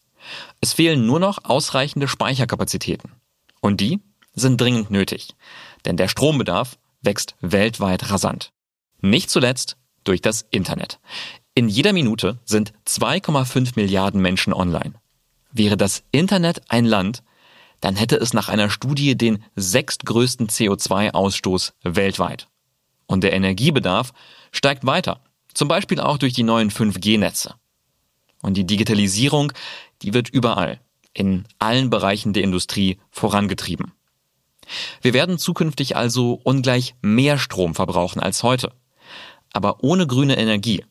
Es 0.63 0.73
fehlen 0.73 1.05
nur 1.05 1.21
noch 1.21 1.45
ausreichende 1.45 2.09
Speicherkapazitäten. 2.09 3.11
Und 3.61 3.81
die 3.81 4.01
sind 4.35 4.61
dringend 4.61 4.91
nötig, 4.91 5.35
denn 5.85 5.97
der 5.97 6.09
Strombedarf 6.09 6.79
wächst 7.03 7.37
weltweit 7.41 8.11
rasant. 8.11 8.53
Nicht 9.01 9.31
zuletzt 9.31 9.77
durch 10.05 10.21
das 10.21 10.47
Internet. 10.51 10.99
In 11.55 11.69
jeder 11.69 11.93
Minute 11.93 12.39
sind 12.45 12.73
2,5 12.87 13.73
Milliarden 13.77 14.21
Menschen 14.21 14.53
online. 14.53 14.95
Wäre 15.53 15.77
das 15.77 16.03
Internet 16.11 16.63
ein 16.69 16.85
Land, 16.85 17.23
dann 17.81 17.97
hätte 17.97 18.17
es 18.17 18.33
nach 18.33 18.49
einer 18.49 18.71
Studie 18.71 19.17
den 19.17 19.45
sechstgrößten 19.57 20.49
CO2-Ausstoß 20.49 21.73
weltweit. 21.83 22.49
Und 23.07 23.23
der 23.23 23.35
Energiebedarf 23.35 24.13
steigt 24.53 24.87
weiter 24.87 25.21
zum 25.55 25.69
Beispiel 25.69 26.01
auch 26.01 26.19
durch 26.19 26.33
die 26.35 26.43
neuen 26.43 26.71
5G-Netze. 26.71 27.55
Und 28.43 28.57
die 28.57 28.67
Digitalisierung, 28.67 29.53
die 30.03 30.13
wird 30.13 30.29
überall, 30.29 30.81
in 31.15 31.45
allen 31.59 31.91
Bereichen 31.91 32.33
der 32.33 32.43
Industrie 32.43 32.99
vorangetrieben. 33.11 33.93
Wir 35.03 35.15
werden 35.15 35.39
zukünftig 35.39 35.97
also 35.97 36.41
ungleich 36.43 36.95
mehr 37.03 37.39
Strom 37.39 37.75
verbrauchen 37.75 38.21
als 38.21 38.43
heute. 38.43 38.73
Aber 39.53 39.83
ohne 39.83 40.07
grüne 40.07 40.37
Energie 40.37 40.85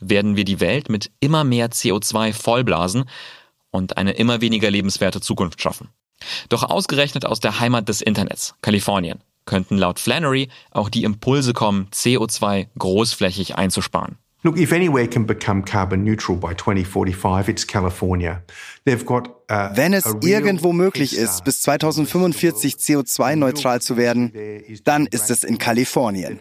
werden 0.00 0.36
wir 0.36 0.44
die 0.44 0.60
Welt 0.60 0.88
mit 0.88 1.10
immer 1.20 1.44
mehr 1.44 1.70
CO2 1.70 2.32
vollblasen 2.32 3.04
und 3.70 3.96
eine 3.96 4.12
immer 4.12 4.40
weniger 4.40 4.70
lebenswerte 4.70 5.20
Zukunft 5.20 5.60
schaffen. 5.60 5.88
Doch 6.48 6.64
ausgerechnet 6.64 7.24
aus 7.24 7.40
der 7.40 7.60
Heimat 7.60 7.88
des 7.88 8.00
Internets, 8.00 8.54
Kalifornien, 8.62 9.20
könnten 9.44 9.78
laut 9.78 9.98
Flannery 9.98 10.48
auch 10.70 10.88
die 10.88 11.04
Impulse 11.04 11.52
kommen, 11.52 11.88
CO2 11.92 12.68
großflächig 12.78 13.56
einzusparen. 13.56 14.18
Look, 14.44 14.56
if 14.56 14.72
anywhere 14.72 15.08
can 15.08 15.26
become 15.26 15.64
carbon 15.64 16.04
neutral 16.04 16.36
by 16.36 16.54
2045, 16.54 17.48
it's 17.48 17.66
California. 17.66 18.40
Got 18.96 19.30
Wenn 19.48 19.94
es 19.94 20.04
irgendwo 20.22 20.72
möglich 20.72 21.16
ist, 21.16 21.44
bis 21.44 21.62
2045 21.62 22.74
CO2-neutral 22.74 23.80
zu 23.80 23.96
werden, 23.96 24.32
dann 24.84 25.06
ist 25.06 25.30
es 25.30 25.44
in 25.44 25.58
Kalifornien. 25.58 26.40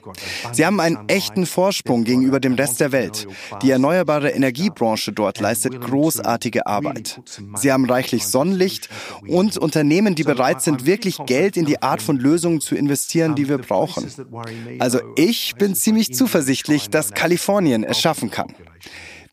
Sie 0.51 0.65
haben 0.65 0.79
einen 0.79 1.07
echten 1.07 1.45
Vorsprung 1.45 2.03
gegenüber 2.03 2.39
dem 2.39 2.55
Rest 2.55 2.79
der 2.79 2.91
Welt. 2.91 3.27
Die 3.61 3.71
erneuerbare 3.71 4.31
Energiebranche 4.31 5.13
dort 5.13 5.39
leistet 5.39 5.79
großartige 5.79 6.67
Arbeit. 6.67 7.21
Sie 7.55 7.71
haben 7.71 7.89
reichlich 7.89 8.27
Sonnenlicht 8.27 8.89
und 9.27 9.57
Unternehmen, 9.57 10.15
die 10.15 10.23
bereit 10.23 10.61
sind, 10.61 10.85
wirklich 10.85 11.17
Geld 11.25 11.57
in 11.57 11.65
die 11.65 11.81
Art 11.81 12.01
von 12.01 12.17
Lösungen 12.17 12.61
zu 12.61 12.75
investieren, 12.75 13.35
die 13.35 13.47
wir 13.47 13.57
brauchen. 13.57 14.05
Also 14.79 14.99
ich 15.15 15.55
bin 15.55 15.75
ziemlich 15.75 16.13
zuversichtlich, 16.13 16.89
dass 16.89 17.11
Kalifornien 17.11 17.83
es 17.83 17.99
schaffen 17.99 18.31
kann. 18.31 18.53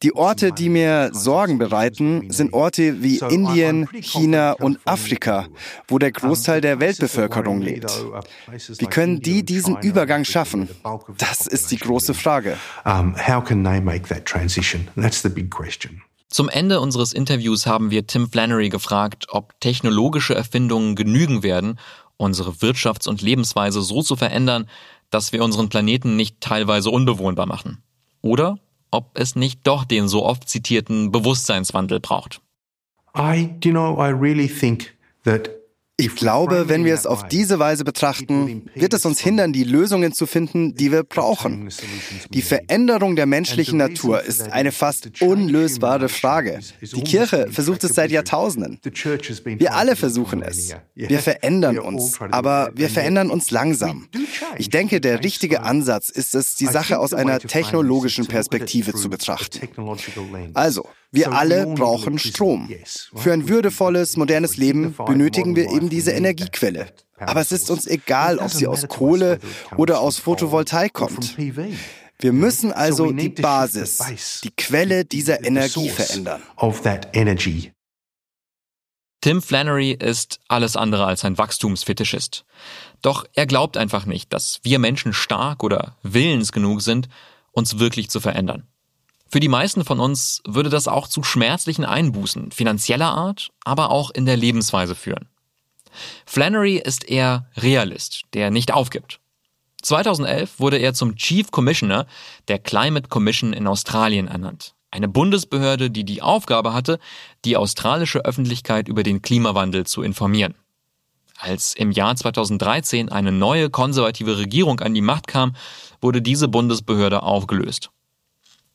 Die 0.05 0.15
Orte, 0.15 0.53
die 0.53 0.69
mir 0.69 1.09
Sorgen 1.15 1.57
bereiten, 1.57 2.31
sind 2.31 2.53
Orte 2.53 3.03
wie 3.03 3.21
Indien, 3.31 3.89
China 4.03 4.53
und 4.53 4.79
Afrika, 4.85 5.47
wo 5.89 5.99
der 5.99 6.13
Großteil 6.13 6.61
der 6.61 6.79
Weltbevölkerung 6.79 7.63
lebt. 7.63 7.91
Wie 8.77 8.85
können 8.85 9.21
die 9.21 9.47
diesen 9.47 9.79
Übergang 9.79 10.27
schaffen? 10.27 10.69
Das 11.17 11.47
ist 11.47 11.71
die 11.71 11.79
große 11.79 12.13
Frage. 12.13 12.59
Zum 16.29 16.51
Ende 16.51 16.81
unseres 16.81 17.15
Interviews 17.15 17.67
haben 17.67 17.91
wir 17.91 18.07
Tim 18.07 18.31
Flannery 18.31 18.69
gefragt, 18.69 19.29
ob 19.31 19.59
technologische 19.61 20.35
Erfindungen 20.35 20.97
genügen 20.97 21.43
werden, 21.43 21.79
unsere 22.19 22.51
Wirtschafts- 22.51 23.09
und 23.09 23.23
Lebensweise 23.23 23.81
so 23.81 24.03
zu 24.03 24.17
verändern, 24.17 24.69
dass 25.09 25.33
wir 25.33 25.43
unseren 25.43 25.71
Planeten 25.71 26.15
nicht 26.15 26.43
teilweise 26.43 26.91
unbewohnbar 26.91 27.47
machen. 27.47 27.83
Oder 28.21 28.59
ob 28.95 29.11
es 29.15 29.37
nicht 29.37 29.61
doch 29.67 29.85
den 29.85 30.09
so 30.09 30.25
oft 30.25 30.49
zitierten 30.49 31.13
Bewusstseinswandel 31.13 32.01
braucht. 32.01 32.41
I, 33.17 33.55
you 33.63 33.71
know, 33.71 33.97
I 33.99 34.11
really 34.11 34.49
think 34.49 34.95
that 35.25 35.51
ich 35.97 36.17
glaube, 36.17 36.69
wenn 36.69 36.85
wir 36.85 36.93
es 36.93 37.07
auf 37.07 37.29
diese 37.29 37.61
Weise 37.61 37.85
betrachten, 37.85 38.69
wird 38.75 38.95
es 38.95 39.07
uns 39.07 39.21
hindern, 39.21 39.53
die 39.53 39.63
Lösungen 39.63 40.13
zu 40.13 40.27
finden, 40.27 40.75
die 40.75 40.91
wir 40.91 41.05
brauchen. 41.05 41.69
Die 42.31 42.43
Veränderung 42.43 43.15
der 43.15 43.27
menschlichen 43.27 43.79
Natur 43.79 44.23
ist 44.23 44.51
eine 44.51 44.73
fast 44.73 45.23
unlösbare 45.23 46.09
Frage. 46.09 46.59
Die 46.81 47.03
Kirche 47.03 47.47
versucht 47.51 47.85
es 47.85 47.95
seit 47.95 48.11
Jahrtausenden. 48.11 48.81
Wir 49.45 49.75
alle 49.75 49.95
versuchen 49.95 50.43
es. 50.43 50.75
Wir 50.97 51.21
verändern 51.21 51.79
uns, 51.79 52.21
aber 52.21 52.73
wir 52.75 52.89
verändern 52.89 53.31
uns 53.31 53.53
langsam. 53.53 54.09
Ich 54.59 54.71
denke, 54.71 55.01
der 55.01 55.23
richtige 55.23 55.63
Ansatz 55.63 56.09
ist 56.09 56.35
es, 56.35 56.57
die 56.57 56.67
Sache 56.67 56.99
aus 56.99 57.15
einer 57.15 57.39
technologischen 57.39 58.27
Perspektive 58.27 58.95
zu 58.95 59.09
betrachten. 59.09 59.69
Also, 60.55 60.89
wir 61.15 61.33
alle 61.33 61.67
brauchen 61.67 62.19
Strom. 62.19 62.69
Für 63.15 63.33
ein 63.33 63.49
würdevolles, 63.49 64.17
modernes 64.17 64.57
Leben 64.57 64.95
benötigen 65.07 65.57
wir 65.57 65.71
eben 65.71 65.89
diese 65.89 66.13
Energiequelle. 66.13 66.89
Aber 67.19 67.41
es 67.41 67.53
ist 67.53 67.71
uns 67.71 67.87
egal, 67.87 68.39
ob 68.39 68.51
sie 68.51 68.67
aus 68.67 68.89
Kohle 68.89 69.39
oder 69.77 70.01
aus 70.01 70.19
Photovoltaik 70.19 70.93
kommt. 70.93 71.37
Wir 71.39 72.33
müssen 72.33 72.73
also 72.73 73.13
die 73.13 73.29
Basis, 73.29 74.41
die 74.43 74.51
Quelle 74.51 75.05
dieser 75.05 75.45
Energie 75.45 75.89
verändern. 75.89 76.43
Tim 79.21 79.41
Flannery 79.41 79.93
ist 79.93 80.41
alles 80.49 80.77
andere 80.77 81.07
als 81.07 81.25
ein 81.25 81.39
Wachstumsfetischist. 81.39 82.45
Doch 83.01 83.25
er 83.33 83.47
glaubt 83.47 83.77
einfach 83.77 84.05
nicht, 84.05 84.33
dass 84.33 84.61
wir 84.65 84.79
Menschen 84.79 85.15
stark 85.15 85.65
oder 85.65 85.97
willens 86.03 86.53
genug 86.53 86.83
sind, 86.83 87.09
uns 87.53 87.79
wirklich 87.79 88.11
zu 88.11 88.21
verändern. 88.21 88.67
Für 89.35 89.41
die 89.41 89.49
meisten 89.49 89.85
von 89.85 89.99
uns 89.99 90.43
würde 90.47 90.71
das 90.71 90.87
auch 90.87 91.09
zu 91.09 91.25
schmerzlichen 91.25 91.85
Einbußen 91.85 92.53
finanzieller 92.53 93.11
Art, 93.11 93.51
aber 93.65 93.91
auch 93.91 94.13
in 94.13 94.27
der 94.27 94.37
Lebensweise 94.37 94.95
führen. 94.95 95.29
Flannery 96.25 96.77
ist 96.77 97.03
eher 97.11 97.51
Realist, 97.57 98.23
der 98.33 98.53
nicht 98.53 98.73
aufgibt. 98.73 99.19
2011 99.83 100.61
wurde 100.61 100.79
er 100.79 100.95
zum 100.95 101.17
Chief 101.17 101.51
Commissioner 101.51 102.07
der 102.47 102.61
Climate 102.61 103.09
Commission 103.09 103.53
in 103.53 103.67
Australien 103.67 104.29
ernannt. 104.29 104.77
Eine 104.93 105.09
Bundesbehörde, 105.09 105.91
die 105.91 106.05
die 106.05 106.23
Aufgabe 106.23 106.73
hatte, 106.73 107.01
die 107.45 107.57
australische 107.57 108.25
Öffentlichkeit 108.25 108.87
über 108.87 109.03
den 109.03 109.21
Klimawandel 109.21 109.85
zu 109.85 110.03
informieren. 110.03 110.55
Als 111.39 111.75
im 111.75 111.91
Jahr 111.91 112.15
2013 112.15 113.09
eine 113.09 113.33
neue 113.33 113.69
konservative 113.69 114.39
Regierung 114.39 114.79
an 114.79 114.95
die 114.95 115.01
Macht 115.01 115.27
kam, 115.27 115.57
wurde 116.01 116.23
diese 116.23 116.47
Bundesbehörde 116.47 117.25
aufgelöst. 117.25 117.91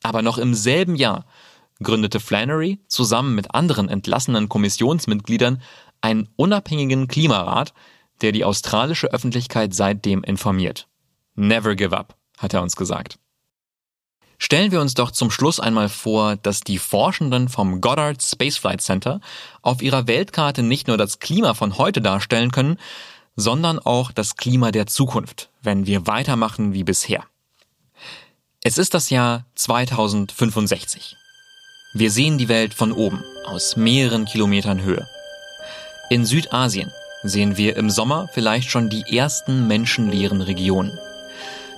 Aber 0.03 0.21
noch 0.21 0.37
im 0.37 0.53
selben 0.53 0.95
Jahr 0.95 1.25
gründete 1.81 2.19
Flannery 2.19 2.79
zusammen 2.87 3.35
mit 3.35 3.53
anderen 3.53 3.89
entlassenen 3.89 4.49
Kommissionsmitgliedern 4.49 5.61
einen 6.01 6.29
unabhängigen 6.35 7.07
Klimarat, 7.07 7.73
der 8.21 8.31
die 8.31 8.43
australische 8.43 9.11
Öffentlichkeit 9.11 9.73
seitdem 9.73 10.23
informiert. 10.23 10.87
Never 11.35 11.75
give 11.75 11.97
up, 11.97 12.15
hat 12.37 12.53
er 12.53 12.61
uns 12.61 12.75
gesagt. 12.75 13.17
Stellen 14.37 14.71
wir 14.71 14.79
uns 14.79 14.93
doch 14.93 15.11
zum 15.11 15.31
Schluss 15.31 15.59
einmal 15.59 15.89
vor, 15.89 16.37
dass 16.37 16.61
die 16.61 16.79
Forschenden 16.79 17.49
vom 17.49 17.81
Goddard 17.81 18.23
Space 18.23 18.57
Flight 18.57 18.81
Center 18.81 19.19
auf 19.61 19.81
ihrer 19.81 20.07
Weltkarte 20.07 20.63
nicht 20.63 20.87
nur 20.87 20.97
das 20.97 21.19
Klima 21.19 21.53
von 21.53 21.77
heute 21.77 22.01
darstellen 22.01 22.51
können, 22.51 22.77
sondern 23.35 23.79
auch 23.79 24.11
das 24.11 24.37
Klima 24.37 24.71
der 24.71 24.87
Zukunft, 24.87 25.49
wenn 25.61 25.85
wir 25.85 26.07
weitermachen 26.07 26.73
wie 26.73 26.85
bisher. 26.85 27.25
Es 28.61 28.77
ist 28.77 28.93
das 28.93 29.09
Jahr 29.09 29.45
2065. 29.55 31.15
Wir 31.93 32.11
sehen 32.11 32.37
die 32.37 32.49
Welt 32.49 32.73
von 32.73 32.91
oben, 32.91 33.23
aus 33.45 33.77
mehreren 33.77 34.25
Kilometern 34.25 34.81
Höhe. 34.81 35.07
In 36.09 36.25
Südasien 36.25 36.91
sehen 37.23 37.55
wir 37.55 37.77
im 37.77 37.89
Sommer 37.89 38.27
vielleicht 38.33 38.69
schon 38.69 38.89
die 38.89 39.15
ersten 39.15 39.65
menschenleeren 39.67 40.41
Regionen. 40.41 40.99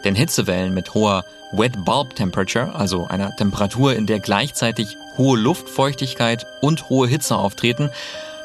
Denn 0.03 0.15
Hitzewellen 0.15 0.73
mit 0.73 0.95
hoher 0.95 1.23
Wet 1.51 1.85
Bulb 1.85 2.15
Temperature, 2.15 2.73
also 2.73 3.05
einer 3.05 3.35
Temperatur, 3.35 3.95
in 3.95 4.07
der 4.07 4.19
gleichzeitig 4.19 4.97
hohe 5.17 5.37
Luftfeuchtigkeit 5.37 6.47
und 6.61 6.89
hohe 6.89 7.07
Hitze 7.07 7.35
auftreten, 7.35 7.91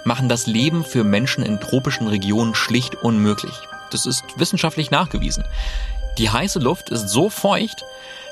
machen 0.05 0.29
das 0.29 0.47
Leben 0.47 0.85
für 0.85 1.05
Menschen 1.05 1.43
in 1.43 1.59
tropischen 1.59 2.07
Regionen 2.07 2.55
schlicht 2.55 2.97
unmöglich. 2.97 3.55
Das 3.91 4.05
ist 4.05 4.25
wissenschaftlich 4.37 4.91
nachgewiesen. 4.91 5.45
Die 6.19 6.31
heiße 6.31 6.59
Luft 6.59 6.91
ist 6.91 7.09
so 7.09 7.29
feucht, 7.29 7.85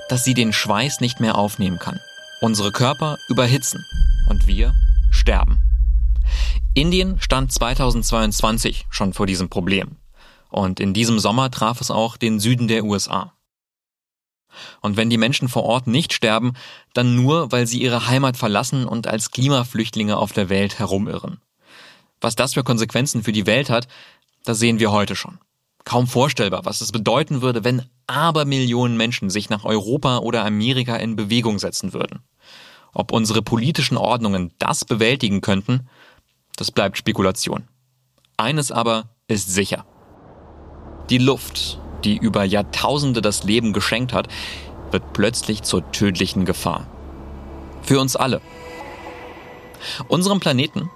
dass 0.09 0.25
sie 0.25 0.35
den 0.35 0.53
Schweiß 0.53 1.01
nicht 1.01 1.21
mehr 1.21 1.37
aufnehmen 1.37 1.79
kann. 1.79 2.01
Unsere 2.41 2.73
Körper 2.73 3.19
überhitzen 3.29 3.85
und 4.29 4.47
wir 4.47 4.75
sterben. 5.11 5.63
Indien 6.75 7.21
stand 7.21 7.53
2022 7.53 8.87
schon 8.91 9.13
vor 9.13 9.27
diesem 9.27 9.49
Problem. 9.49 9.97
Und 10.51 10.81
in 10.81 10.95
diesem 10.95 11.19
Sommer 11.19 11.51
traf 11.51 11.81
es 11.81 11.91
auch 11.91 12.17
den 12.17 12.41
Süden 12.41 12.69
der 12.69 12.85
USA. 12.85 13.33
Und 14.81 14.97
wenn 14.97 15.11
die 15.11 15.19
Menschen 15.19 15.49
vor 15.49 15.65
Ort 15.65 15.87
nicht 15.87 16.13
sterben, 16.13 16.55
dann 16.93 17.17
nur, 17.17 17.51
weil 17.51 17.67
sie 17.67 17.81
ihre 17.83 18.07
Heimat 18.07 18.37
verlassen 18.37 18.87
und 18.87 19.07
als 19.07 19.31
Klimaflüchtlinge 19.31 20.17
auf 20.17 20.33
der 20.33 20.49
Welt 20.49 20.79
herumirren. 20.79 21.41
Was 22.21 22.37
das 22.37 22.55
für 22.55 22.63
Konsequenzen 22.63 23.23
für 23.23 23.33
die 23.33 23.47
Welt 23.47 23.69
hat, 23.71 23.89
das 24.45 24.59
sehen 24.59 24.79
wir 24.79 24.93
heute 24.93 25.17
schon. 25.17 25.39
Kaum 25.85 26.07
vorstellbar, 26.07 26.65
was 26.65 26.81
es 26.81 26.93
bedeuten 26.93 27.43
würde, 27.43 27.63
wenn 27.65 27.83
Abermillionen 28.07 28.97
Menschen 28.97 29.31
sich 29.31 29.51
nach 29.51 29.65
Europa 29.65 30.19
oder 30.19 30.45
Amerika 30.45 30.97
in 30.97 31.17
Bewegung 31.17 31.59
setzen 31.59 31.93
würden. 31.93 32.21
Ob 32.93 33.13
unsere 33.13 33.43
politischen 33.43 33.97
Ordnungen 33.97 34.53
das 34.59 34.85
bewältigen 34.85 35.41
könnten, 35.41 35.89
das 36.57 36.71
bleibt 36.71 36.97
Spekulation. 36.97 37.65
Eines 38.37 38.73
aber 38.73 39.11
ist 39.29 39.51
sicher. 39.51 39.85
Die 41.11 41.19
Luft, 41.19 41.79
die 42.05 42.17
über 42.17 42.45
Jahrtausende 42.45 43.21
das 43.21 43.45
Leben 43.45 43.73
geschenkt 43.73 44.13
hat, 44.13 44.29
wird 44.91 45.13
plötzlich 45.13 45.63
zur 45.63 45.91
tödlichen 45.93 46.45
Gefahr. 46.45 46.87
Für 47.83 48.01
uns 48.01 48.17
alle. 48.17 48.41
Unserem 50.09 50.41
Planeten 50.41 50.91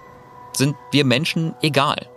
sind 0.53 0.77
wir 0.93 1.05
Menschen 1.05 1.55
egal. 1.61 2.09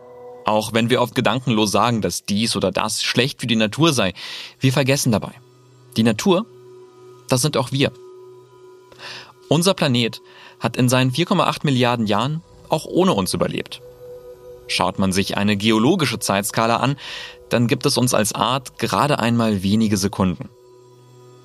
Auch 0.46 0.74
wenn 0.74 0.90
wir 0.90 1.02
oft 1.02 1.16
gedankenlos 1.16 1.72
sagen, 1.72 2.02
dass 2.02 2.26
dies 2.26 2.56
oder 2.56 2.72
das 2.72 3.04
schlecht 3.04 3.42
für 3.42 3.48
die 3.48 3.56
Natur 3.56 3.94
sei, 3.94 4.14
wir 4.60 4.74
vergessen 4.74 5.12
dabei. 5.12 5.34
Die 5.98 6.04
Natur, 6.04 6.46
das 7.28 7.42
sind 7.42 7.58
auch 7.58 7.72
wir. 7.72 7.92
Unser 9.50 9.74
Planet 9.74 10.22
hat 10.60 10.78
in 10.78 10.90
seinen 10.90 11.12
4,8 11.12 11.60
Milliarden 11.64 12.08
Jahren 12.08 12.42
auch 12.70 12.86
ohne 12.86 13.14
uns 13.14 13.34
überlebt. 13.34 13.82
Schaut 14.68 15.00
man 15.00 15.12
sich 15.12 15.36
eine 15.36 15.58
geologische 15.58 16.20
Zeitskala 16.20 16.78
an, 16.78 16.96
dann 17.50 17.68
gibt 17.68 17.86
es 17.86 17.98
uns 17.98 18.14
als 18.14 18.34
Art 18.34 18.80
gerade 18.80 19.20
einmal 19.20 19.64
wenige 19.64 19.98
Sekunden. 19.98 20.50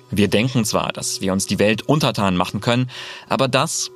Wir 0.09 0.29
denken 0.29 0.63
zwar, 0.63 0.93
dass 0.93 1.19
wir 1.19 1.33
uns 1.33 1.47
die 1.47 1.59
Welt 1.59 1.81
untertan 1.81 2.37
machen 2.37 2.61
können, 2.61 2.89
aber 3.27 3.49
das 3.49 3.91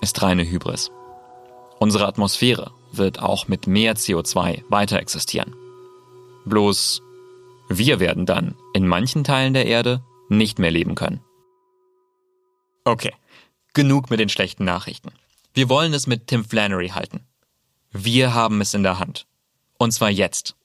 ist 0.00 0.22
reine 0.22 0.48
Hybris. 0.48 0.92
Unsere 1.80 2.06
Atmosphäre 2.06 2.70
wird 2.96 3.20
auch 3.20 3.48
mit 3.48 3.66
mehr 3.66 3.96
CO2 3.96 4.64
weiter 4.68 4.98
existieren. 4.98 5.54
Bloß 6.44 7.02
wir 7.68 8.00
werden 8.00 8.26
dann 8.26 8.54
in 8.74 8.86
manchen 8.86 9.24
Teilen 9.24 9.54
der 9.54 9.66
Erde 9.66 10.02
nicht 10.28 10.58
mehr 10.58 10.70
leben 10.70 10.94
können. 10.94 11.20
Okay, 12.84 13.12
genug 13.72 14.10
mit 14.10 14.20
den 14.20 14.28
schlechten 14.28 14.64
Nachrichten. 14.64 15.12
Wir 15.54 15.68
wollen 15.68 15.94
es 15.94 16.06
mit 16.06 16.26
Tim 16.26 16.44
Flannery 16.44 16.88
halten. 16.88 17.26
Wir 17.92 18.34
haben 18.34 18.60
es 18.60 18.74
in 18.74 18.82
der 18.82 18.98
Hand. 18.98 19.26
Und 19.78 19.92
zwar 19.92 20.10
jetzt. 20.10 20.56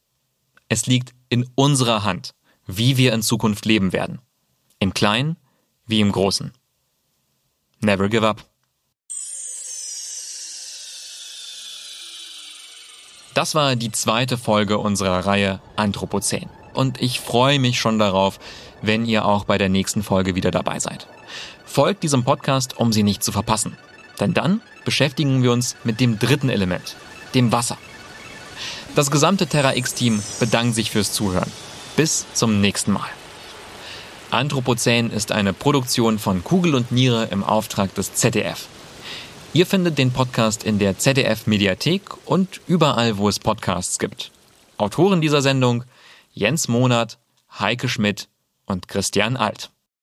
Es 0.67 0.88
liegt 0.88 1.13
in 1.30 1.49
unserer 1.55 2.03
Hand, 2.03 2.34
wie 2.65 2.97
wir 2.97 3.13
in 3.13 3.21
Zukunft 3.21 3.65
leben 3.65 3.93
werden. 3.93 4.19
Im 4.80 4.93
Kleinen 4.93 5.38
wie 5.86 6.01
im 6.01 6.11
Großen. 6.11 6.51
Never 7.82 8.09
give 8.09 8.27
up. 8.27 8.49
Das 13.40 13.56
war 13.56 13.78
die 13.78 13.94
zweite 13.94 14.38
Folge 14.38 14.80
unserer 14.80 15.26
Reihe 15.26 15.62
Anthropozän. 15.78 16.50
Und 16.74 17.02
ich 17.02 17.22
freue 17.22 17.58
mich 17.58 17.80
schon 17.80 17.98
darauf, 17.98 18.38
wenn 18.82 19.06
ihr 19.06 19.24
auch 19.24 19.46
bei 19.46 19.58
der 19.58 19.70
nächsten 19.70 20.04
Folge 20.04 20.36
wieder 20.36 20.52
dabei 20.52 20.80
seid. 20.80 21.08
Folgt 21.64 22.04
diesem 22.04 22.26
Podcast, 22.26 22.76
um 22.76 22.92
sie 22.92 23.02
nicht 23.02 23.24
zu 23.24 23.32
verpassen. 23.32 23.78
Denn 24.20 24.34
dann 24.34 24.60
beschäftigen 24.84 25.42
wir 25.42 25.54
uns 25.54 25.78
mit 25.86 26.02
dem 26.02 26.20
dritten 26.20 26.50
Element, 26.50 26.98
dem 27.34 27.54
Wasser. 27.54 27.78
Das 28.94 29.10
gesamte 29.10 29.48
Terra 29.48 29.74
X-Team 29.74 30.22
bedankt 30.42 30.76
sich 30.76 30.92
fürs 30.92 31.14
Zuhören. 31.14 31.50
Bis 31.96 32.26
zum 32.34 32.60
nächsten 32.60 32.92
Mal. 32.92 33.08
Anthropozän 34.32 35.12
ist 35.12 35.32
eine 35.32 35.54
Produktion 35.54 36.20
von 36.20 36.44
Kugel 36.44 36.76
und 36.76 36.92
Niere 36.92 37.30
im 37.32 37.46
Auftrag 37.46 37.96
des 37.96 38.16
ZDF. 38.16 38.68
Ihr 39.52 39.66
findet 39.66 39.97
den 39.97 40.12
Podcast 40.12 40.64
in 40.64 40.78
der 40.78 41.00
ZDF 41.00 41.47
Mediathek 41.47 42.28
und 42.28 42.62
überall, 42.68 43.18
wo 43.18 43.28
es 43.28 43.39
Podcasts 43.39 43.97
gibt. 43.97 44.32
Autoren 44.78 45.22
dieser 45.22 45.41
Sendung 45.41 45.86
Jens 46.32 46.68
Monat, 46.68 47.18
Heike 47.60 47.89
Schmidt 47.89 48.30
und 48.68 48.88
Christian 48.88 49.38
Alt. 49.38 49.72